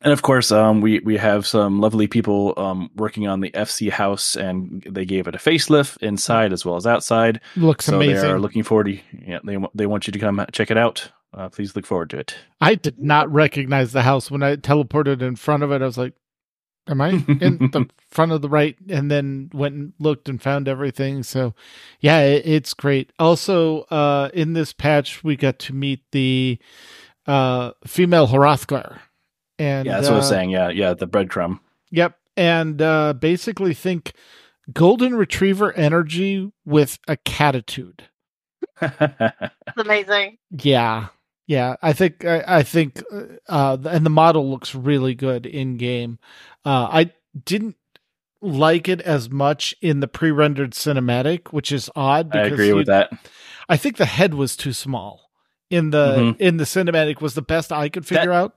and 0.00 0.12
of 0.12 0.22
course, 0.22 0.52
um, 0.52 0.80
we 0.80 1.00
we 1.00 1.16
have 1.16 1.46
some 1.46 1.80
lovely 1.80 2.06
people 2.06 2.54
um, 2.56 2.90
working 2.96 3.26
on 3.28 3.40
the 3.40 3.50
FC 3.52 3.90
house, 3.90 4.36
and 4.36 4.86
they 4.88 5.04
gave 5.06 5.26
it 5.26 5.34
a 5.34 5.38
facelift 5.38 5.96
inside 6.02 6.52
as 6.52 6.64
well 6.64 6.76
as 6.76 6.86
outside. 6.86 7.40
Looks 7.56 7.86
so 7.86 7.98
they 7.98 8.14
are 8.14 8.38
looking 8.38 8.62
forward 8.62 8.84
to. 8.86 8.98
Yeah, 9.26 9.38
they 9.42 9.56
they 9.74 9.86
want 9.86 10.06
you 10.06 10.12
to 10.12 10.18
come 10.18 10.44
check 10.52 10.70
it 10.70 10.76
out. 10.76 11.10
Uh, 11.34 11.48
please 11.48 11.74
look 11.74 11.86
forward 11.86 12.10
to 12.10 12.18
it. 12.18 12.36
I 12.60 12.74
did 12.76 12.98
not 13.02 13.32
recognize 13.32 13.92
the 13.92 14.02
house 14.02 14.30
when 14.30 14.42
I 14.42 14.56
teleported 14.56 15.22
in 15.22 15.34
front 15.34 15.62
of 15.62 15.72
it. 15.72 15.82
I 15.82 15.86
was 15.86 15.98
like, 15.98 16.12
"Am 16.88 17.00
I 17.00 17.10
in 17.40 17.70
the 17.72 17.88
front 18.10 18.32
of 18.32 18.42
the 18.42 18.48
right?" 18.48 18.76
And 18.88 19.10
then 19.10 19.50
went 19.52 19.74
and 19.74 19.92
looked 19.98 20.28
and 20.28 20.40
found 20.40 20.68
everything. 20.68 21.22
So, 21.22 21.54
yeah, 22.00 22.20
it, 22.20 22.46
it's 22.46 22.74
great. 22.74 23.12
Also, 23.18 23.82
uh, 23.82 24.30
in 24.34 24.52
this 24.52 24.72
patch, 24.72 25.22
we 25.24 25.36
got 25.36 25.58
to 25.60 25.74
meet 25.74 26.00
the 26.12 26.58
uh, 27.26 27.72
female 27.86 28.28
Hrothgar, 28.28 29.00
and 29.58 29.86
yeah, 29.86 29.96
that's 29.96 30.08
what 30.08 30.14
I 30.14 30.18
was 30.18 30.26
uh, 30.26 30.30
saying. 30.30 30.50
Yeah, 30.50 30.68
yeah, 30.68 30.94
the 30.94 31.08
breadcrumb. 31.08 31.60
Yep, 31.90 32.18
and 32.36 32.82
uh, 32.82 33.12
basically 33.14 33.74
think 33.74 34.12
golden 34.72 35.14
retriever 35.14 35.72
energy 35.72 36.52
with 36.64 36.98
a 37.08 37.16
catitude. 37.16 38.00
It's 38.82 39.84
amazing. 39.84 40.38
Yeah, 40.50 41.08
yeah. 41.46 41.76
I 41.82 41.92
think 41.92 42.24
I, 42.24 42.42
I 42.46 42.62
think, 42.62 43.02
uh, 43.48 43.76
and 43.84 44.04
the 44.06 44.10
model 44.10 44.50
looks 44.50 44.74
really 44.74 45.14
good 45.14 45.46
in 45.46 45.76
game. 45.76 46.18
Uh, 46.64 46.88
I 46.90 47.12
didn't 47.44 47.76
like 48.42 48.88
it 48.88 49.00
as 49.00 49.30
much 49.30 49.74
in 49.80 50.00
the 50.00 50.08
pre-rendered 50.08 50.72
cinematic, 50.72 51.48
which 51.52 51.72
is 51.72 51.90
odd. 51.96 52.34
I 52.36 52.42
agree 52.46 52.72
with 52.72 52.86
that. 52.86 53.10
I 53.68 53.76
think 53.76 53.96
the 53.96 54.06
head 54.06 54.34
was 54.34 54.56
too 54.56 54.72
small 54.72 55.30
in 55.70 55.90
the 55.90 56.16
Mhm. 56.16 56.40
in 56.40 56.56
the 56.58 56.64
cinematic 56.64 57.20
was 57.20 57.34
the 57.34 57.42
best 57.42 57.72
I 57.72 57.88
could 57.88 58.06
figure 58.06 58.32
out. 58.32 58.54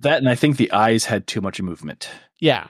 That 0.00 0.18
and 0.18 0.28
I 0.28 0.34
think 0.36 0.56
the 0.56 0.70
eyes 0.72 1.04
had 1.06 1.26
too 1.26 1.40
much 1.40 1.60
movement. 1.60 2.08
Yeah. 2.38 2.68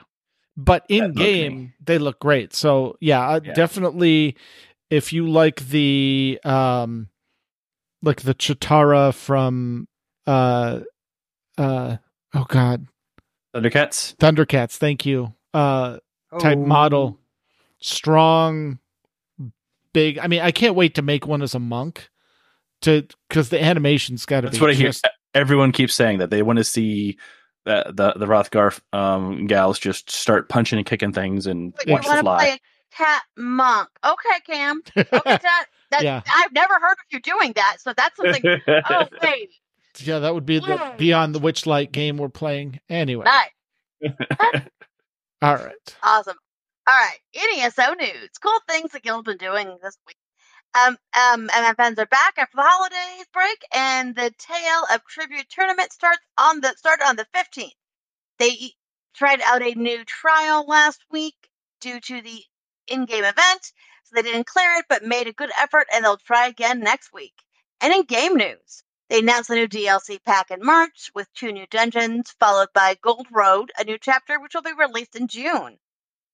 But 0.57 0.83
in 0.89 1.03
looked 1.05 1.17
game, 1.17 1.73
they 1.81 1.99
look 1.99 2.19
great. 2.19 2.53
So 2.53 2.97
yeah, 2.99 3.39
Yeah. 3.43 3.53
definitely 3.53 4.35
if 4.89 5.13
you 5.13 5.29
like 5.29 5.67
the 5.69 6.39
um 6.43 7.08
like 8.01 8.21
the 8.21 8.33
Cheetara 8.35 9.13
from 9.13 9.87
uh 10.27 10.81
uh 11.57 11.97
oh 12.33 12.45
god. 12.47 12.87
Thundercats. 13.55 14.15
Thundercats. 14.17 14.77
Thank 14.77 15.05
you. 15.05 15.33
Uh, 15.53 15.97
type 16.39 16.57
Oh. 16.59 16.65
model, 16.65 17.19
strong, 17.81 18.77
big. 19.93 20.19
I 20.19 20.27
mean, 20.27 20.41
I 20.41 20.51
can't 20.51 20.75
wait 20.75 20.95
to 20.95 21.01
make 21.01 21.25
one 21.25 21.41
as 21.41 21.55
a 21.55 21.59
monk, 21.59 22.09
to 22.83 23.07
because 23.27 23.49
the 23.49 23.61
animation's 23.61 24.25
got 24.25 24.41
to 24.41 24.47
be. 24.47 24.51
That's 24.51 24.61
what 24.61 24.69
I 24.69 24.73
hear. 24.73 24.91
Everyone 25.33 25.71
keeps 25.71 25.93
saying 25.95 26.19
that 26.19 26.29
they 26.29 26.41
want 26.43 26.57
to 26.57 26.63
see 26.63 27.17
that 27.65 27.95
the 27.95 28.13
the 28.13 28.25
Hrothgar 28.27 28.79
um, 28.93 29.47
gals 29.47 29.79
just 29.79 30.09
start 30.11 30.49
punching 30.49 30.77
and 30.77 30.85
kicking 30.85 31.11
things 31.11 31.47
and 31.47 31.73
But 31.75 31.87
you 31.87 31.93
watch 31.93 32.05
want 32.05 32.17
the 32.17 32.21
to 32.29 32.37
play 32.37 32.45
fly. 32.45 32.59
a 32.59 32.95
cat 32.95 33.23
monk? 33.37 33.89
Okay, 34.05 34.39
Cam. 34.45 34.81
Okay, 34.95 35.07
that, 35.23 35.65
that 35.91 36.03
Yeah. 36.03 36.21
I've 36.35 36.53
never 36.53 36.73
heard 36.75 36.93
of 36.93 37.05
you 37.11 37.19
doing 37.21 37.53
that, 37.53 37.77
so 37.79 37.93
that's 37.95 38.15
something. 38.17 38.47
oh 38.89 39.07
wait, 39.23 39.49
yeah, 39.99 40.19
that 40.19 40.33
would 40.33 40.45
be 40.45 40.59
the 40.59 40.75
Yay. 40.75 40.95
beyond 40.97 41.35
the 41.35 41.39
Witchlight 41.39 41.91
game 41.91 42.17
we're 42.17 42.29
playing. 42.29 42.79
Anyway, 42.89 43.25
nice, 43.25 43.49
all 45.41 45.55
right. 45.55 45.95
awesome. 46.03 46.37
All 46.87 46.95
right, 46.95 47.19
NESO 47.35 47.95
news. 47.99 48.29
Cool 48.41 48.59
things 48.67 48.91
that 48.91 49.03
Guild's 49.03 49.25
been 49.25 49.37
doing 49.37 49.77
this 49.83 49.97
week. 50.07 50.15
Um, 50.75 50.97
um, 51.17 51.49
and 51.53 51.65
my 51.65 51.73
fans 51.77 51.99
are 51.99 52.05
back 52.07 52.35
after 52.37 52.55
the 52.57 52.63
holidays 52.63 53.25
break, 53.33 53.57
and 53.73 54.15
the 54.15 54.31
Tale 54.39 54.83
of 54.93 55.03
Tribute 55.05 55.47
tournament 55.49 55.91
starts 55.91 56.19
on 56.37 56.61
the 56.61 56.73
started 56.77 57.05
on 57.07 57.15
the 57.15 57.27
fifteenth. 57.33 57.73
They 58.39 58.73
tried 59.15 59.41
out 59.45 59.61
a 59.61 59.73
new 59.75 60.03
trial 60.05 60.65
last 60.67 61.01
week 61.11 61.35
due 61.81 61.99
to 61.99 62.21
the 62.21 62.41
in-game 62.89 63.23
event, 63.23 63.73
so 64.03 64.15
they 64.15 64.21
didn't 64.23 64.47
clear 64.47 64.71
it, 64.79 64.85
but 64.89 65.03
made 65.03 65.27
a 65.27 65.33
good 65.33 65.51
effort, 65.57 65.87
and 65.93 66.03
they'll 66.03 66.17
try 66.17 66.47
again 66.47 66.79
next 66.79 67.13
week. 67.13 67.33
And 67.81 67.93
in 67.93 68.03
game 68.03 68.35
news, 68.35 68.83
they 69.09 69.19
announced 69.19 69.49
a 69.49 69.55
new 69.55 69.67
DLC 69.67 70.19
pack 70.23 70.51
in 70.51 70.63
March 70.63 71.11
with 71.15 71.31
two 71.33 71.51
new 71.51 71.65
dungeons, 71.67 72.31
followed 72.39 72.69
by 72.73 72.95
Gold 73.01 73.27
Road, 73.31 73.71
a 73.77 73.83
new 73.83 73.97
chapter 73.97 74.39
which 74.39 74.53
will 74.55 74.61
be 74.61 74.73
released 74.73 75.15
in 75.15 75.27
June. 75.27 75.77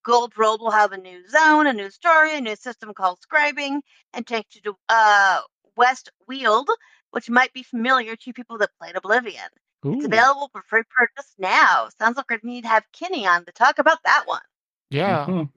Gold 0.04 0.38
Road 0.38 0.62
will 0.62 0.72
have 0.72 0.92
a 0.92 0.98
new 0.98 1.28
zone, 1.28 1.68
a 1.68 1.74
new 1.74 1.90
story, 1.90 2.36
a 2.36 2.42
new 2.42 2.56
system 2.56 2.94
called 2.94 3.20
scribing, 3.20 3.82
and 4.14 4.26
take 4.26 4.56
you 4.56 4.62
to 4.62 4.78
uh, 4.90 5.42
West 5.76 6.12
Weald, 6.28 6.70
which 7.12 7.30
might 7.30 7.54
be 7.54 7.64
familiar 7.64 8.16
to 8.16 8.34
people 8.34 8.58
that 8.60 8.70
played 8.80 8.96
Oblivion. 8.96 9.50
It's 9.96 10.06
available 10.06 10.50
for 10.52 10.62
free 10.64 10.84
purchase 10.96 11.34
now. 11.38 11.90
Sounds 12.00 12.18
like 12.18 12.30
we 12.30 12.40
need 12.44 12.64
to 12.64 12.68
have 12.70 12.86
Kenny 12.92 13.26
on 13.28 13.46
to 13.46 13.52
talk 13.52 13.80
about 13.80 14.00
that 14.04 14.24
one. 14.28 14.42
yeah, 14.90 15.26
Mhm. 15.26 15.50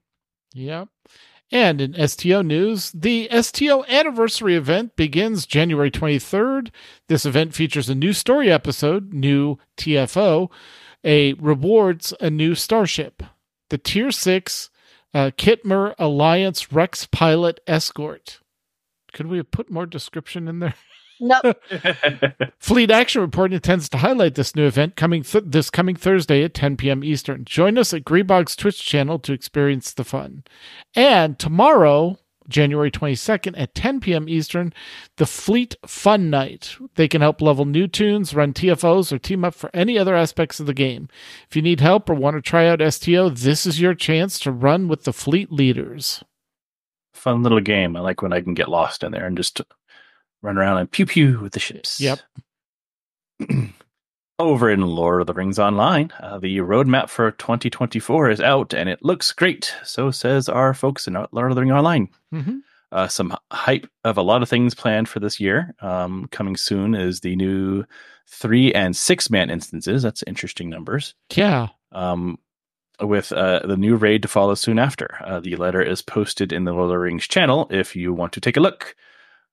Yep. 0.55 0.89
And 1.51 1.81
in 1.81 2.09
STO 2.09 2.43
news, 2.43 2.93
the 2.93 3.29
STO 3.41 3.85
anniversary 3.85 4.55
event 4.55 4.97
begins 4.97 5.47
January 5.47 5.91
23rd. 5.91 6.71
This 7.09 7.25
event 7.25 7.55
features 7.55 7.89
a 7.89 7.95
new 7.95 8.13
story 8.13 8.53
episode, 8.53 9.15
new 9.15 9.59
TFO, 9.79 10.51
a 11.05 11.33
rewards 11.35 12.13
a 12.21 12.29
new 12.29 12.55
starship, 12.55 13.23
the 13.71 13.79
Tier 13.79 14.11
6 14.11 14.71
uh, 15.15 15.31
Khitomer 15.37 15.95
Alliance 15.99 16.71
Rex 16.71 17.07
Pilot 17.07 17.61
Escort. 17.67 18.41
Could 19.13 19.27
we 19.27 19.39
have 19.39 19.51
put 19.51 19.71
more 19.71 19.87
description 19.87 20.49
in 20.49 20.59
there? 20.59 20.75
Nope. 21.21 21.61
Fleet 22.59 22.91
Action 22.91 23.21
Report 23.21 23.53
intends 23.53 23.89
to 23.89 23.99
highlight 23.99 24.35
this 24.35 24.55
new 24.55 24.67
event 24.67 24.97
coming 24.97 25.23
th- 25.23 25.45
this 25.47 25.71
coming 25.71 25.97
Thursday 25.97 26.43
at 26.45 26.55
10 26.55 26.77
p.m. 26.77 27.05
Eastern. 27.05 27.45
Join 27.45 27.79
us 27.79 27.93
at 27.93 28.05
Greebog's 28.05 28.57
Twitch 28.57 28.85
channel 28.85 29.19
to 29.21 29.33
experience 29.33 29.93
the 29.93 30.05
fun. 30.05 30.45
And 30.95 31.39
tomorrow, 31.39 32.19
January 32.49 32.91
22nd 32.91 33.55
at 33.57 33.75
10 33.75 34.01
p.m. 34.01 34.29
Eastern, 34.29 34.73
the 35.17 35.27
Fleet 35.27 35.77
Fun 35.87 36.31
Night. 36.31 36.77
They 36.95 37.09
can 37.09 37.21
help 37.21 37.43
level 37.43 37.65
new 37.65 37.87
tunes, 37.87 38.35
run 38.35 38.53
TFOs, 38.53 39.13
or 39.13 39.19
team 39.19 39.45
up 39.45 39.55
for 39.55 39.71
any 39.75 39.99
other 39.99 40.17
aspects 40.17 40.59
of 40.59 40.67
the 40.67 40.75
game. 40.75 41.09
If 41.49 41.57
you 41.57 41.63
need 41.63 41.81
help 41.81 42.09
or 42.09 42.15
want 42.15 42.37
to 42.37 42.43
try 42.43 42.67
out 42.67 42.81
STO, 42.93 43.29
this 43.29 43.67
is 43.67 43.81
your 43.81 43.95
chance 43.95 44.39
to 44.41 44.53
run 44.53 44.89
with 44.89 45.05
the 45.05 45.13
fleet 45.13 45.53
leaders. 45.53 46.25
Fun 47.13 47.43
little 47.43 47.61
game. 47.61 47.97
I 47.97 48.01
like 48.01 48.23
when 48.23 48.33
I 48.33 48.41
can 48.41 48.55
get 48.55 48.69
lost 48.69 49.03
in 49.03 49.13
there 49.13 49.27
and 49.27 49.37
just 49.37 49.61
run 50.43 50.59
around 50.59 50.79
and 50.79 50.91
pew 50.91 51.07
pew 51.07 51.41
with 51.41 51.53
the 51.53 51.61
ships. 51.61 52.01
Yep. 52.01 52.21
Over 54.41 54.71
in 54.71 54.83
Lord 54.83 55.21
of 55.21 55.27
the 55.27 55.35
Rings 55.35 55.59
Online, 55.59 56.13
uh, 56.21 56.39
the 56.39 56.59
roadmap 56.59 57.09
for 57.09 57.33
2024 57.33 58.31
is 58.31 58.41
out 58.41 58.73
and 58.73 58.89
it 58.89 59.05
looks 59.05 59.33
great. 59.33 59.75
So 59.83 60.13
says 60.13 60.49
our 60.49 60.75
folks 60.75 61.09
in 61.09 61.15
Lord 61.33 61.51
of 61.51 61.57
the 61.57 61.63
Rings 61.63 61.73
Online. 61.73 62.09
Mm-hmm. 62.33 62.59
Uh, 62.91 63.09
some 63.09 63.37
hype 63.53 63.89
of 64.05 64.17
a 64.17 64.23
lot 64.23 64.43
of 64.43 64.49
things 64.49 64.75
planned 64.75 65.09
for 65.09 65.19
this 65.21 65.41
year. 65.41 65.75
Um, 65.81 66.29
coming 66.31 66.57
soon 66.57 66.95
is 66.95 67.21
the 67.21 67.37
new 67.37 67.85
three 68.29 68.73
and 68.73 68.97
six 68.97 69.29
man 69.29 69.51
instances. 69.51 70.03
That's 70.03 70.23
interesting 70.27 70.71
numbers. 70.71 71.15
Yeah. 71.35 71.69
Um, 71.93 72.39
with 73.01 73.33
uh, 73.33 73.61
the 73.65 73.77
new 73.77 73.97
raid 73.97 74.23
to 74.23 74.29
follow 74.29 74.55
soon 74.55 74.79
after. 74.79 75.17
Uh, 75.25 75.41
the 75.41 75.57
letter 75.57 75.83
is 75.83 76.03
posted 76.03 76.53
in 76.53 76.65
the 76.65 76.73
Lord 76.73 76.85
of 76.85 76.91
the 76.91 76.99
Rings 76.99 77.27
channel 77.27 77.69
if 77.71 77.95
you 77.95 78.13
want 78.13 78.33
to 78.35 78.41
take 78.41 78.57
a 78.57 78.61
look. 78.61 78.97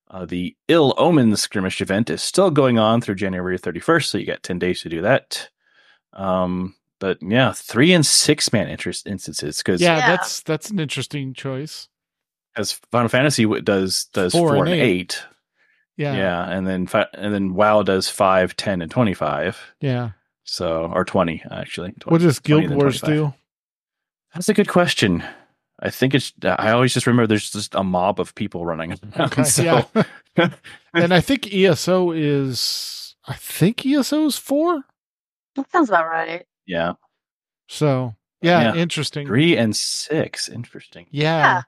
Uh, 0.10 0.26
the 0.26 0.56
Ill 0.68 0.94
Omen 0.98 1.36
skirmish 1.36 1.82
event 1.82 2.10
is 2.10 2.22
still 2.22 2.52
going 2.52 2.78
on 2.78 3.02
through 3.02 3.16
January 3.16 3.58
31st, 3.58 4.06
so 4.06 4.18
you 4.18 4.26
got 4.26 4.44
10 4.44 4.60
days 4.60 4.82
to 4.82 4.90
do 4.90 5.02
that. 5.02 5.50
Um, 6.14 6.76
but 7.00 7.18
yeah, 7.22 7.52
three 7.54 7.92
and 7.92 8.06
six 8.06 8.54
man 8.54 8.70
interest 8.70 9.06
instances 9.08 9.58
because 9.58 9.82
Yeah, 9.82 9.98
Yeah. 9.98 10.08
that's 10.16 10.42
that's 10.44 10.70
an 10.70 10.80
interesting 10.80 11.34
choice. 11.34 11.90
as 12.56 12.72
Final 12.92 13.10
Fantasy 13.10 13.46
does 13.62 14.06
does 14.14 14.32
Four 14.32 14.50
four, 14.50 14.58
and 14.66 14.70
and 14.74 14.82
eight. 14.82 14.84
eight. 14.84 15.24
Yeah. 15.98 16.16
Yeah. 16.16 16.50
and 16.50 16.66
then 16.68 16.88
fi- 16.88 17.08
and 17.14 17.34
then 17.34 17.54
WoW 17.54 17.84
does 17.84 18.08
five, 18.10 18.56
10, 18.56 18.82
and 18.82 18.90
twenty 18.92 19.14
five. 19.14 19.58
Yeah. 19.82 20.12
So 20.46 20.90
or 20.94 21.04
twenty 21.04 21.44
actually. 21.52 21.92
20, 22.00 22.14
What 22.14 22.22
does 22.22 22.40
Guild 22.40 22.70
Wars 22.70 23.02
do? 23.02 23.34
That's 24.34 24.48
a 24.50 24.54
good 24.54 24.70
question. 24.70 25.24
I 25.80 25.90
think 25.90 26.14
it's. 26.16 26.32
I 26.44 26.72
always 26.72 26.94
just 26.94 27.06
remember 27.08 27.28
there's 27.28 27.50
just 27.52 27.76
a 27.76 27.84
mob 27.84 28.20
of 28.20 28.34
people 28.36 28.66
running. 28.66 28.92
around, 29.16 29.32
Okay, 29.34 29.44
so 29.44 29.64
yeah. 29.64 30.50
and 30.94 31.14
I 31.14 31.20
think 31.22 31.54
ESO 31.54 32.12
is 32.12 33.16
I 33.28 33.34
think 33.36 33.86
ESO 33.86 34.26
is 34.26 34.38
four. 34.38 34.84
That 35.56 35.70
sounds 35.72 35.90
about 35.90 36.08
right. 36.08 36.46
yeah, 36.66 36.94
So 37.68 38.16
yeah, 38.42 38.74
Yeah. 38.74 38.76
interesting. 38.82 39.28
three 39.28 39.58
and 39.58 39.76
six. 39.76 40.48
Interesting. 40.50 41.08
Yeah. 41.12 41.38
Yeah. 41.40 41.62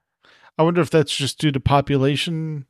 I 0.58 0.64
wonder 0.64 0.82
if 0.82 0.90
that's 0.90 1.16
just 1.16 1.40
due 1.40 1.52
to 1.52 1.60
population 1.60 2.66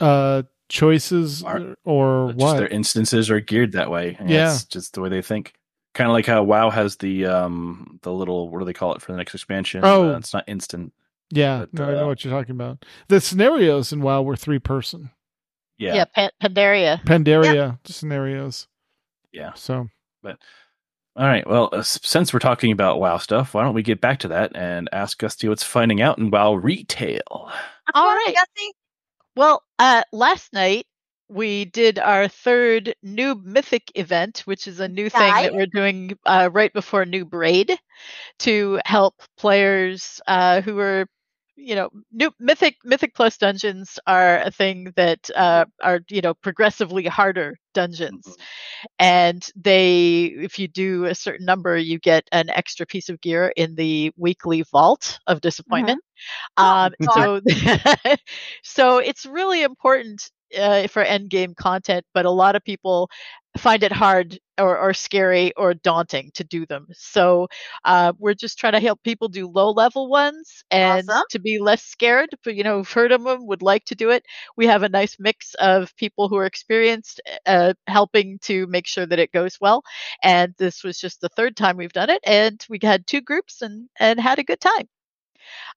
uh 0.00 0.42
choices 0.68 1.42
Or- 1.42 1.76
or 1.84 2.28
Just 2.32 2.38
what. 2.40 2.56
their 2.58 2.68
instances 2.68 3.30
are 3.30 3.40
geared 3.40 3.72
that 3.72 3.90
way. 3.90 4.16
and 4.18 4.28
Yeah. 4.30 4.52
it's 4.52 4.64
just 4.64 4.94
the 4.94 5.00
way 5.02 5.08
they 5.10 5.22
think. 5.22 5.54
Kind 5.94 6.10
of 6.10 6.12
like 6.14 6.26
how 6.26 6.42
WoW 6.42 6.70
has 6.70 6.96
the 6.96 7.26
um 7.26 7.98
the 8.02 8.12
little 8.12 8.50
what 8.50 8.58
do 8.58 8.64
they 8.64 8.72
call 8.72 8.94
it 8.94 9.00
for 9.02 9.12
the 9.12 9.18
next 9.18 9.34
expansion? 9.34 9.80
Oh. 9.84 10.12
Uh, 10.12 10.18
it's 10.18 10.34
not 10.34 10.44
instant. 10.48 10.92
yeah, 11.30 11.66
but, 11.72 11.80
no, 11.80 11.84
I 11.88 11.92
know 11.94 12.04
uh, 12.04 12.08
what 12.08 12.24
you're 12.24 12.32
talking 12.34 12.54
about. 12.54 12.84
The 13.08 13.20
scenarios 13.20 13.92
in 13.92 14.00
WoW 14.02 14.22
were 14.22 14.36
three 14.36 14.58
person. 14.58 15.10
Yeah, 15.78 15.94
Yeah, 15.94 16.04
Pan- 16.04 16.30
Pandaria. 16.42 17.02
Pandaria 17.04 17.78
scenarios. 17.84 18.68
yeah. 19.32 19.52
So 19.54 19.88
but 20.22 20.38
All 21.16 21.26
right. 21.26 21.46
Well, 21.46 21.68
uh, 21.72 21.82
since 21.82 22.32
we're 22.32 22.40
talking 22.40 22.72
about 22.72 22.98
WoW 22.98 23.18
stuff, 23.18 23.54
why 23.54 23.62
don't 23.62 23.74
we 23.74 23.82
get 23.82 24.00
back 24.00 24.18
to 24.20 24.28
that 24.28 24.56
and 24.56 24.88
ask 24.92 25.18
Gusty 25.18 25.48
what's 25.48 25.62
finding 25.62 26.00
out 26.02 26.18
in 26.18 26.30
WoW 26.30 26.54
retail? 26.54 27.50
All 27.94 28.14
right, 28.14 28.34
Well, 28.34 28.72
Well, 29.36 29.62
uh, 29.78 30.02
last 30.12 30.52
night 30.52 30.86
we 31.34 31.66
did 31.66 31.98
our 31.98 32.28
third 32.28 32.94
Noob 33.04 33.44
Mythic 33.44 33.92
event, 33.96 34.40
which 34.46 34.68
is 34.68 34.80
a 34.80 34.88
new 34.88 35.10
thing 35.10 35.42
that 35.42 35.54
we're 35.54 35.66
doing 35.66 36.16
uh, 36.26 36.50
right 36.52 36.72
before 36.72 37.04
Noob 37.04 37.32
Raid 37.34 37.76
to 38.40 38.80
help 38.86 39.14
players 39.36 40.20
uh, 40.28 40.60
who 40.62 40.78
are, 40.78 41.06
you 41.56 41.76
know, 41.76 41.90
new 42.12 42.30
Mythic 42.40 42.76
Mythic 42.84 43.14
Plus 43.14 43.36
dungeons 43.38 43.98
are 44.06 44.40
a 44.40 44.50
thing 44.50 44.92
that 44.96 45.30
uh, 45.36 45.66
are 45.82 46.00
you 46.10 46.20
know 46.22 46.34
progressively 46.34 47.04
harder 47.06 47.56
dungeons, 47.74 48.36
and 48.98 49.46
they 49.56 50.24
if 50.26 50.58
you 50.58 50.68
do 50.68 51.06
a 51.06 51.14
certain 51.14 51.46
number, 51.46 51.76
you 51.76 51.98
get 51.98 52.28
an 52.32 52.50
extra 52.50 52.86
piece 52.86 53.08
of 53.08 53.20
gear 53.20 53.52
in 53.56 53.74
the 53.76 54.12
weekly 54.16 54.62
vault 54.72 55.18
of 55.26 55.40
disappointment. 55.40 56.02
Oh, 56.58 56.64
Um, 56.64 56.92
so, 57.10 57.40
so 58.62 58.98
it's 58.98 59.26
really 59.26 59.62
important 59.62 60.30
uh, 60.56 60.86
for 60.88 61.02
end 61.02 61.30
game 61.30 61.54
content, 61.54 62.04
but 62.14 62.24
a 62.26 62.30
lot 62.30 62.56
of 62.56 62.64
people 62.64 63.10
find 63.56 63.82
it 63.84 63.92
hard 63.92 64.38
or, 64.58 64.76
or 64.78 64.92
scary 64.92 65.52
or 65.56 65.74
daunting 65.74 66.30
to 66.34 66.42
do 66.44 66.66
them. 66.66 66.86
So 66.92 67.46
uh, 67.84 68.12
we're 68.18 68.34
just 68.34 68.58
trying 68.58 68.72
to 68.72 68.80
help 68.80 69.02
people 69.04 69.28
do 69.28 69.46
low 69.48 69.70
level 69.70 70.08
ones 70.08 70.64
and 70.70 71.10
Awesome. 71.10 71.24
to 71.30 71.38
be 71.38 71.58
less 71.60 71.82
scared. 71.82 72.30
But 72.44 72.54
you 72.56 72.64
know, 72.64 72.78
who've 72.78 72.90
heard 72.90 73.12
of 73.12 73.22
them, 73.24 73.46
would 73.46 73.62
like 73.62 73.84
to 73.86 73.94
do 73.94 74.10
it. 74.10 74.24
We 74.56 74.66
have 74.66 74.82
a 74.82 74.88
nice 74.88 75.16
mix 75.20 75.54
of 75.54 75.94
people 75.96 76.28
who 76.28 76.36
are 76.36 76.46
experienced, 76.46 77.20
uh, 77.46 77.74
helping 77.86 78.38
to 78.40 78.66
make 78.66 78.86
sure 78.86 79.06
that 79.06 79.18
it 79.20 79.32
goes 79.32 79.58
well. 79.60 79.82
And 80.22 80.54
this 80.58 80.82
was 80.84 80.98
just 80.98 81.20
the 81.20 81.28
third 81.28 81.56
time 81.56 81.76
we've 81.76 81.92
done 81.92 82.10
it, 82.10 82.20
and 82.24 82.64
we 82.68 82.78
had 82.82 83.06
two 83.06 83.20
groups 83.20 83.62
and 83.62 83.88
and 84.00 84.20
had 84.20 84.38
a 84.38 84.44
good 84.44 84.60
time. 84.60 84.88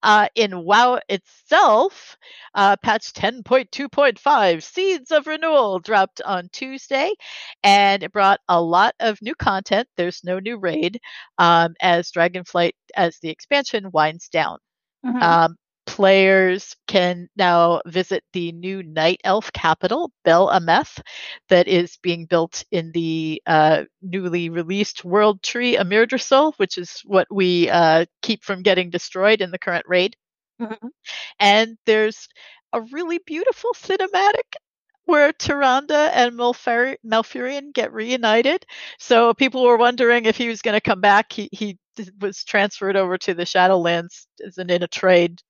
Uh, 0.03 0.27
in 0.35 0.63
WoW 0.63 0.99
itself, 1.09 2.17
uh, 2.55 2.75
patch 2.77 3.13
10.2.5, 3.13 4.63
Seeds 4.63 5.11
of 5.11 5.27
Renewal, 5.27 5.79
dropped 5.79 6.21
on 6.21 6.49
Tuesday, 6.51 7.13
and 7.63 8.03
it 8.03 8.11
brought 8.11 8.39
a 8.49 8.61
lot 8.61 8.95
of 8.99 9.21
new 9.21 9.35
content. 9.35 9.87
There's 9.97 10.23
no 10.23 10.39
new 10.39 10.57
raid 10.57 10.99
um, 11.37 11.75
as 11.81 12.11
Dragonflight, 12.11 12.73
as 12.95 13.19
the 13.19 13.29
expansion 13.29 13.91
winds 13.91 14.29
down. 14.29 14.57
Mhm. 15.05 15.21
Um, 15.21 15.55
players 15.97 16.75
can 16.87 17.27
now 17.35 17.81
visit 17.87 18.23
the 18.33 18.51
new 18.51 18.83
night 18.83 19.19
elf 19.23 19.51
capital, 19.51 20.11
Bel 20.23 20.47
Ameth, 20.49 21.01
that 21.49 21.67
is 21.67 21.97
being 22.03 22.25
built 22.27 22.63
in 22.71 22.91
the 22.93 23.41
uh, 23.47 23.83
newly 24.03 24.49
released 24.49 25.03
World 25.03 25.41
Tree 25.41 25.75
Amirdrasil, 25.75 26.53
which 26.57 26.77
is 26.77 27.01
what 27.05 27.27
we 27.31 27.69
uh, 27.69 28.05
keep 28.21 28.43
from 28.43 28.61
getting 28.61 28.91
destroyed 28.91 29.41
in 29.41 29.51
the 29.51 29.59
current 29.59 29.85
raid. 29.87 30.15
Mhm. 30.61 30.89
And 31.39 31.77
there's 31.87 32.27
a 32.73 32.81
really 32.81 33.19
beautiful 33.25 33.71
cinematic 33.73 34.55
where 35.05 35.31
Tyrande 35.33 35.91
and 36.13 36.33
Malfuri- 36.35 36.97
Malfurion 37.05 37.73
get 37.73 37.93
reunited. 37.93 38.65
So 38.99 39.33
people 39.33 39.63
were 39.63 39.77
wondering 39.77 40.25
if 40.25 40.37
he 40.37 40.47
was 40.49 40.61
going 40.61 40.75
to 40.75 40.81
come 40.81 41.01
back. 41.01 41.31
He 41.33 41.49
he 41.51 41.79
was 42.19 42.43
transferred 42.43 42.95
over 42.97 43.17
to 43.19 43.33
the 43.33 43.43
Shadowlands 43.45 44.27
as 44.45 44.57
an 44.59 44.69
in 44.69 44.83
a 44.83 44.87
trade 44.87 45.41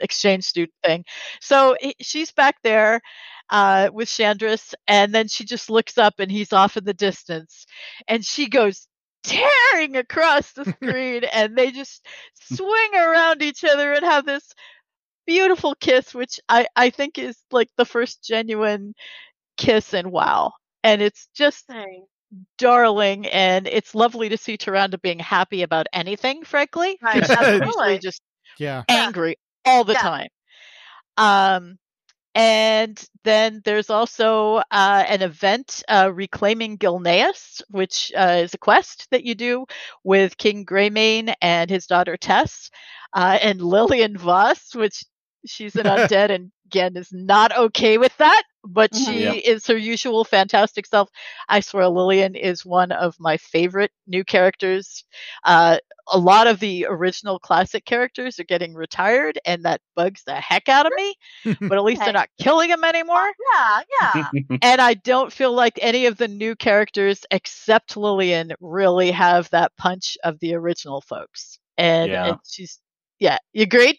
exchange 0.00 0.44
student 0.44 0.74
thing. 0.84 1.04
So 1.40 1.76
he, 1.80 1.94
she's 2.00 2.32
back 2.32 2.56
there 2.62 3.00
uh, 3.50 3.90
with 3.92 4.08
Shandris, 4.08 4.74
and 4.86 5.14
then 5.14 5.28
she 5.28 5.44
just 5.44 5.70
looks 5.70 5.98
up 5.98 6.14
and 6.18 6.30
he's 6.30 6.52
off 6.52 6.76
in 6.76 6.84
the 6.84 6.94
distance, 6.94 7.66
and 8.06 8.24
she 8.24 8.48
goes 8.48 8.86
tearing 9.24 9.96
across 9.96 10.52
the 10.52 10.64
screen, 10.82 11.24
and 11.24 11.56
they 11.56 11.70
just 11.70 12.06
swing 12.34 12.94
around 12.94 13.42
each 13.42 13.64
other 13.64 13.92
and 13.92 14.04
have 14.04 14.24
this 14.26 14.52
beautiful 15.26 15.74
kiss, 15.74 16.14
which 16.14 16.40
I 16.48 16.66
I 16.76 16.90
think 16.90 17.18
is 17.18 17.36
like 17.50 17.68
the 17.76 17.84
first 17.84 18.22
genuine 18.24 18.94
kiss 19.56 19.94
in 19.94 20.10
WoW, 20.10 20.52
and 20.84 21.02
it's 21.02 21.28
just 21.34 21.66
Dang. 21.68 22.06
darling, 22.58 23.26
and 23.26 23.66
it's 23.66 23.94
lovely 23.94 24.28
to 24.30 24.36
see 24.36 24.56
Tyrande 24.56 25.00
being 25.02 25.18
happy 25.18 25.62
about 25.62 25.86
anything. 25.92 26.44
Frankly, 26.44 26.98
Right, 27.02 27.24
she's 27.24 27.28
usually 27.28 27.58
absolutely. 27.60 27.98
just 27.98 28.22
Yeah. 28.58 28.84
Yeah. 28.88 29.06
angry 29.06 29.36
all 29.68 29.84
the 29.84 29.94
Yeah. 29.94 30.08
time. 30.08 30.28
Um, 31.16 31.78
and 32.34 33.02
then 33.24 33.60
there's 33.64 33.90
also 33.90 34.56
uh, 34.70 35.04
an 35.08 35.22
event 35.22 35.82
uh, 35.88 36.10
reclaiming 36.12 36.78
Gilneas, 36.78 37.62
which 37.68 38.12
uh, 38.16 38.40
is 38.42 38.54
a 38.54 38.58
quest 38.58 39.08
that 39.10 39.24
you 39.24 39.34
do 39.34 39.66
with 40.04 40.36
King 40.36 40.64
Greymane 40.64 41.34
and 41.42 41.70
his 41.70 41.86
daughter 41.86 42.16
Tess, 42.16 42.70
uh, 43.14 43.38
and 43.42 43.60
Lillian 43.62 44.16
Voss, 44.16 44.74
which 44.74 45.04
she's 45.46 45.76
an 45.78 45.86
undead 45.86 46.30
and 46.30 46.50
again 46.66 46.96
is 46.96 47.12
not 47.12 47.56
okay 47.56 47.96
with 47.98 48.14
that, 48.18 48.42
but 48.64 48.92
Mhm. 48.92 49.04
she 49.04 49.24
Yeah. 49.24 49.32
is 49.32 49.66
her 49.66 49.76
usual 49.76 50.24
fantastic 50.24 50.84
self. 50.86 51.08
I 51.48 51.60
swear, 51.60 51.88
Lillian 51.88 52.34
is 52.34 52.64
one 52.66 52.92
of 52.92 53.14
my 53.18 53.36
favorite 53.38 53.90
new 54.06 54.22
characters. 54.24 55.04
Uh, 55.44 55.78
a 56.10 56.18
lot 56.18 56.46
of 56.46 56.58
the 56.60 56.86
original 56.88 57.38
classic 57.38 57.84
characters 57.84 58.38
are 58.38 58.44
getting 58.44 58.74
retired, 58.74 59.38
and 59.46 59.64
that 59.64 59.80
bugs 59.94 60.22
the 60.24 60.34
heck 60.34 60.68
out 60.68 60.86
of 60.86 60.92
me. 60.96 61.14
But 61.44 61.78
at 61.78 61.84
least 61.84 62.04
they're 62.04 62.12
not 62.12 62.30
killing 62.40 62.70
them 62.70 62.84
anymore. 62.84 63.30
Yeah, 63.54 63.80
yeah. 64.00 64.30
And 64.62 64.80
I 64.80 64.94
don't 64.94 65.32
feel 65.32 65.52
like 65.52 65.78
any 65.82 66.06
of 66.06 66.16
the 66.16 66.28
new 66.28 66.54
characters, 66.56 67.24
except 67.30 67.96
Lillian, 67.96 68.52
really 68.60 69.10
have 69.10 69.48
that 69.50 69.76
punch 69.76 70.16
of 70.24 70.38
the 70.40 70.54
original 70.54 71.00
folks. 71.02 71.58
And, 71.76 72.10
Yeah. 72.10 72.24
and 72.26 72.38
she's, 72.46 72.78
yeah, 73.18 73.38
you 73.52 73.62
agreed? 73.62 73.96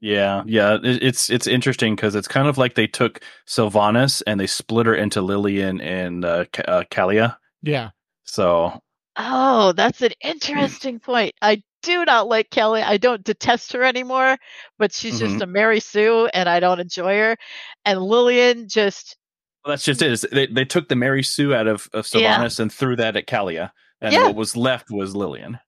Yeah, 0.00 0.42
yeah, 0.46 0.78
it's 0.82 1.28
it's 1.28 1.46
interesting 1.48 1.96
because 1.96 2.14
it's 2.14 2.28
kind 2.28 2.46
of 2.46 2.56
like 2.56 2.74
they 2.76 2.86
took 2.86 3.20
Sylvanas 3.48 4.22
and 4.26 4.38
they 4.38 4.46
split 4.46 4.86
her 4.86 4.94
into 4.94 5.20
Lillian 5.22 5.80
and 5.80 6.24
uh, 6.24 6.44
Ca- 6.52 6.62
uh, 6.68 6.84
Calia. 6.90 7.36
Yeah. 7.62 7.90
So 8.24 8.80
Oh, 9.16 9.72
that's 9.72 10.00
an 10.02 10.12
interesting 10.22 11.00
point. 11.00 11.34
I 11.42 11.62
do 11.82 12.04
not 12.04 12.28
like 12.28 12.50
Kelly. 12.50 12.82
I 12.82 12.96
don't 12.98 13.24
detest 13.24 13.72
her 13.72 13.82
anymore, 13.82 14.36
but 14.78 14.92
she's 14.92 15.18
just 15.18 15.36
Mhm. 15.36 15.42
a 15.42 15.46
Mary 15.46 15.80
Sue, 15.80 16.26
and 16.32 16.48
I 16.48 16.60
don't 16.60 16.78
enjoy 16.78 17.16
her. 17.18 17.36
And 17.84 18.00
Lillian 18.00 18.68
just 18.68 19.16
well, 19.64 19.72
that's 19.72 19.84
just 19.84 20.00
it. 20.02 20.30
They 20.30 20.46
they 20.46 20.64
took 20.64 20.88
the 20.88 20.94
Mary 20.96 21.24
Sue 21.24 21.52
out 21.54 21.66
of, 21.66 21.88
of 21.92 22.06
Yeah. 22.14 22.38
Sylvanas 22.38 22.60
and 22.60 22.72
threw 22.72 22.94
that 22.96 23.16
at 23.16 23.26
Calia, 23.26 23.72
and 24.00 24.12
Yeah. 24.12 24.26
what 24.26 24.36
was 24.36 24.56
left 24.56 24.90
was 24.92 25.16
Lillian. 25.16 25.58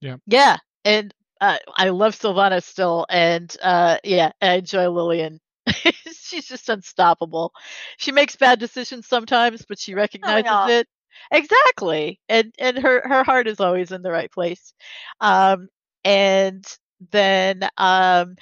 Yeah. 0.00 0.16
Yeah, 0.28 0.58
and 0.84 1.12
uh, 1.40 1.56
I 1.74 1.88
love 1.90 2.18
Sylvana 2.18 2.62
still, 2.62 3.06
and 3.08 3.54
uh, 3.62 3.98
yeah, 4.04 4.32
I 4.42 4.54
enjoy 4.54 4.88
Lillian. 4.88 5.40
She's 6.12 6.46
just 6.46 6.68
unstoppable. 6.68 7.52
She 7.98 8.12
makes 8.12 8.36
bad 8.36 8.58
decisions 8.58 9.06
sometimes, 9.06 9.64
but 9.68 9.78
she 9.78 9.94
recognizes 9.94 10.44
yeah. 10.46 10.68
it. 10.68 10.88
Exactly, 11.30 12.20
and 12.28 12.54
and 12.58 12.78
her 12.78 13.02
her 13.06 13.24
heart 13.24 13.46
is 13.48 13.60
always 13.60 13.92
in 13.92 14.02
the 14.02 14.10
right 14.12 14.30
place. 14.30 14.72
Um, 15.20 15.68
and 16.04 16.64
then 17.10 17.68
um, 17.76 18.36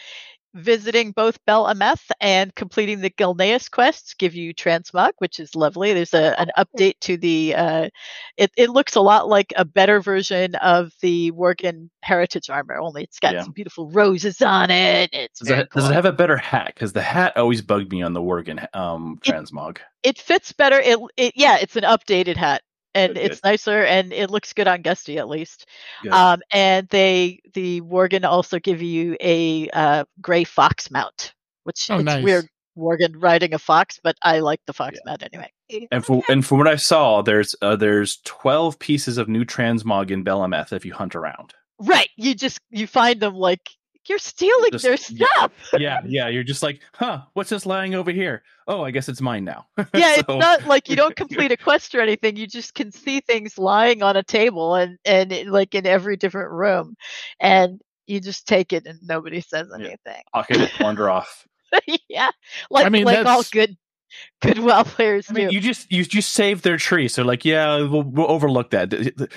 visiting 0.55 1.13
both 1.13 1.39
Bel 1.47 1.67
Ameth 1.67 2.11
and 2.21 2.55
completing 2.55 3.01
the 3.01 3.11
Gilneas 3.11 3.71
quests 3.71 4.15
give 4.15 4.35
you 4.35 4.55
transmog, 4.55 5.13
which 5.19 5.39
is 5.39 5.55
lovely. 5.55 5.93
There's 5.93 6.15
a 6.15 6.39
an 6.41 6.51
update 6.59 6.95
to 7.03 7.17
the. 7.17 7.55
Uh, 7.55 7.89
it 8.37 8.51
it 8.57 8.71
looks 8.71 8.95
a 8.95 9.01
lot 9.01 9.29
like 9.29 9.53
a 9.57 9.65
better 9.65 10.01
version 10.01 10.55
of 10.57 10.93
the 11.03 11.31
Worgen 11.33 11.91
heritage 12.03 12.49
armor, 12.51 12.79
only 12.79 13.03
it's 13.05 13.19
got 13.19 13.35
Yeah. 13.35 13.43
some 13.43 13.53
beautiful 13.53 13.91
roses 13.91 14.41
on 14.43 14.71
it. 14.71 15.11
It's 15.13 15.41
Does 15.41 15.51
it, 15.51 15.71
does 15.71 15.91
it 15.91 15.93
have 15.95 16.05
a 16.07 16.13
better 16.13 16.37
hat? 16.37 16.73
Because 16.75 16.93
the 16.93 17.03
hat 17.03 17.37
always 17.37 17.61
bugged 17.63 17.93
me 17.93 18.03
on 18.03 18.13
the 18.15 18.21
Worgen 18.23 18.67
um, 18.75 19.19
It- 19.25 19.31
transmog. 19.33 19.79
it 20.03 20.19
fits 20.19 20.53
better. 20.53 20.79
It, 20.81 20.99
it 21.17 21.33
yeah, 21.37 21.59
it's 21.61 21.77
an 21.77 21.85
updated 21.85 22.37
hat. 22.37 22.63
And 22.95 23.15
Good, 23.15 23.23
it's 23.33 23.45
nicer, 23.45 23.85
and 23.85 24.13
it 24.13 24.31
looks 24.31 24.53
good 24.53 24.67
on 24.67 24.83
Gusty 24.83 25.19
at 25.19 25.29
least. 25.29 25.67
Good. 26.03 26.13
Um, 26.13 26.41
and 26.51 26.89
they 26.89 27.41
the 27.55 27.81
Worgen 27.83 28.25
also 28.25 28.59
give 28.59 28.83
you 28.83 29.17
a 29.21 29.69
uh, 29.71 30.05
gray 30.21 30.45
fox 30.45 30.91
mount, 30.91 31.35
which 31.65 31.89
Oh, 31.91 31.97
it's 31.97 32.05
nice. 32.05 32.25
weird 32.25 32.47
Worgen 32.77 33.15
riding 33.17 33.55
a 33.55 33.59
fox, 33.59 34.01
but 34.03 34.17
I 34.23 34.39
like 34.41 34.61
the 34.67 34.73
fox 34.73 34.95
Yeah. 34.97 35.11
mount 35.11 35.23
anyway. 35.23 35.53
and 35.93 36.05
for 36.05 36.23
and 36.29 36.45
from 36.47 36.59
what 36.59 36.69
I 36.69 36.77
saw, 36.77 37.23
there's 37.23 37.55
uh, 37.61 37.77
there's 37.77 38.19
twelve 38.25 38.79
pieces 38.79 39.19
of 39.19 39.29
new 39.29 39.45
transmog 39.45 40.11
in 40.11 40.25
Belameth 40.25 40.73
if 40.73 40.85
you 40.85 40.95
hunt 40.95 41.15
around. 41.15 41.55
Right, 41.81 42.09
you 42.17 42.35
just 42.35 42.59
you 42.71 42.87
find 42.87 43.21
them 43.21 43.35
like 43.35 43.71
you're 44.09 44.19
stealing 44.19 44.71
Just- 44.73 44.85
their 44.85 44.97
stuff. 44.97 45.53
yeah, 45.79 46.01
yeah. 46.05 46.29
You're 46.29 46.45
just 46.45 46.63
like, 46.63 46.81
huh? 46.93 47.23
What's 47.35 47.51
this 47.51 47.67
lying 47.67 47.95
over 47.95 48.11
here? 48.11 48.43
Oh, 48.67 48.83
I 48.85 48.91
guess 48.91 49.09
it's 49.09 49.21
mine 49.21 49.45
now. 49.45 49.67
Yeah, 49.95 50.17
it's 50.19 50.29
not 50.29 50.67
like 50.67 50.89
you 50.89 50.97
don't 50.97 51.17
complete 51.25 51.53
a 51.53 51.57
quest 51.57 51.95
or 51.95 52.01
anything. 52.01 52.37
You 52.37 52.47
just 52.47 52.75
can 52.75 52.93
see 52.93 53.21
things 53.21 53.59
lying 53.59 54.03
on 54.03 54.17
a 54.17 54.23
table 54.23 54.75
and 54.75 54.99
and 55.05 55.33
it- 55.33 55.47
like 55.49 55.75
in 55.75 55.87
every 55.87 56.17
different 56.17 56.51
room, 56.53 56.95
and 57.41 57.81
you 58.07 58.21
just 58.21 58.47
take 58.49 58.73
it 58.73 58.87
and 58.87 58.99
nobody 59.03 59.41
says 59.41 59.69
Yeah. 59.71 59.87
anything. 59.87 60.23
pocket 60.33 60.57
it, 60.61 60.71
wander 60.81 61.11
off. 61.11 61.47
yeah, 62.09 62.31
like 62.71 62.91
mean, 62.91 63.05
like 63.05 63.27
all 63.27 63.43
good 63.53 63.77
good 64.43 64.59
WoW 64.59 64.83
players 64.85 65.27
I 65.31 65.33
mean, 65.33 65.49
do. 65.49 65.55
you 65.55 65.61
just 65.61 65.91
you 65.91 66.05
just 66.05 66.33
saved 66.33 66.65
their 66.65 66.77
tree, 66.77 67.09
so 67.09 67.23
like, 67.23 67.45
yeah, 67.45 67.77
we'll, 67.83 68.03
we'll 68.03 68.31
overlook 68.31 68.71
that. 68.71 68.93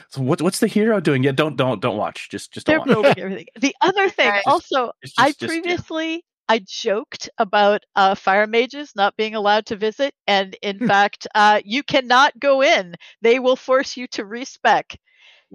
So 0.09 0.21
what, 0.21 0.41
what's 0.41 0.59
the 0.59 0.67
hero 0.67 0.99
doing? 0.99 1.23
Yeah, 1.23 1.31
don't 1.31 1.55
don't 1.55 1.81
don't 1.81 1.97
watch. 1.97 2.29
Just 2.29 2.51
just 2.53 2.65
They're 2.67 2.79
watch. 2.79 2.87
building 2.87 3.13
everything. 3.17 3.45
The 3.59 3.75
other 3.81 4.09
thing, 4.09 4.29
Right. 4.29 4.43
also, 4.45 4.91
It's 5.01 5.13
just- 5.13 5.19
I 5.19 5.29
just- 5.31 5.41
yeah. 5.41 5.47
previously 5.47 6.25
I 6.49 6.59
joked 6.67 7.29
about 7.37 7.83
uh, 7.95 8.13
fire 8.15 8.45
mages 8.47 8.91
not 8.95 9.15
being 9.15 9.35
allowed 9.35 9.65
to 9.67 9.75
visit, 9.77 10.13
and 10.27 10.55
in 10.61 10.79
Hmm. 10.79 10.87
fact, 10.87 11.27
uh, 11.35 11.61
you 11.63 11.81
cannot 11.83 12.37
go 12.39 12.61
in. 12.61 12.95
They 13.21 13.39
will 13.39 13.55
force 13.55 13.95
you 13.95 14.07
to 14.07 14.25
respec 14.25 14.97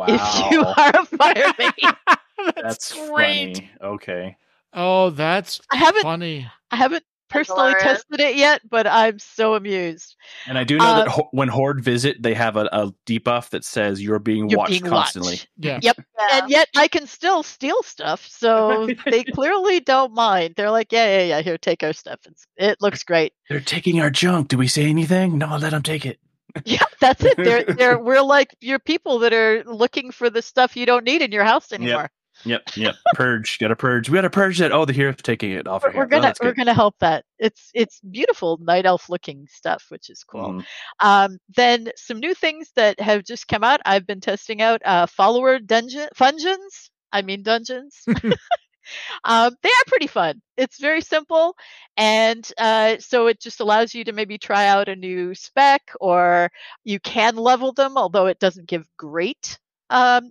if 0.08 0.50
you 0.50 0.60
are 0.78 0.92
a 0.94 1.04
fire 1.04 1.52
mage. 1.58 1.94
that's 2.56 2.92
great. 3.08 3.56
funny. 3.58 3.70
Okay, 3.82 4.36
Oh, 4.72 5.10
that's 5.10 5.60
I 5.70 5.76
haven't 5.76 6.02
funny. 6.02 6.50
I 6.70 6.76
haven't 6.76 7.04
personally 7.28 7.72
hilarious. 7.72 8.04
tested 8.08 8.20
it 8.20 8.36
yet, 8.36 8.60
but 8.68 8.86
I'm 8.86 9.18
so 9.18 9.54
amused. 9.54 10.16
and 10.46 10.56
I 10.58 10.64
do 10.64 10.78
know 10.78 10.84
Uh, 10.84 10.96
that 10.98 11.08
ho- 11.08 11.28
when 11.32 11.48
Horde 11.48 11.82
visit, 11.82 12.22
they 12.22 12.34
have 12.34 12.56
a, 12.56 12.68
a 12.72 12.92
debuff 13.06 13.50
that 13.50 13.64
says 13.64 14.02
you're 14.02 14.18
being 14.18 14.48
You're 14.48 14.58
watched 14.58 14.70
being 14.70 14.82
constantly. 14.84 15.32
watched. 15.32 15.48
Yeah. 15.58 15.78
Yep. 15.82 15.96
Yeah. 16.18 16.26
And 16.42 16.50
yet 16.50 16.68
I 16.76 16.88
can 16.88 17.06
still 17.06 17.42
steal 17.42 17.82
stuff, 17.82 18.26
so 18.26 18.88
they 19.10 19.24
clearly 19.24 19.80
don't 19.80 20.12
mind. 20.14 20.54
They're 20.56 20.70
like, 20.70 20.92
yeah, 20.92 21.18
yeah, 21.18 21.24
yeah. 21.24 21.40
Here, 21.42 21.58
take 21.58 21.82
our 21.82 21.92
stuff. 21.92 22.20
It's, 22.26 22.46
it 22.56 22.78
looks 22.80 23.02
great. 23.02 23.32
They're 23.48 23.60
taking 23.60 24.00
our 24.00 24.10
junk. 24.10 24.48
Do 24.48 24.58
we 24.58 24.68
say 24.68 24.84
anything? 24.86 25.38
No, 25.38 25.56
let 25.56 25.70
them 25.70 25.82
take 25.82 26.06
it. 26.06 26.18
Yeah, 26.64 26.84
that's 27.00 27.22
it. 27.22 27.36
They're, 27.36 27.64
they're, 27.64 27.98
we're 28.02 28.22
like 28.22 28.56
you're 28.62 28.78
people 28.78 29.18
that 29.18 29.34
are 29.34 29.62
looking 29.66 30.10
for 30.10 30.30
the 30.30 30.40
stuff 30.40 30.74
you 30.74 30.86
don't 30.86 31.04
need 31.04 31.20
in 31.20 31.30
your 31.30 31.44
house 31.44 31.70
anymore. 31.70 32.08
Yep, 32.44 32.76
yep. 32.76 32.94
Purge. 33.14 33.58
Got 33.58 33.68
to 33.68 33.76
purge. 33.76 34.08
We 34.08 34.16
got 34.16 34.22
to 34.22 34.30
purge 34.30 34.58
that. 34.58 34.72
Oh, 34.72 34.84
the 34.84 34.92
hero's 34.92 35.16
taking 35.16 35.52
it 35.52 35.66
off. 35.66 35.82
We're, 35.82 35.90
our 35.90 35.96
we're. 35.96 36.02
Oh, 36.04 36.08
gonna 36.08 36.22
that's 36.22 36.40
we're 36.40 36.50
good. 36.50 36.58
gonna 36.58 36.74
help 36.74 36.94
that. 37.00 37.24
It's 37.38 37.70
it's 37.74 38.00
beautiful 38.00 38.58
night 38.60 38.86
elf 38.86 39.08
looking 39.08 39.46
stuff, 39.50 39.86
which 39.88 40.10
is 40.10 40.22
cool. 40.24 40.52
Mhm. 40.52 40.64
Um, 41.00 41.38
then 41.56 41.90
some 41.96 42.20
new 42.20 42.34
things 42.34 42.70
that 42.76 43.00
have 43.00 43.24
just 43.24 43.48
come 43.48 43.64
out. 43.64 43.80
I've 43.84 44.06
been 44.06 44.20
testing 44.20 44.62
out 44.62 44.82
uh, 44.84 45.06
follower 45.06 45.58
dungeon 45.58 46.08
fungeons. 46.14 46.90
I 47.12 47.22
mean 47.22 47.42
dungeons. 47.42 48.04
um, 49.24 49.54
they 49.62 49.68
are 49.68 49.84
pretty 49.86 50.06
fun. 50.06 50.40
It's 50.56 50.80
very 50.80 51.00
simple, 51.00 51.56
and 51.96 52.48
uh, 52.58 52.96
so 52.98 53.26
it 53.26 53.40
just 53.40 53.60
allows 53.60 53.94
you 53.94 54.04
to 54.04 54.12
maybe 54.12 54.38
try 54.38 54.66
out 54.66 54.88
a 54.88 54.96
new 54.96 55.34
spec, 55.34 55.92
or 56.00 56.50
you 56.84 57.00
can 57.00 57.36
level 57.36 57.72
them, 57.72 57.96
although 57.96 58.26
it 58.26 58.38
doesn't 58.38 58.68
give 58.68 58.86
great. 58.96 59.58
Um, 59.90 60.30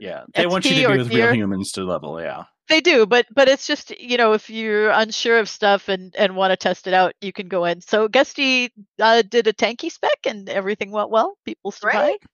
Yeah, 0.00 0.24
they 0.34 0.46
want 0.46 0.64
you 0.64 0.74
to 0.76 0.84
or 0.86 0.92
be 0.92 0.98
with 0.98 1.12
real 1.12 1.32
humans 1.32 1.72
to 1.72 1.84
level. 1.84 2.20
Yeah, 2.20 2.44
They 2.68 2.80
do, 2.80 3.06
but 3.06 3.26
but 3.34 3.48
it's 3.48 3.66
just 3.66 3.90
you 3.98 4.16
know 4.16 4.32
if 4.32 4.48
you're 4.50 4.90
unsure 4.90 5.38
of 5.38 5.48
stuff 5.48 5.88
and 5.88 6.14
and 6.16 6.36
want 6.36 6.50
to 6.52 6.56
test 6.56 6.86
it 6.86 6.94
out, 6.94 7.14
you 7.20 7.32
can 7.32 7.48
go 7.48 7.64
in. 7.64 7.80
So 7.80 8.08
Gusty 8.08 8.70
uh, 9.00 9.22
did 9.22 9.46
a 9.46 9.52
tanky 9.52 9.90
spec 9.90 10.18
and 10.26 10.48
everything 10.48 10.90
went 10.90 11.10
well. 11.10 11.36
People 11.44 11.70
Great. 11.80 11.92
survived. 11.92 12.26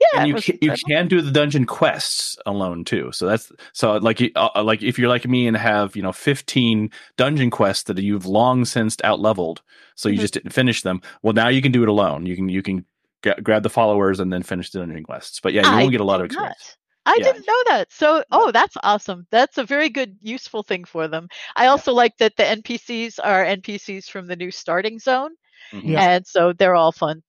Yeah, 0.00 0.20
and 0.20 0.28
you 0.28 0.34
can, 0.36 0.58
you 0.62 0.74
can 0.88 1.08
do 1.08 1.20
the 1.20 1.30
dungeon 1.32 1.66
quests 1.66 2.36
alone 2.46 2.84
too. 2.84 3.10
So 3.12 3.26
that's 3.26 3.50
so 3.72 3.96
like 3.96 4.22
uh, 4.36 4.62
like 4.62 4.82
if 4.82 4.98
you're 4.98 5.08
like 5.08 5.26
me 5.26 5.46
and 5.48 5.56
have 5.56 5.96
you 5.96 6.02
know 6.02 6.12
15 6.12 6.90
dungeon 7.16 7.50
quests 7.50 7.84
that 7.84 7.98
you've 7.98 8.26
long 8.26 8.64
since 8.64 8.96
out 9.02 9.18
leveled, 9.20 9.62
so 9.96 10.08
you 10.08 10.18
Mhm. 10.18 10.20
just 10.20 10.34
didn't 10.34 10.52
finish 10.52 10.82
them. 10.82 11.00
Well, 11.22 11.32
now 11.34 11.48
you 11.48 11.60
can 11.62 11.72
do 11.72 11.82
it 11.82 11.88
alone. 11.88 12.26
You 12.26 12.36
can 12.36 12.48
you 12.48 12.62
can 12.62 12.84
gra- 13.24 13.40
grab 13.42 13.64
the 13.64 13.70
followers 13.70 14.20
and 14.20 14.32
then 14.32 14.42
finish 14.44 14.70
the 14.70 14.78
dungeon 14.78 15.02
quests. 15.02 15.40
But 15.40 15.52
yeah, 15.52 15.62
you 15.62 15.68
I 15.76 15.80
won't 15.80 15.90
get 15.92 16.00
a 16.00 16.04
lot 16.04 16.20
of 16.20 16.26
experience. 16.26 16.76
not. 16.76 16.76
Experience. 17.06 17.26
I 17.26 17.28
Yeah. 17.28 17.32
didn't 17.32 17.46
know 17.46 17.62
that. 17.76 17.92
So, 17.92 18.24
oh, 18.32 18.50
that's 18.52 18.76
awesome. 18.82 19.26
That's 19.30 19.58
a 19.58 19.64
very 19.64 19.88
good, 19.88 20.16
useful 20.20 20.62
thing 20.62 20.84
for 20.84 21.08
them. 21.08 21.28
I 21.56 21.66
also 21.66 21.92
like 21.92 22.16
that 22.18 22.36
the 22.36 22.44
NPCs 22.44 23.18
are 23.22 23.44
NPCs 23.44 24.08
from 24.08 24.26
the 24.26 24.36
new 24.36 24.50
starting 24.50 24.98
zone, 24.98 25.32
Mhm. 25.72 25.92
Yeah. 25.92 26.10
and 26.10 26.26
so 26.26 26.52
they're 26.52 26.74
all 26.74 26.92
fun. 26.92 27.22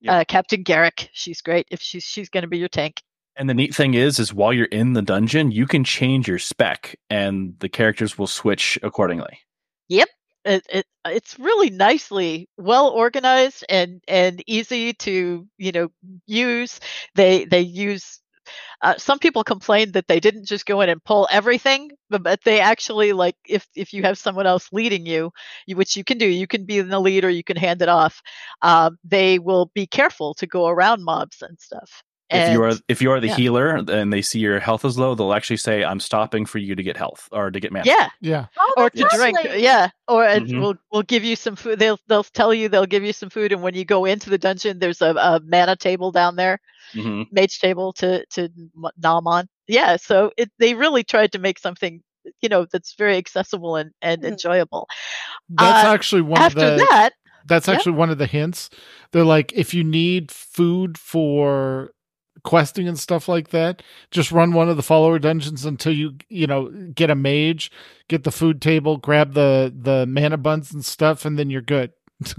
Yeah. 0.00 0.18
Uh, 0.18 0.24
Captain 0.24 0.62
Garrick, 0.62 1.08
she's 1.12 1.40
great. 1.40 1.66
If 1.70 1.80
she's 1.80 2.04
she's 2.04 2.28
going 2.28 2.42
to 2.42 2.48
be 2.48 2.58
your 2.58 2.68
tank. 2.68 3.00
And 3.38 3.48
the 3.50 3.54
neat 3.54 3.74
thing 3.74 3.94
is, 3.94 4.18
is 4.18 4.32
while 4.32 4.52
you're 4.52 4.66
in 4.66 4.94
the 4.94 5.02
dungeon, 5.02 5.50
you 5.50 5.66
can 5.66 5.84
change 5.84 6.26
your 6.28 6.38
spec, 6.38 6.96
and 7.10 7.54
the 7.58 7.68
characters 7.68 8.16
will 8.18 8.26
switch 8.26 8.78
accordingly. 8.82 9.38
Yep, 9.88 10.08
it, 10.46 10.66
it 10.70 10.86
it's 11.06 11.38
really 11.38 11.68
nicely 11.70 12.48
well 12.56 12.88
organized 12.88 13.64
and 13.68 14.02
and 14.08 14.42
easy 14.46 14.92
to 14.94 15.46
you 15.58 15.72
know 15.72 15.88
use 16.26 16.80
they 17.14 17.44
they 17.46 17.60
use 17.60 18.20
uh, 18.82 18.96
some 18.98 19.18
people 19.18 19.44
complained 19.44 19.92
that 19.94 20.06
they 20.08 20.20
didn't 20.20 20.46
just 20.46 20.66
go 20.66 20.80
in 20.80 20.88
and 20.88 21.02
pull 21.04 21.28
everything 21.30 21.90
but, 22.10 22.22
but 22.22 22.40
they 22.44 22.60
actually 22.60 23.12
like 23.12 23.36
if 23.48 23.66
if 23.74 23.92
you 23.92 24.02
have 24.02 24.18
someone 24.18 24.46
else 24.46 24.68
leading 24.72 25.06
you, 25.06 25.30
you 25.66 25.76
which 25.76 25.96
you 25.96 26.04
can 26.04 26.18
do 26.18 26.26
you 26.26 26.46
can 26.46 26.64
be 26.64 26.78
in 26.78 26.88
the 26.88 27.00
lead 27.00 27.24
or 27.24 27.30
you 27.30 27.44
can 27.44 27.56
hand 27.56 27.82
it 27.82 27.88
off 27.88 28.22
um, 28.62 28.98
they 29.04 29.38
will 29.38 29.70
be 29.74 29.86
careful 29.86 30.34
to 30.34 30.46
go 30.46 30.66
around 30.68 31.04
mobs 31.04 31.42
and 31.42 31.58
stuff 31.60 32.02
if 32.30 32.48
you 32.52 32.62
are 32.62 32.72
if 32.88 33.02
you 33.02 33.10
are 33.10 33.20
the 33.20 33.28
yeah. 33.28 33.36
healer 33.36 33.76
and 33.76 34.12
they 34.12 34.22
see 34.22 34.38
your 34.40 34.58
health 34.60 34.84
is 34.84 34.98
low, 34.98 35.14
they'll 35.14 35.32
actually 35.32 35.58
say, 35.58 35.84
"I'm 35.84 36.00
stopping 36.00 36.46
for 36.46 36.58
you 36.58 36.74
to 36.74 36.82
get 36.82 36.96
health 36.96 37.28
or 37.32 37.50
to 37.50 37.60
get 37.60 37.72
mana." 37.72 37.86
yeah 37.86 38.08
Yeah. 38.20 38.46
Oh, 38.58 38.74
or 38.78 38.90
that's 38.90 39.12
to 39.12 39.18
drink 39.18 39.38
yeah 39.56 39.90
or 40.08 40.24
and 40.24 40.48
Mhm. 40.48 40.60
we'll 40.60 40.74
we'll 40.92 41.02
give 41.02 41.24
you 41.24 41.36
some 41.36 41.56
food 41.56 41.78
they'll 41.78 41.98
they'll 42.08 42.24
tell 42.24 42.52
you 42.54 42.68
they'll 42.68 42.86
give 42.86 43.04
you 43.04 43.12
some 43.12 43.30
food 43.30 43.52
and 43.52 43.62
when 43.62 43.74
you 43.74 43.84
go 43.84 44.04
into 44.04 44.30
the 44.30 44.38
dungeon 44.38 44.78
there's 44.78 45.02
a, 45.02 45.10
a 45.14 45.40
mana 45.44 45.76
table 45.76 46.10
down 46.10 46.36
there 46.36 46.58
hmm 46.92 47.22
mage 47.30 47.58
table 47.60 47.92
to 47.92 48.24
to 48.26 48.44
m- 48.44 48.90
nom 49.02 49.26
on 49.26 49.46
yeah 49.68 49.96
so 49.96 50.30
it 50.36 50.50
they 50.58 50.74
really 50.74 51.04
tried 51.04 51.32
to 51.32 51.38
make 51.38 51.58
something 51.58 52.02
you 52.40 52.48
know 52.48 52.66
that's 52.72 52.94
very 52.94 53.16
accessible 53.16 53.76
and 53.76 53.90
and 54.02 54.22
Mhm. 54.22 54.28
enjoyable 54.28 54.88
That's 55.50 55.84
Uh, 55.84 55.88
actually 55.94 56.22
one 56.22 56.40
after 56.42 56.66
of 56.70 56.74
the 56.78 56.86
that 56.90 57.12
that's 57.46 57.68
yeah. 57.68 57.74
actually 57.74 57.92
one 57.92 58.10
of 58.10 58.18
the 58.18 58.26
hints. 58.26 58.70
They're 59.12 59.24
like 59.24 59.52
if 59.52 59.74
you 59.74 59.84
need 59.84 60.32
food 60.32 60.98
for 60.98 61.92
questing 62.46 62.88
and 62.88 62.98
stuff 62.98 63.28
like 63.28 63.50
that, 63.50 63.82
just 64.10 64.32
run 64.32 64.54
one 64.54 64.70
of 64.70 64.78
the 64.78 64.82
follower 64.82 65.18
dungeons 65.18 65.66
until 65.66 65.92
you 65.92 66.14
you 66.30 66.46
know 66.46 66.70
get 66.94 67.10
a 67.10 67.14
mage, 67.14 67.70
get 68.08 68.24
the 68.24 68.32
food 68.32 68.62
table, 68.62 68.96
grab 68.96 69.34
the 69.34 69.70
the 69.78 70.06
mana 70.06 70.38
buns 70.38 70.72
and 70.72 70.82
stuff, 70.84 71.26
and 71.26 71.38
then 71.38 71.50
you're 71.50 71.60
good. 71.60 71.92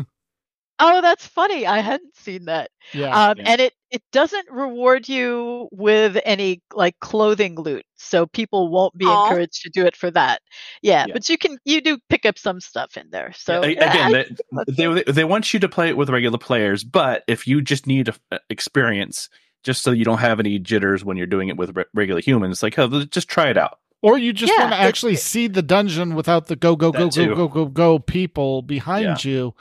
oh 0.79 1.01
that's 1.01 1.25
funny 1.25 1.65
i 1.65 1.79
hadn't 1.79 2.15
seen 2.15 2.45
that 2.45 2.69
Yeah. 2.93 3.29
um, 3.29 3.37
yeah. 3.37 3.43
and 3.47 3.61
it 3.61 3.73
it 3.89 4.03
doesn't 4.11 4.47
reward 4.51 5.09
you 5.09 5.67
with 5.71 6.19
any 6.23 6.61
like 6.73 6.99
clothing 6.99 7.55
loot 7.55 7.83
so 7.95 8.27
people 8.27 8.69
won't 8.69 8.95
be 8.95 9.05
Aw. 9.05 9.23
encouraged 9.29 9.61
to 9.63 9.69
do 9.71 9.85
it 9.87 9.95
for 9.95 10.11
that 10.11 10.41
yeah, 10.83 11.05
Yeah. 11.07 11.13
but 11.13 11.29
you 11.29 11.37
can 11.37 11.57
you 11.65 11.81
do 11.81 11.97
pick 12.09 12.25
up 12.27 12.37
some 12.37 12.59
stuff 12.59 12.95
in 12.95 13.09
there 13.11 13.33
so 13.35 13.63
A- 13.63 13.69
yeah, 13.71 13.91
again, 14.11 14.37
I- 14.55 14.63
they, 14.67 14.87
they 15.03 15.11
they 15.11 15.23
want 15.23 15.51
you 15.53 15.59
to 15.59 15.69
play 15.69 15.89
it 15.89 15.97
with 15.97 16.09
regular 16.11 16.37
players, 16.37 16.83
but 16.83 17.23
if 17.27 17.47
you 17.47 17.61
just 17.61 17.87
need 17.87 18.09
a, 18.31 18.39
experience, 18.51 19.29
just 19.63 19.83
so 19.83 19.91
you 19.91 20.05
don't 20.05 20.19
have 20.19 20.39
any 20.39 20.59
jitters 20.59 21.03
when 21.03 21.17
you're 21.17 21.27
doing 21.27 21.49
it 21.49 21.57
with 21.57 21.75
re- 21.75 21.85
regular 21.93 22.21
humans, 22.21 22.63
like, 22.63 22.77
oh, 22.79 23.03
just 23.05 23.27
try 23.27 23.49
it 23.49 23.57
out. 23.57 23.79
Or 24.01 24.17
you 24.17 24.31
just 24.31 24.53
Yeah, 24.53 24.63
want 24.63 24.73
to 24.73 24.79
it- 24.81 24.87
actually 24.87 25.15
see 25.15 25.47
the 25.47 25.61
dungeon 25.63 26.15
without 26.15 26.47
the 26.47 26.55
go 26.55 26.75
go 26.75 26.91
go 26.91 27.05
That 27.05 27.15
go 27.15 27.25
too. 27.25 27.35
go 27.35 27.47
go 27.47 27.65
go 27.65 27.99
people 27.99 28.61
behind 28.61 29.23
you. 29.25 29.53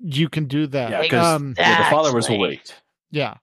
You 0.00 0.28
can 0.28 0.46
do 0.46 0.66
that. 0.68 0.90
Yeah, 0.90 1.02
because 1.02 1.26
um, 1.40 1.54
yeah, 1.58 1.84
the 1.84 1.90
followers 1.90 2.28
will 2.28 2.38
wait. 2.38 2.74
yeah. 3.10 3.34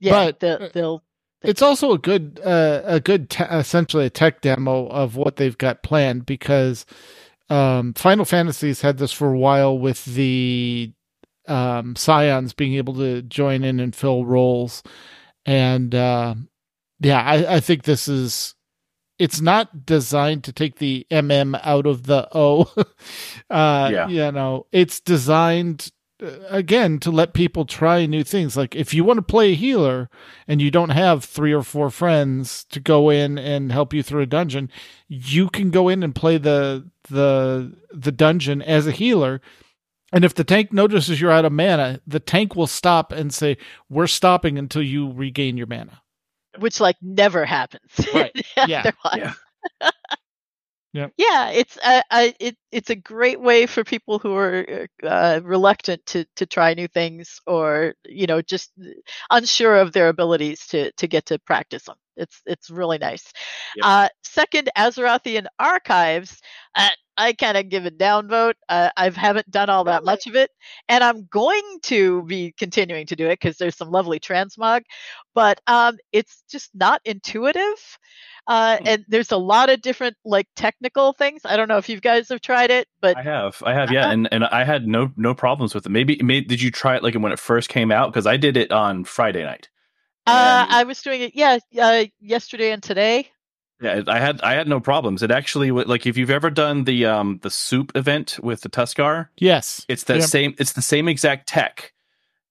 yeah 0.00 0.12
but, 0.12 0.40
they'll, 0.40 0.62
uh, 0.62 0.68
they'll 0.72 1.02
It's 1.42 1.62
also 1.62 1.92
a 1.92 1.98
good, 1.98 2.40
uh, 2.44 2.82
a 2.84 3.00
good, 3.00 3.30
te- 3.30 3.44
essentially 3.44 4.06
a 4.06 4.10
tech 4.10 4.40
demo 4.42 4.86
of 4.88 5.16
what 5.16 5.36
they've 5.36 5.56
got 5.58 5.82
planned 5.82 6.24
because 6.26 6.84
um, 7.50 7.94
Final 7.94 8.24
Fantasies 8.24 8.80
had 8.82 8.98
this 8.98 9.12
for 9.12 9.32
a 9.32 9.38
while 9.38 9.78
with 9.78 10.04
the 10.04 10.92
um, 11.46 11.94
Scions 11.96 12.52
being 12.54 12.74
able 12.74 12.94
to 12.94 13.22
join 13.22 13.64
in 13.64 13.80
and 13.80 13.94
fill 13.94 14.24
roles, 14.24 14.82
and 15.46 15.94
uh, 15.94 16.34
yeah, 17.00 17.22
I, 17.22 17.56
I 17.56 17.60
think 17.60 17.84
this 17.84 18.08
is. 18.08 18.54
It's 19.16 19.40
not 19.40 19.86
designed 19.86 20.42
to 20.44 20.52
take 20.52 20.78
the 20.78 21.06
MM 21.08 21.58
out 21.62 21.86
of 21.86 22.04
the 22.04 22.26
O. 22.32 22.62
uh, 23.50 23.90
Yeah. 23.92 24.08
You 24.08 24.32
know, 24.32 24.66
it's 24.72 24.98
designed 24.98 25.92
uh, 26.20 26.30
again 26.48 26.98
to 26.98 27.12
let 27.12 27.32
people 27.32 27.64
try 27.64 28.06
new 28.06 28.24
things. 28.24 28.56
Like 28.56 28.74
if 28.74 28.92
you 28.92 29.04
want 29.04 29.18
to 29.18 29.22
play 29.22 29.52
a 29.52 29.56
healer, 29.56 30.10
and 30.48 30.60
you 30.60 30.70
don't 30.70 30.90
have 30.90 31.24
three 31.24 31.52
or 31.52 31.62
four 31.62 31.90
friends 31.90 32.64
to 32.70 32.80
go 32.80 33.08
in 33.10 33.38
and 33.38 33.70
help 33.70 33.94
you 33.94 34.02
through 34.02 34.22
a 34.22 34.26
dungeon, 34.26 34.68
you 35.08 35.48
can 35.48 35.70
go 35.70 35.88
in 35.88 36.02
and 36.02 36.14
play 36.14 36.36
the 36.38 36.90
the 37.08 37.76
the 37.92 38.12
dungeon 38.12 38.62
as 38.62 38.86
a 38.86 38.92
healer. 38.92 39.40
And 40.14 40.24
if 40.24 40.34
the 40.34 40.44
tank 40.44 40.72
notices 40.72 41.20
you're 41.20 41.30
out 41.32 41.44
of 41.44 41.52
mana, 41.52 42.00
the 42.06 42.20
tank 42.20 42.56
will 42.56 42.68
stop 42.68 43.12
and 43.12 43.34
say, 43.34 43.58
"We're 43.90 44.06
stopping 44.06 44.58
until 44.58 44.82
you 44.82 45.12
regain 45.12 45.58
your 45.58 45.66
mana." 45.66 46.00
which 46.58 46.80
like 46.80 46.96
never 47.02 47.44
happens. 47.44 47.90
Right. 48.14 48.32
Yeah, 48.56 48.66
Yeah. 48.66 48.82
they're 48.82 49.90
Yeah. 50.92 51.08
Yeah, 51.16 51.50
it's 51.50 51.76
uh, 51.82 52.02
I, 52.10 52.34
it 52.38 52.56
it's 52.70 52.90
a 52.90 52.94
great 52.96 53.40
way 53.40 53.66
for 53.66 53.82
people 53.84 54.20
who 54.20 54.34
are 54.36 54.86
uh, 55.02 55.40
reluctant 55.42 56.06
to 56.06 56.24
to 56.36 56.46
try 56.46 56.74
new 56.74 56.86
things 56.88 57.40
or 57.46 57.94
you 58.04 58.26
know 58.28 58.40
just 58.42 58.72
unsure 59.30 59.76
of 59.76 59.92
their 59.92 60.08
abilities 60.08 60.66
to 60.68 60.92
to 60.92 61.06
get 61.08 61.26
to 61.26 61.38
practice 61.40 61.84
them. 61.84 61.96
It's 62.16 62.40
it's 62.46 62.70
really 62.70 62.98
nice. 62.98 63.32
Yep. 63.76 63.84
Uh, 63.84 64.08
second, 64.22 64.70
Azerothian 64.76 65.46
Archives. 65.58 66.40
Uh, 66.74 66.88
I 67.16 67.32
kind 67.32 67.56
of 67.56 67.68
give 67.68 67.86
a 67.86 67.92
downvote. 67.92 68.54
Uh, 68.68 68.90
I 68.96 69.08
haven't 69.10 69.48
done 69.50 69.70
all 69.70 69.84
that 69.84 70.04
much 70.04 70.26
of 70.26 70.34
it, 70.34 70.50
and 70.88 71.04
I'm 71.04 71.26
going 71.30 71.62
to 71.84 72.22
be 72.24 72.52
continuing 72.58 73.06
to 73.06 73.16
do 73.16 73.26
it 73.26 73.38
because 73.40 73.56
there's 73.56 73.76
some 73.76 73.90
lovely 73.90 74.18
transmog, 74.18 74.82
but 75.34 75.60
um, 75.68 75.96
it's 76.12 76.42
just 76.50 76.70
not 76.74 77.00
intuitive. 77.04 77.98
Uh, 78.46 78.76
Hmm. 78.78 78.86
and 78.86 79.04
there's 79.08 79.32
a 79.32 79.36
lot 79.38 79.70
of 79.70 79.80
different 79.80 80.16
like 80.24 80.46
technical 80.54 81.12
things. 81.14 81.42
I 81.44 81.56
don't 81.56 81.68
know 81.68 81.78
if 81.78 81.88
you 81.88 81.98
guys 82.00 82.28
have 82.28 82.40
tried 82.42 82.70
it, 82.70 82.88
but 83.00 83.16
I 83.16 83.22
have, 83.22 83.62
I 83.64 83.72
have, 83.72 83.90
yeah, 83.90 84.10
and 84.10 84.28
and 84.32 84.44
I 84.44 84.64
had 84.64 84.86
no 84.86 85.12
no 85.16 85.34
problems 85.34 85.74
with 85.74 85.86
it. 85.86 85.90
Maybe, 85.90 86.18
maybe 86.22 86.46
did 86.46 86.60
you 86.60 86.70
try 86.70 86.96
it 86.96 87.02
like 87.02 87.14
when 87.14 87.32
it 87.32 87.38
first 87.38 87.68
came 87.68 87.90
out? 87.90 88.12
Because 88.12 88.26
I 88.26 88.36
did 88.36 88.56
it 88.56 88.70
on 88.72 89.04
Friday 89.04 89.44
night. 89.44 89.68
Uh, 90.26 90.66
I 90.68 90.84
was 90.84 91.02
doing 91.02 91.20
it, 91.22 91.34
yeah, 91.34 91.58
uh, 91.80 92.04
yesterday 92.20 92.70
and 92.70 92.82
today. 92.82 93.30
Yeah, 93.80 94.02
I 94.06 94.18
had 94.20 94.40
I 94.40 94.54
had 94.54 94.68
no 94.68 94.80
problems. 94.80 95.22
It 95.22 95.30
actually 95.30 95.70
like 95.70 96.06
if 96.06 96.16
you've 96.16 96.30
ever 96.30 96.48
done 96.48 96.84
the 96.84 97.06
um 97.06 97.40
the 97.42 97.50
soup 97.50 97.92
event 97.94 98.38
with 98.42 98.62
the 98.62 98.68
Tuskarr, 98.70 99.28
Yes, 99.36 99.84
it's 99.88 100.04
Yep. 100.08 100.22
same 100.22 100.54
it's 100.58 100.72
the 100.72 100.82
same 100.82 101.08
exact 101.08 101.48
tech. 101.48 101.92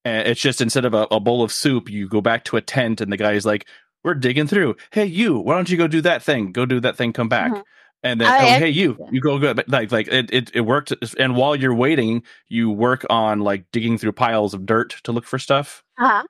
And 0.06 0.28
it's 0.28 0.42
just 0.42 0.60
instead 0.62 0.86
of 0.86 0.94
a, 0.94 1.08
a 1.12 1.20
bowl 1.20 1.44
of 1.44 1.52
soup, 1.52 1.90
you 1.90 2.10
go 2.10 2.20
back 2.22 2.44
to 2.46 2.58
a 2.58 2.62
tent 2.62 3.00
and 3.00 3.12
the 3.12 3.18
guy's 3.18 3.46
like, 3.46 3.68
"We're 4.04 4.16
digging 4.16 4.48
through. 4.48 4.76
Hey, 4.92 5.06
you, 5.06 5.40
why 5.40 5.56
don't 5.56 5.70
you 5.70 5.78
go 5.78 5.88
do 5.88 6.02
that 6.02 6.22
thing? 6.22 6.52
Go 6.52 6.66
do 6.66 6.80
that 6.82 6.98
thing. 6.98 7.14
Come 7.14 7.30
back." 7.30 7.52
Mhm. 7.54 7.64
And 8.04 8.20
then, 8.20 8.28
I 8.28 8.44
oh, 8.44 8.60
hey, 8.60 8.70
you, 8.70 8.98
you 9.14 9.22
go 9.22 9.40
go 9.40 9.54
like 9.68 9.94
like 9.94 10.10
it, 10.10 10.30
it 10.34 10.52
it 10.54 10.62
worked. 10.62 10.94
And 11.18 11.38
while 11.38 11.56
you're 11.56 11.74
waiting, 11.74 12.24
you 12.50 12.70
work 12.70 13.06
on 13.10 13.40
like 13.40 13.64
digging 13.72 13.98
through 13.98 14.12
piles 14.12 14.54
of 14.54 14.66
dirt 14.66 14.98
to 15.06 15.14
look 15.14 15.24
for 15.26 15.40
stuff 15.40 15.84
Uh-huh. 15.98 16.24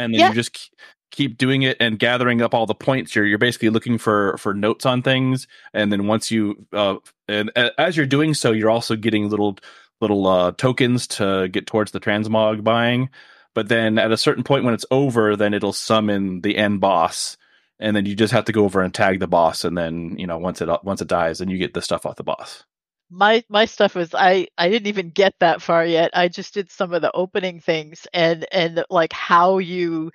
And 0.00 0.14
then 0.14 0.20
Yeah. 0.20 0.28
you 0.28 0.34
just 0.34 0.70
keep 1.12 1.38
doing 1.38 1.62
it 1.62 1.76
and 1.80 1.98
gathering 1.98 2.42
up 2.42 2.54
all 2.54 2.66
the 2.66 2.74
points 2.74 3.14
you're 3.16 3.26
you're 3.26 3.38
basically 3.38 3.70
looking 3.70 3.98
for 3.98 4.36
for 4.38 4.54
notes 4.54 4.86
on 4.86 5.02
things 5.02 5.46
and 5.74 5.92
then 5.92 6.06
once 6.08 6.30
you 6.30 6.66
uh 6.72 6.96
and 7.28 7.50
a- 7.56 7.80
as 7.80 7.96
you're 7.96 8.06
doing 8.06 8.34
so 8.34 8.52
you're 8.52 8.70
also 8.70 8.96
getting 8.96 9.28
little 9.28 9.58
little 10.00 10.26
uh 10.28 10.52
tokens 10.52 11.06
to 11.08 11.48
get 11.48 11.66
towards 11.66 11.92
the 11.92 12.00
transmog 12.00 12.64
buying 12.64 13.08
but 13.54 13.68
then 13.68 13.98
at 13.98 14.12
a 14.12 14.16
certain 14.18 14.44
point 14.44 14.64
when 14.64 14.74
it's 14.74 14.86
over 14.92 15.36
then 15.36 15.54
it'll 15.54 15.72
summon 15.72 16.42
the 16.42 16.56
end 16.56 16.80
boss 16.80 17.36
and 17.80 17.96
then 17.96 18.06
you 18.06 18.14
just 18.16 18.32
have 18.32 18.44
to 18.46 18.52
go 18.52 18.64
over 18.64 18.82
and 18.82 18.94
tag 18.94 19.20
the 19.20 19.26
boss, 19.26 19.64
and 19.64 19.76
then 19.78 20.16
you 20.18 20.26
know 20.26 20.38
once 20.38 20.60
it 20.60 20.68
once 20.84 21.00
it 21.02 21.08
dies, 21.08 21.38
then 21.38 21.48
you 21.50 21.58
get 21.58 21.74
the 21.74 21.82
stuff 21.82 22.06
off 22.06 22.16
the 22.16 22.22
boss. 22.24 22.64
My 23.10 23.42
my 23.48 23.64
stuff 23.64 23.94
was 23.94 24.14
I 24.14 24.46
I 24.56 24.68
didn't 24.68 24.86
even 24.88 25.10
get 25.10 25.34
that 25.40 25.60
far 25.62 25.84
yet. 25.84 26.10
I 26.14 26.28
just 26.28 26.54
did 26.54 26.70
some 26.70 26.92
of 26.94 27.02
the 27.02 27.10
opening 27.12 27.60
things 27.60 28.06
and 28.14 28.46
and 28.52 28.84
like 28.90 29.12
how 29.12 29.58
you 29.58 30.10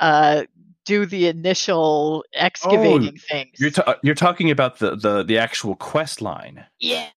uh 0.00 0.44
do 0.84 1.06
the 1.06 1.28
initial 1.28 2.24
excavating 2.34 3.16
things. 3.18 3.50
You're 3.58 3.70
ta- 3.70 3.96
you're 4.02 4.14
talking 4.14 4.50
about 4.50 4.78
the 4.78 4.96
the 4.96 5.22
the 5.22 5.38
actual 5.38 5.76
quest 5.76 6.20
line. 6.22 6.64
yeah. 6.80 7.08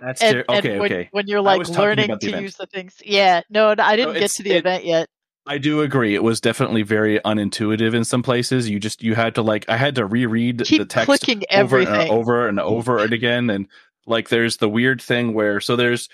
That's 0.00 0.22
And, 0.22 0.34
ter- 0.34 0.44
okay. 0.48 0.78
when, 0.78 0.92
okay. 0.92 1.08
when 1.10 1.26
you're 1.26 1.40
like 1.40 1.68
learning 1.70 2.16
to 2.20 2.28
event. 2.28 2.42
use 2.42 2.54
the 2.56 2.66
things. 2.66 2.94
Yeah. 3.04 3.40
No, 3.50 3.74
no, 3.74 3.82
I 3.82 3.96
didn't 3.96 4.14
get 4.14 4.30
to 4.32 4.44
the 4.44 4.52
it- 4.52 4.58
event 4.58 4.84
yet. 4.84 5.08
I 5.44 5.56
do 5.56 5.80
agree. 5.80 6.14
It 6.14 6.22
was 6.22 6.42
definitely 6.42 6.82
very 6.82 7.18
unintuitive 7.20 7.94
in 7.94 8.04
some 8.04 8.22
places. 8.22 8.68
You 8.68 8.78
just 8.78 9.02
you 9.02 9.14
had 9.14 9.34
to 9.36 9.42
like 9.42 9.64
I 9.68 9.78
had 9.78 9.94
to 9.94 10.04
reread 10.04 10.62
Keep 10.62 10.78
the 10.82 10.84
text 10.84 11.06
clicking 11.06 11.42
over 11.50 11.78
and 11.80 12.10
over 12.10 12.46
and 12.46 12.60
over 12.60 12.98
and 12.98 13.12
again, 13.14 13.48
and 13.48 13.66
like 14.08 14.28
there's 14.28 14.56
the 14.56 14.68
weird 14.68 15.00
thing 15.00 15.34
where 15.34 15.60
so 15.60 15.76
there's 15.76 16.08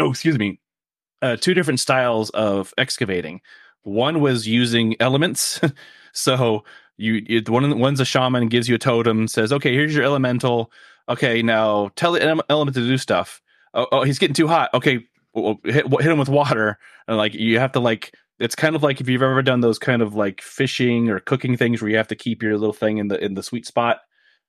oh 0.00 0.10
excuse 0.10 0.38
me, 0.38 0.60
uh, 1.20 1.36
two 1.36 1.54
different 1.54 1.80
styles 1.80 2.30
of 2.30 2.72
excavating. 2.78 3.40
One 3.82 4.20
was 4.20 4.46
using 4.46 4.96
elements, 5.00 5.60
so 6.12 6.64
you 6.96 7.22
it, 7.26 7.48
one 7.48 7.78
one's 7.78 8.00
a 8.00 8.04
shaman 8.04 8.48
gives 8.48 8.68
you 8.68 8.74
a 8.74 8.78
totem, 8.78 9.28
says 9.28 9.52
okay 9.52 9.72
here's 9.72 9.94
your 9.94 10.04
elemental. 10.04 10.70
Okay 11.08 11.42
now 11.42 11.90
tell 11.96 12.12
the 12.12 12.44
element 12.48 12.74
to 12.74 12.86
do 12.86 12.98
stuff. 12.98 13.40
Oh, 13.74 13.86
oh 13.92 14.02
he's 14.04 14.18
getting 14.18 14.34
too 14.34 14.48
hot. 14.48 14.70
Okay 14.74 15.06
well, 15.34 15.58
hit, 15.64 15.86
hit 15.86 16.12
him 16.12 16.18
with 16.18 16.28
water 16.28 16.78
and 17.08 17.16
like 17.16 17.34
you 17.34 17.58
have 17.58 17.72
to 17.72 17.80
like 17.80 18.14
it's 18.38 18.54
kind 18.54 18.74
of 18.74 18.82
like 18.82 19.00
if 19.00 19.08
you've 19.08 19.22
ever 19.22 19.42
done 19.42 19.60
those 19.60 19.78
kind 19.78 20.02
of 20.02 20.14
like 20.14 20.40
fishing 20.40 21.08
or 21.08 21.20
cooking 21.20 21.56
things 21.56 21.80
where 21.80 21.90
you 21.90 21.96
have 21.96 22.08
to 22.08 22.16
keep 22.16 22.42
your 22.42 22.58
little 22.58 22.72
thing 22.72 22.98
in 22.98 23.08
the 23.08 23.22
in 23.22 23.34
the 23.34 23.42
sweet 23.42 23.66
spot. 23.66 24.00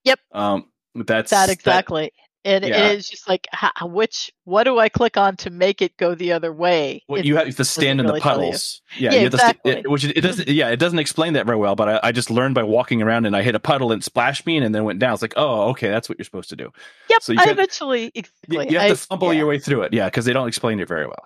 Yep. 0.04 0.20
Um, 0.32 0.66
that's 0.96 1.32
that 1.32 1.50
exactly. 1.50 2.12
And 2.46 2.66
yeah. 2.66 2.90
it 2.90 2.98
is 2.98 3.10
just 3.10 3.28
like 3.28 3.48
how, 3.52 3.72
which 3.88 4.32
what 4.44 4.64
do 4.66 4.80
I 4.80 4.90
click 4.90 5.18
on 5.18 5.36
to 5.38 5.50
make 5.50 5.82
it 5.82 5.96
go 5.98 6.14
the 6.16 6.32
other 6.34 6.52
way? 6.52 7.04
It 7.10 7.26
you 7.26 7.36
have 7.38 7.56
to 7.56 7.66
stand 7.66 8.00
in 8.00 8.06
really 8.06 8.20
the 8.20 8.24
puddles. 8.24 8.82
Yeah, 8.98 9.14
Yeah, 9.14 9.30
to 9.30 9.56
it- 9.64 9.90
which 9.90 10.04
it, 10.04 10.18
it 10.18 10.22
doesn't. 10.22 10.48
Yeah, 10.48 10.70
it 10.70 10.78
doesn't 10.78 11.00
explain 11.00 11.34
that 11.34 11.46
very 11.46 11.58
well. 11.58 11.76
But 11.76 11.90
I, 11.90 12.00
I 12.04 12.12
just 12.12 12.30
learned 12.30 12.56
by 12.56 12.64
walking 12.64 13.02
around, 13.02 13.26
and 13.26 13.36
I 13.36 13.42
hit 13.42 13.56
a 13.56 13.60
puddle 13.60 13.92
and 13.92 14.04
splashed 14.04 14.46
me, 14.46 14.58
and 14.58 14.74
then 14.76 14.84
went 14.84 15.00
down. 15.00 15.14
It's 15.14 15.22
like, 15.22 15.34
oh, 15.38 15.70
okay, 15.70 15.90
that's 15.90 16.10
what 16.10 16.18
you're 16.18 16.26
supposed 16.26 16.50
to 16.50 16.56
do. 16.56 16.72
Yep, 17.10 17.22
So 17.22 17.34
you 17.34 17.40
I 17.40 17.46
got- 17.46 17.52
eventually 17.54 18.04
You, 18.04 18.12
exactly. 18.16 18.70
you 18.72 18.80
have 18.80 18.90
to 18.90 18.96
fumble 18.98 19.34
yeah. 19.34 19.40
your 19.40 19.48
way 19.48 19.60
through 19.60 19.84
it. 19.84 19.94
Yeah, 19.94 20.06
because 20.06 20.26
they 20.26 20.34
don't 20.34 20.48
explain 20.48 20.80
it 20.80 20.88
very 20.88 21.06
well. 21.08 21.26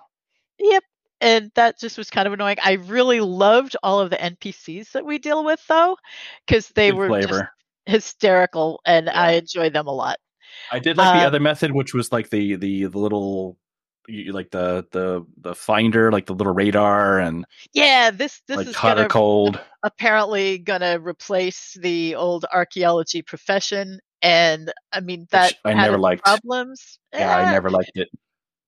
Yep. 0.58 0.84
And 1.20 1.50
that 1.56 1.80
just 1.80 1.98
was 1.98 2.10
kind 2.10 2.28
of 2.28 2.32
annoying. 2.32 2.58
I 2.62 2.74
really 2.74 3.20
loved 3.20 3.76
all 3.82 3.98
of 3.98 4.10
the 4.10 4.16
NPCs 4.16 4.92
that 4.92 5.04
we 5.04 5.18
deal 5.18 5.44
with 5.44 5.60
though, 5.66 5.96
because 6.46 6.68
they 6.68 6.90
Good 6.92 7.28
were 7.30 7.50
hysterical 7.86 8.80
and 8.86 9.08
I 9.10 9.32
Yeah. 9.32 9.38
enjoyed 9.38 9.72
them 9.72 9.86
a 9.88 9.92
lot. 9.92 10.18
I 10.70 10.78
did 10.78 10.96
like 10.96 11.12
the 11.12 11.20
Um, 11.20 11.26
other 11.26 11.40
method, 11.40 11.72
which 11.72 11.94
was 11.94 12.12
like 12.12 12.30
the 12.30 12.56
the, 12.56 12.86
the 12.86 12.98
little. 12.98 13.56
Like 14.10 14.50
the 14.50 14.86
the 14.90 15.26
the 15.36 15.54
finder, 15.54 16.10
like 16.10 16.24
the 16.24 16.32
little 16.34 16.54
radar, 16.54 17.20
and 17.20 17.44
Yeah, 17.74 18.10
this 18.10 18.40
this 18.48 18.56
like 18.56 18.66
is 18.66 18.74
hot 18.74 18.96
gonna 18.96 19.08
cold. 19.08 19.60
apparently 19.82 20.58
gonna 20.58 20.98
replace 20.98 21.76
the 21.78 22.14
old 22.14 22.46
archaeology 22.50 23.20
profession. 23.20 24.00
And 24.22 24.72
I 24.92 25.00
mean 25.00 25.26
Which 25.30 25.30
that 25.32 25.54
I 25.64 25.74
had 25.74 25.76
never 25.82 25.98
liked. 25.98 26.24
problems. 26.24 26.98
Yeah, 27.12 27.36
I 27.36 27.44
Eh, 27.44 27.52
never 27.52 27.68
liked 27.70 27.92
it. 27.96 28.08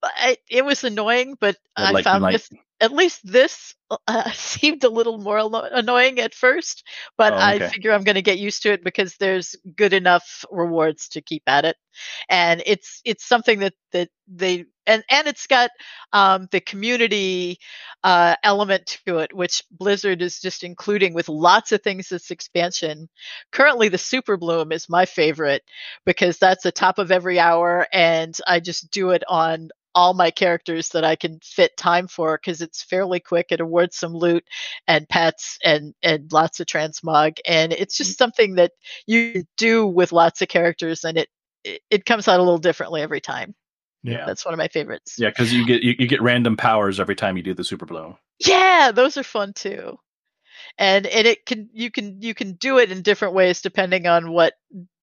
I, 0.03 0.37
it 0.51 0.65
was 0.65 0.85
annoying, 0.85 1.37
but 1.41 1.57
Red 1.79 1.97
I 1.97 2.03
found 2.03 2.25
this 2.35 2.49
at 2.81 2.93
least 2.93 3.21
this 3.25 3.75
uh, 4.09 4.31
seemed 4.33 4.85
a 4.85 4.89
little 4.91 5.19
more 5.19 5.39
anno- 5.39 5.69
annoying 5.73 6.19
at 6.21 6.35
first, 6.35 6.87
but 7.17 7.35
Oh, 7.35 7.39
I 7.39 7.61
figure 7.61 7.93
I'm 7.93 8.05
going 8.05 8.15
to 8.17 8.23
get 8.23 8.39
used 8.39 8.63
to 8.63 8.73
it 8.73 8.85
because 8.85 9.17
there's 9.17 9.57
good 9.77 9.93
enough 9.93 10.45
rewards 10.51 11.09
to 11.11 11.23
keep 11.23 11.43
at 11.47 11.65
it, 11.65 11.77
and 12.29 12.63
it's 12.67 13.01
it's 13.05 13.25
something 13.25 13.61
that 13.61 13.75
that 13.93 14.09
they 14.29 14.65
and 14.87 15.03
and 15.11 15.29
it's 15.29 15.47
got 15.47 15.71
um, 16.13 16.49
the 16.51 16.61
community 16.61 17.59
uh, 18.05 18.35
element 18.43 18.99
to 19.07 19.19
it, 19.19 19.33
which 19.35 19.63
Blizzard 19.71 20.23
is 20.23 20.41
just 20.41 20.63
including 20.65 21.15
with 21.15 21.29
lots 21.29 21.73
of 21.73 21.83
things. 21.83 22.09
This 22.09 22.31
expansion, 22.31 23.09
currently 23.53 23.89
the 23.89 23.99
Super 23.99 24.37
Bloom 24.37 24.73
is 24.73 24.89
my 24.89 25.07
favorite 25.07 25.63
because 26.05 26.39
that's 26.39 26.63
the 26.63 26.73
top 26.73 26.99
of 26.99 27.11
every 27.11 27.39
hour, 27.39 27.87
and 27.93 28.37
I 28.47 28.61
just 28.61 28.91
do 28.91 29.11
it 29.11 29.23
on 29.29 29.71
all 29.95 30.15
my 30.15 30.31
characters 30.31 30.91
that 30.91 31.05
I 31.05 31.17
can 31.17 31.39
fit 31.43 31.77
time 31.77 32.07
for 32.07 32.39
because 32.39 32.61
it's 32.71 32.83
fairly 32.85 33.21
quick. 33.21 33.47
It 33.51 33.61
awards 33.61 33.97
some 33.97 34.15
loot 34.15 34.45
and 34.87 35.09
pets 35.09 35.59
and 35.65 35.95
and 36.03 36.33
lots 36.33 36.61
of 36.61 36.67
transmog, 36.67 37.39
and 37.47 37.73
it's 37.73 37.97
just 37.97 38.13
mm-hmm. 38.13 38.25
something 38.25 38.55
that 38.55 38.73
you 39.07 39.45
do 39.57 39.87
with 39.87 40.13
lots 40.13 40.41
of 40.41 40.49
characters, 40.49 41.05
and 41.05 41.19
it 41.19 41.29
it, 41.65 41.83
it 41.91 42.05
comes 42.07 42.29
out 42.29 42.39
a 42.39 42.43
little 42.43 42.59
differently 42.59 43.03
every 43.03 43.21
time. 43.21 43.55
Yeah, 44.03 44.25
That's 44.25 44.47
one 44.47 44.55
of 44.55 44.59
my 44.59 44.69
favorites. 44.69 45.17
yeah, 45.19 45.29
because 45.29 45.53
you 45.53 45.67
get 45.67 45.83
you, 45.83 45.95
you 45.99 46.07
get 46.07 46.23
random 46.23 46.57
powers 46.57 46.99
every 46.99 47.17
time 47.17 47.37
you 47.37 47.43
do 47.43 47.53
the 47.53 47.65
super 47.65 47.85
blow. 47.85 48.17
Yeah, 48.39 48.93
those 48.95 49.19
are 49.19 49.23
fun 49.23 49.53
too. 49.53 49.99
And 50.79 51.07
and 51.07 51.27
it 51.27 51.45
can 51.45 51.69
you 51.73 51.91
can 51.91 52.23
you 52.23 52.33
can 52.33 52.55
do 52.55 52.79
it 52.79 52.91
in 52.91 53.03
different 53.03 53.35
ways 53.35 53.61
depending 53.61 54.07
on 54.07 54.31
what 54.31 54.55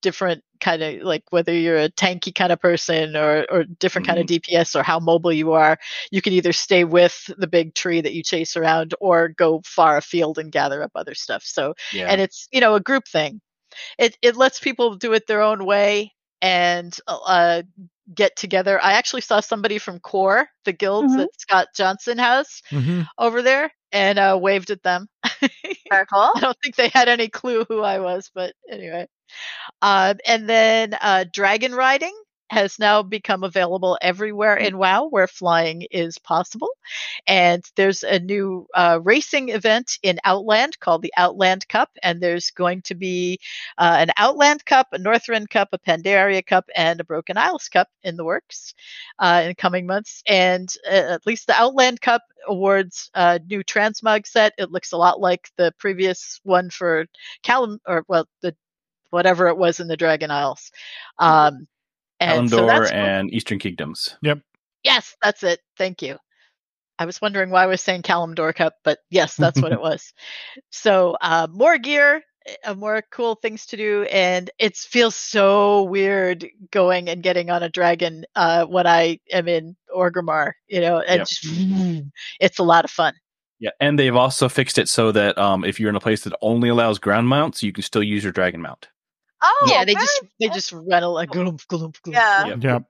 different 0.01 0.43
kind 0.59 0.81
of 0.83 1.01
like 1.03 1.23
whether 1.31 1.53
you're 1.53 1.77
a 1.77 1.89
tanky 1.89 2.33
kind 2.33 2.51
of 2.51 2.59
person 2.61 3.15
or 3.15 3.45
or 3.49 3.63
different 3.63 4.05
kind 4.07 4.19
of 4.19 4.25
DPS 4.27 4.75
or 4.75 4.83
how 4.83 4.99
mobile 4.99 5.31
you 5.33 5.53
are. 5.53 5.77
You 6.11 6.21
can 6.21 6.33
either 6.33 6.53
stay 6.53 6.83
with 6.83 7.29
the 7.37 7.47
big 7.47 7.73
tree 7.75 8.01
that 8.01 8.13
you 8.13 8.23
chase 8.23 8.55
around 8.57 8.93
or 8.99 9.29
go 9.29 9.61
far 9.65 9.97
afield 9.97 10.37
and 10.39 10.51
gather 10.51 10.83
up 10.83 10.91
other 10.95 11.15
stuff. 11.15 11.43
So 11.43 11.73
Yeah, 11.91 12.07
and 12.07 12.21
it's 12.21 12.47
you 12.51 12.61
know 12.61 12.75
a 12.75 12.81
group 12.81 13.07
thing. 13.07 13.41
It 13.97 14.17
it 14.21 14.35
lets 14.35 14.59
people 14.59 14.95
do 14.95 15.13
it 15.13 15.27
their 15.27 15.41
own 15.41 15.65
way 15.65 16.13
and 16.41 16.95
uh, 17.07 17.63
get 18.13 18.35
together. 18.35 18.79
I 18.83 18.93
actually 18.93 19.21
saw 19.21 19.39
somebody 19.39 19.77
from 19.79 19.99
Core, 19.99 20.47
the 20.65 20.73
guilds 20.73 21.13
Mhm. 21.13 21.15
that 21.15 21.29
Scott 21.39 21.67
Johnson 21.75 22.17
has 22.19 22.61
hmm 22.71 23.01
over 23.17 23.41
there, 23.41 23.71
and 23.91 24.19
uh, 24.19 24.37
waved 24.41 24.69
at 24.71 24.83
them. 24.83 25.07
I 26.35 26.39
don't 26.41 26.57
think 26.63 26.75
they 26.75 26.89
had 26.89 27.07
any 27.09 27.29
clue 27.29 27.65
who 27.67 27.81
I 27.81 27.99
was, 27.99 28.31
but 28.33 28.53
anyway. 28.69 29.07
Uh, 29.81 30.15
and 30.25 30.49
then 30.49 30.95
uh, 31.01 31.25
dragon 31.31 31.73
riding 31.73 32.13
has 32.49 32.79
now 32.79 33.03
become 33.03 33.43
available 33.43 33.97
everywhere 34.01 34.55
in 34.55 34.77
WoW 34.77 35.07
where 35.09 35.27
flying 35.27 35.83
is 35.91 36.17
possible. 36.17 36.69
And 37.27 37.63
there's 37.75 38.03
a 38.03 38.19
new 38.19 38.67
uh, 38.73 38.99
racing 39.03 39.49
event 39.49 39.99
in 40.01 40.19
Outland 40.23 40.79
called 40.79 41.01
the 41.01 41.13
Outland 41.17 41.67
Cup. 41.67 41.89
And 42.03 42.21
there's 42.21 42.51
going 42.51 42.81
to 42.83 42.95
be 42.95 43.39
uh, 43.77 43.97
an 43.99 44.11
Outland 44.17 44.65
Cup, 44.65 44.87
a 44.93 44.97
Northrend 44.97 45.49
Cup, 45.49 45.69
a 45.73 45.79
Pandaria 45.79 46.45
Cup, 46.45 46.69
and 46.75 46.99
a 46.99 47.03
Broken 47.03 47.37
Isles 47.37 47.69
Cup 47.69 47.89
in 48.03 48.15
the 48.15 48.25
works 48.25 48.73
uh, 49.19 49.43
in 49.47 49.55
coming 49.55 49.85
months. 49.85 50.23
And 50.27 50.73
uh, 50.89 51.15
at 51.15 51.27
least 51.27 51.47
the 51.47 51.53
Outland 51.61 52.01
Cup 52.01 52.21
awards 52.47 53.09
a 53.13 53.39
new 53.39 53.63
transmog 53.63 54.25
set. 54.25 54.53
It 54.57 54.71
looks 54.71 54.93
a 54.93 54.97
lot 54.97 55.19
like 55.19 55.49
the 55.57 55.73
previous 55.77 56.39
one 56.43 56.69
for 56.69 57.07
Callum, 57.43 57.79
or 57.85 58.05
well, 58.07 58.25
the 58.41 58.55
whatever 59.09 59.47
it 59.47 59.57
was 59.57 59.79
in 59.79 59.87
the 59.87 59.97
Dragon 59.97 60.31
Isles. 60.31 60.71
Um, 61.19 61.67
and 62.19 62.49
so 62.49 62.65
that's 62.65 62.91
cool. 62.91 62.99
and 62.99 63.33
Eastern 63.33 63.59
Kingdoms. 63.59 64.17
Yep. 64.21 64.39
Yes, 64.83 65.15
that's 65.21 65.43
it. 65.43 65.59
Thank 65.77 66.01
you. 66.01 66.17
I 66.99 67.05
was 67.05 67.21
wondering 67.21 67.49
why 67.49 67.63
I 67.63 67.67
was 67.67 67.81
saying 67.81 68.01
Kalimdor 68.01 68.53
Cup, 68.55 68.73
but 68.83 68.99
yes, 69.09 69.35
that's 69.35 69.61
what 69.61 69.71
it 69.71 69.81
was. 69.81 70.13
So 70.71 71.15
uh, 71.21 71.47
more 71.51 71.77
gear, 71.77 72.23
uh, 72.63 72.73
more 72.73 73.03
cool 73.11 73.35
things 73.35 73.65
to 73.67 73.77
do, 73.77 74.03
and 74.03 74.49
it 74.57 74.75
feels 74.75 75.15
so 75.15 75.83
weird 75.83 76.47
going 76.71 77.09
and 77.09 77.21
getting 77.21 77.49
on 77.49 77.61
a 77.61 77.69
dragon 77.69 78.25
uh, 78.35 78.65
when 78.65 78.87
I 78.87 79.19
am 79.31 79.47
in 79.47 79.75
Orgrimmar. 79.95 80.53
You 80.67 80.81
know, 80.81 80.99
and 81.01 81.19
Yep. 81.19 81.27
just 81.27 81.45
it's 82.39 82.59
a 82.59 82.63
lot 82.63 82.85
of 82.85 82.91
fun. 82.91 83.13
Yeah, 83.59 83.71
and 83.79 83.97
they've 83.97 84.15
also 84.15 84.49
fixed 84.49 84.77
it 84.77 84.87
so 84.87 85.11
that 85.11 85.37
um, 85.37 85.63
if 85.63 85.79
you're 85.79 85.89
in 85.89 85.95
a 85.95 85.99
place 85.99 86.23
that 86.23 86.33
only 86.41 86.69
allows 86.69 86.99
ground 86.99 87.27
mounts, 87.27 87.63
you 87.63 87.71
can 87.73 87.83
still 87.83 88.03
use 88.03 88.23
your 88.23 88.31
dragon 88.33 88.61
mount. 88.61 88.87
Oh, 89.41 89.67
yeah, 89.69 89.85
they 89.85 89.93
very 89.93 90.05
just 90.05 90.21
they 90.39 90.47
just 90.49 90.71
run 90.71 91.03
a 91.03 91.09
like 91.09 91.29
gloom, 91.29 91.57
gloom, 91.67 91.91
gloom, 92.01 92.13
Yeah. 92.13 92.45
Yep. 92.47 92.63
Yep. 92.63 92.83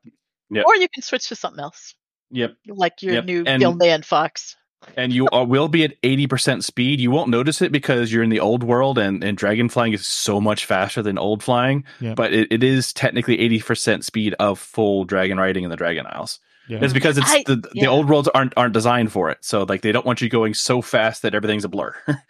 Yep. 0.51 0.65
Or 0.65 0.75
you 0.75 0.87
can 0.93 1.03
switch 1.03 1.27
to 1.29 1.35
something 1.35 1.61
else, 1.61 1.93
Yep. 2.31 2.55
like 2.67 3.01
your 3.01 3.15
Yep, 3.15 3.25
new 3.25 3.43
and- 3.45 3.61
Gilnean 3.61 4.05
Fox. 4.05 4.55
and 4.95 5.11
you 5.11 5.27
are, 5.33 5.43
will 5.45 5.67
be 5.67 5.83
at 5.83 6.01
80% 6.03 6.63
speed. 6.63 7.01
You 7.01 7.11
won't 7.11 7.29
notice 7.29 7.61
it 7.61 7.71
because 7.73 8.13
you're 8.13 8.23
in 8.23 8.29
the 8.29 8.39
old 8.39 8.63
world 8.63 8.97
and, 8.97 9.23
and 9.23 9.35
dragon 9.37 9.67
flying 9.67 9.91
is 9.91 10.07
so 10.07 10.39
much 10.39 10.63
faster 10.65 11.01
than 11.01 11.17
old 11.17 11.43
flying. 11.43 11.83
Yeah. 11.99 12.13
But 12.13 12.31
it, 12.31 12.47
it 12.51 12.63
is 12.63 12.93
technically 12.93 13.37
80% 13.59 14.03
speed 14.05 14.35
of 14.39 14.57
full 14.59 15.03
dragon 15.03 15.37
riding 15.37 15.63
in 15.65 15.69
the 15.69 15.75
Dragon 15.75 16.05
Isles. 16.07 16.39
Yeah. 16.69 16.79
It's 16.81 16.93
because 16.93 17.17
it's 17.17 17.29
I- 17.29 17.43
the, 17.45 17.55
the 17.57 17.69
yeah. 17.73 17.87
old 17.87 18.07
worlds 18.07 18.27
aren't 18.33 18.53
aren't 18.55 18.73
designed 18.73 19.11
for 19.11 19.29
it. 19.31 19.39
So 19.41 19.63
like 19.63 19.81
they 19.81 19.91
don't 19.91 20.05
want 20.05 20.21
you 20.21 20.29
going 20.29 20.53
so 20.53 20.81
fast 20.81 21.23
that 21.23 21.33
everything's 21.33 21.65
a 21.65 21.69
blur. 21.69 21.93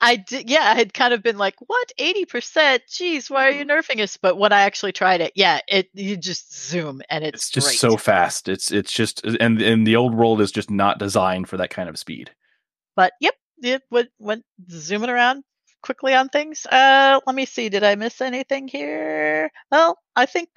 I 0.00 0.16
did, 0.16 0.48
yeah, 0.48 0.62
I 0.62 0.74
had 0.74 0.94
kind 0.94 1.12
of 1.14 1.22
been 1.22 1.38
like, 1.38 1.54
"What, 1.58 1.92
eighty 1.98 2.24
percent? 2.24 2.82
Geez, 2.90 3.30
why 3.30 3.46
are 3.48 3.50
you 3.50 3.64
nerfing 3.64 4.00
us?" 4.00 4.16
But 4.16 4.38
when 4.38 4.52
I 4.52 4.62
actually 4.62 4.92
tried 4.92 5.20
it, 5.20 5.32
yeah, 5.34 5.60
it 5.68 5.88
you 5.92 6.16
just 6.16 6.68
zoom 6.68 7.02
and 7.10 7.24
it's, 7.24 7.44
it's 7.44 7.50
just 7.50 7.66
great. 7.68 7.78
so 7.78 7.96
fast. 7.96 8.48
It's 8.48 8.72
it's 8.72 8.92
just 8.92 9.24
and 9.24 9.60
and 9.60 9.86
the 9.86 9.96
old 9.96 10.14
world 10.14 10.40
is 10.40 10.52
just 10.52 10.70
not 10.70 10.98
designed 10.98 11.48
for 11.48 11.58
that 11.58 11.70
kind 11.70 11.88
of 11.88 11.98
speed. 11.98 12.30
But 12.96 13.12
yep, 13.20 13.34
it 13.62 13.82
went, 13.90 14.10
went 14.18 14.44
zooming 14.70 15.10
around, 15.10 15.44
quickly 15.82 16.14
on 16.14 16.28
things. 16.28 16.66
Uh, 16.66 17.20
let 17.26 17.36
me 17.36 17.44
see. 17.44 17.68
Did 17.68 17.84
I 17.84 17.94
miss 17.94 18.20
anything 18.20 18.68
here? 18.68 19.50
Well, 19.70 19.98
I 20.16 20.26
think 20.26 20.48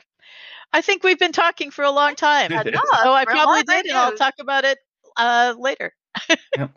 I 0.74 0.82
think 0.82 1.04
we've 1.04 1.20
been 1.20 1.32
talking 1.32 1.72
for 1.72 1.84
a 1.84 1.92
long 1.92 2.16
time. 2.16 2.52
Yeah, 2.52 2.64
so 2.64 3.14
I 3.14 3.26
probably 3.28 3.64
did, 3.64 3.86
and 3.88 3.98
I'll 3.98 4.16
talk 4.16 4.36
about 4.40 4.66
it 4.66 4.78
uh, 5.18 5.56
later. 5.58 5.94
Yep. 6.58 6.72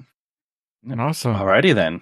And 0.90 1.00
awesome. 1.00 1.34
Alrighty 1.34 1.74
then. 1.74 2.00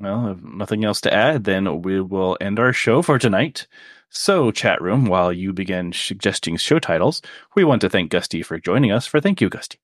Well, 0.00 0.28
if 0.32 0.42
nothing 0.42 0.84
else 0.84 1.00
to 1.02 1.12
add, 1.12 1.44
then 1.44 1.82
we 1.82 2.00
will 2.00 2.38
end 2.40 2.58
our 2.58 2.72
show 2.72 3.02
for 3.02 3.18
tonight. 3.18 3.66
So, 4.08 4.50
chat 4.50 4.80
room, 4.80 5.04
while 5.04 5.32
you 5.32 5.52
begin 5.52 5.92
suggesting 5.92 6.56
show 6.56 6.78
titles, 6.78 7.22
we 7.54 7.64
want 7.64 7.82
to 7.82 7.90
thank 7.90 8.10
Gusty 8.10 8.42
for 8.42 8.58
joining 8.58 8.90
us. 8.90 9.06
For 9.06 9.20
thank 9.20 9.40
you, 9.40 9.48
Gusty. 9.48 9.78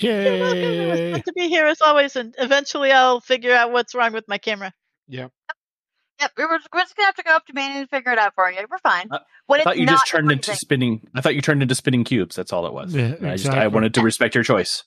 You're 0.00 0.12
welcome. 0.12 0.58
It 0.58 0.90
was 0.90 0.98
Yay. 0.98 1.12
good 1.12 1.24
to 1.24 1.32
be 1.32 1.48
here 1.48 1.66
as 1.66 1.80
always, 1.80 2.14
and 2.16 2.34
eventually 2.38 2.92
I'll 2.92 3.20
figure 3.20 3.54
out 3.54 3.72
what's 3.72 3.94
wrong 3.94 4.12
with 4.12 4.28
my 4.28 4.38
camera. 4.38 4.72
Yep. 5.08 5.32
Yep, 6.20 6.32
we 6.36 6.44
were, 6.44 6.58
we're 6.72 6.80
just 6.80 6.96
gonna 6.96 7.06
have 7.06 7.14
to 7.14 7.22
go 7.22 7.30
up 7.30 7.46
to 7.46 7.52
Manny 7.52 7.78
and 7.80 7.88
figure 7.88 8.12
it 8.12 8.18
out 8.18 8.34
for 8.34 8.50
you. 8.50 8.58
We're 8.68 8.78
fine. 8.78 9.06
Uh, 9.10 9.20
when 9.46 9.60
I 9.60 9.64
thought 9.64 9.78
you 9.78 9.86
just 9.86 10.08
turned 10.08 10.32
into 10.32 10.46
freezing. 10.46 10.58
spinning. 10.58 11.08
I 11.14 11.20
thought 11.20 11.36
you 11.36 11.42
turned 11.42 11.62
into 11.62 11.76
spinning 11.76 12.02
cubes. 12.02 12.34
That's 12.34 12.52
all 12.52 12.66
it 12.66 12.72
was. 12.72 12.92
Yeah, 12.92 13.14
I 13.22 13.36
just 13.36 13.48
I 13.48 13.68
wanted 13.68 13.94
to 13.94 14.02
respect 14.02 14.34
your 14.34 14.42
choice. 14.42 14.82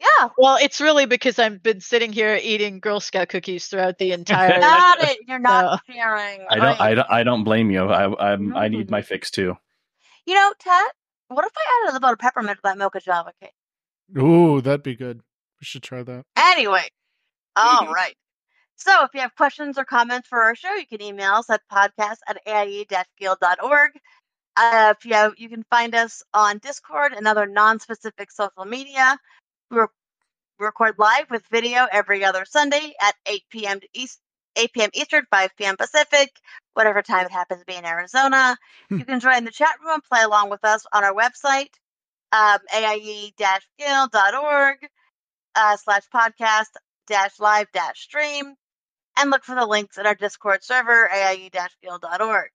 Yeah, 0.00 0.28
Well, 0.38 0.56
it's 0.60 0.80
really 0.80 1.04
because 1.06 1.38
I've 1.38 1.62
been 1.62 1.80
sitting 1.80 2.10
here 2.12 2.38
eating 2.42 2.80
Girl 2.80 3.00
Scout 3.00 3.28
cookies 3.28 3.66
throughout 3.66 3.98
the 3.98 4.12
entire. 4.12 4.58
got 4.60 5.02
it. 5.02 5.18
You're 5.28 5.38
not 5.38 5.82
No. 5.88 5.94
sharing. 5.94 6.40
I 6.48 6.56
don't. 6.56 6.80
I 6.80 6.94
don't. 6.94 7.10
I 7.10 7.22
don't 7.22 7.44
blame 7.44 7.70
you. 7.70 7.84
I. 7.84 8.32
I'm, 8.32 8.56
I 8.56 8.68
need 8.68 8.88
Mm. 8.88 8.90
my 8.92 9.02
fix 9.02 9.30
too. 9.30 9.56
You 10.26 10.34
know, 10.34 10.52
Tat. 10.58 10.92
What 11.28 11.44
if 11.44 11.52
I 11.56 11.84
added 11.88 11.96
a 11.96 12.00
little 12.00 12.16
peppermint 12.16 12.56
to 12.58 12.60
that 12.64 12.78
mocha 12.78 13.00
java 13.00 13.32
cake? 13.42 13.52
Ooh, 14.18 14.60
that'd 14.60 14.82
be 14.82 14.96
good. 14.96 15.18
We 15.60 15.64
should 15.64 15.82
try 15.82 16.02
that. 16.02 16.24
Anyway, 16.36 16.88
all 17.56 17.84
Mhm. 17.86 17.92
right. 17.92 18.16
So 18.76 19.04
if 19.04 19.10
you 19.14 19.20
have 19.20 19.34
questions 19.36 19.76
or 19.78 19.84
comments 19.84 20.26
for 20.28 20.42
our 20.42 20.54
show, 20.54 20.72
you 20.74 20.86
can 20.86 21.02
email 21.02 21.34
us 21.34 21.50
at 21.50 21.60
podcast 21.70 22.16
at 22.26 22.40
aie-guild.org. 22.46 23.90
Uh, 24.56 24.94
if 24.96 25.04
you 25.04 25.14
have, 25.14 25.34
you 25.36 25.48
can 25.48 25.62
find 25.70 25.94
us 25.94 26.22
on 26.34 26.58
Discord 26.58 27.12
and 27.12 27.28
other 27.28 27.46
non-specific 27.46 28.30
social 28.32 28.64
media. 28.64 29.16
We 29.70 29.78
re- 29.78 29.86
record 30.58 30.96
live 30.98 31.30
with 31.30 31.44
video 31.50 31.86
every 31.90 32.24
other 32.24 32.44
Sunday 32.44 32.94
at 33.00 33.14
8 33.26 33.42
p.m. 33.50 33.80
to 33.80 33.88
East, 33.94 34.20
8 34.56 34.72
p.m. 34.72 34.90
Eastern, 34.94 35.24
5 35.30 35.50
p.m. 35.56 35.76
Pacific, 35.76 36.30
whatever 36.74 37.02
time 37.02 37.26
it 37.26 37.32
happens 37.32 37.60
to 37.60 37.66
be 37.66 37.76
in 37.76 37.84
Arizona. 37.84 38.56
Hmm. 38.88 38.98
you 38.98 39.04
can 39.04 39.20
join 39.20 39.44
the 39.44 39.50
chat 39.52 39.76
room 39.84 39.94
and 39.94 40.04
play 40.04 40.22
along 40.22 40.50
with 40.50 40.64
us 40.64 40.86
on 40.92 41.04
our 41.04 41.14
website, 41.14 41.70
um, 42.32 42.58
aie-guild.org 42.74 43.32
uh, 45.54 45.76
slash 45.76 46.02
podcast 46.14 46.68
dash 47.06 47.38
live 47.40 47.66
dash 47.72 48.00
stream 48.00 48.54
and 49.18 49.30
look 49.30 49.44
for 49.44 49.54
the 49.54 49.66
links 49.66 49.98
in 49.98 50.06
our 50.06 50.14
Discord 50.14 50.62
server, 50.64 51.10
aie-guild.org. 51.10 52.50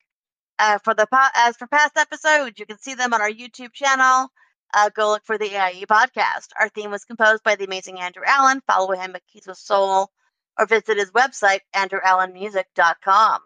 Uh, 0.58 0.78
for 0.84 0.94
the 0.94 1.06
po- 1.12 1.28
as 1.36 1.58
for 1.58 1.68
past 1.68 1.98
episodes, 1.98 2.58
you 2.60 2.66
can 2.66 2.78
see 2.80 2.94
them 2.94 3.14
on 3.14 3.22
our 3.22 3.30
YouTube 3.30 3.74
channel. 3.74 4.30
Uh, 4.76 4.90
go 4.90 5.10
look 5.10 5.24
for 5.24 5.38
the 5.38 5.56
AIE 5.56 5.86
podcast. 5.90 6.50
Our 6.60 6.68
theme 6.68 6.92
was 6.92 7.06
composed 7.06 7.44
by 7.44 7.56
the 7.56 7.64
amazing 7.64 8.00
Andrew 8.00 8.24
Allen. 8.28 8.62
Follow 8.68 8.92
him 8.94 9.16
at 9.16 9.26
Keys 9.26 9.48
with 9.48 9.58
Soul 9.58 10.12
or 10.60 10.66
visit 10.66 10.98
his 10.98 11.12
website, 11.12 11.62
andrewallenmusic.com. 11.74 13.42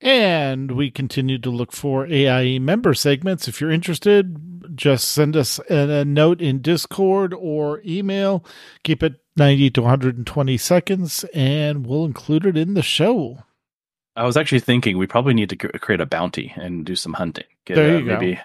And 0.00 0.72
we 0.72 0.90
continue 0.90 1.38
to 1.38 1.50
look 1.50 1.72
for 1.72 2.06
AIE 2.06 2.58
member 2.60 2.94
segments. 2.94 3.48
If 3.48 3.60
you're 3.60 3.70
interested, 3.72 4.76
just 4.76 5.08
send 5.08 5.36
us 5.36 5.58
a, 5.70 6.00
a 6.00 6.04
note 6.04 6.40
in 6.40 6.62
Discord 6.62 7.34
or 7.34 7.80
email. 7.84 8.44
Keep 8.84 9.02
it 9.02 9.14
90 9.36 9.70
to 9.70 9.82
120 9.82 10.56
seconds, 10.56 11.24
and 11.34 11.86
we'll 11.86 12.04
include 12.04 12.46
it 12.46 12.56
in 12.56 12.74
the 12.74 12.82
show. 12.82 13.38
I 14.14 14.24
was 14.24 14.36
actually 14.36 14.60
thinking 14.60 14.98
we 14.98 15.06
probably 15.06 15.34
need 15.34 15.50
to 15.50 15.56
create 15.56 16.00
a 16.00 16.06
bounty 16.06 16.52
and 16.56 16.84
do 16.84 16.94
some 16.94 17.14
hunting. 17.14 17.44
Get, 17.64 17.76
There 17.76 17.96
uh, 17.96 17.98
you 17.98 18.04
go. 18.04 18.18
maybe 18.18 18.40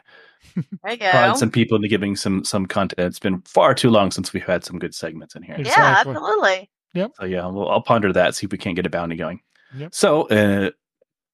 There 0.83 0.91
you 0.91 0.97
go. 0.97 1.11
prod 1.11 1.37
some 1.37 1.51
people 1.51 1.75
into 1.77 1.87
giving 1.87 2.15
some 2.15 2.43
some 2.43 2.65
content. 2.65 2.99
It's 3.07 3.19
been 3.19 3.41
far 3.41 3.73
too 3.73 3.89
long 3.89 4.11
since 4.11 4.33
we've 4.33 4.43
had 4.43 4.63
some 4.63 4.79
good 4.79 4.93
segments 4.93 5.35
in 5.35 5.43
here. 5.43 5.55
Yeah. 5.59 6.03
Absolutely. 6.05 6.69
Yeah, 6.93 7.07
So 7.19 7.25
yeah, 7.25 7.47
we'll, 7.47 7.67
I'll 7.69 7.81
ponder 7.81 8.13
that. 8.13 8.35
See 8.35 8.45
if 8.45 8.51
we 8.51 8.57
can't 8.59 8.75
get 8.75 8.85
a 8.85 8.89
bounty 8.89 9.15
going. 9.15 9.41
Yep. 9.75 9.95
So 9.95 10.27
uh, 10.29 10.69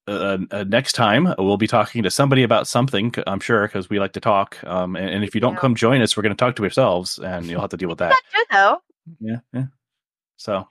uh, 0.07 0.37
uh, 0.51 0.63
next 0.67 0.93
time 0.93 1.33
we'll 1.37 1.57
be 1.57 1.67
talking 1.67 2.03
to 2.03 2.09
somebody 2.09 2.43
about 2.43 2.65
something. 2.65 3.13
I'm 3.27 3.41
sure 3.41 3.67
because 3.67 3.89
we 3.89 3.99
like 3.99 4.13
to 4.13 4.21
talk. 4.21 4.57
Um, 4.63 4.95
and, 4.95 5.09
and 5.09 5.23
if 5.25 5.35
you 5.35 5.41
don't 5.41 5.53
Yeah. 5.55 5.59
come 5.59 5.75
join 5.75 6.01
us, 6.01 6.15
we're 6.15 6.23
going 6.23 6.35
to 6.35 6.39
talk 6.39 6.55
to 6.55 6.63
ourselves, 6.63 7.19
and 7.19 7.45
you'll 7.45 7.59
have 7.61 7.71
to 7.71 7.77
deal 7.77 7.89
with 7.89 7.97
that. 7.99 8.13
That 8.33 8.45
though. 8.51 8.77
yeah, 9.19 9.39
yeah. 9.53 9.65
So, 10.37 10.67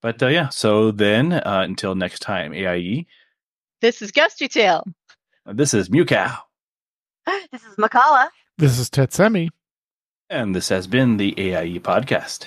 but 0.00 0.22
uh, 0.22 0.28
yeah. 0.28 0.48
So 0.50 0.92
then, 0.92 1.32
uh, 1.32 1.62
until 1.66 1.96
next 1.96 2.20
time, 2.20 2.54
AIE. 2.54 3.06
This 3.80 4.00
is 4.02 4.12
Gustytail. 4.12 4.84
This 5.46 5.74
is 5.74 5.88
Mewkow, 5.88 6.36
This 7.52 7.64
is 7.64 7.76
Mkallah. 7.76 8.28
This 8.58 8.78
is 8.78 8.90
Tetsemi. 8.90 9.48
and 10.30 10.54
this 10.54 10.68
has 10.70 10.86
been 10.86 11.16
the 11.18 11.34
AIE 11.38 11.78
podcast. 11.80 12.46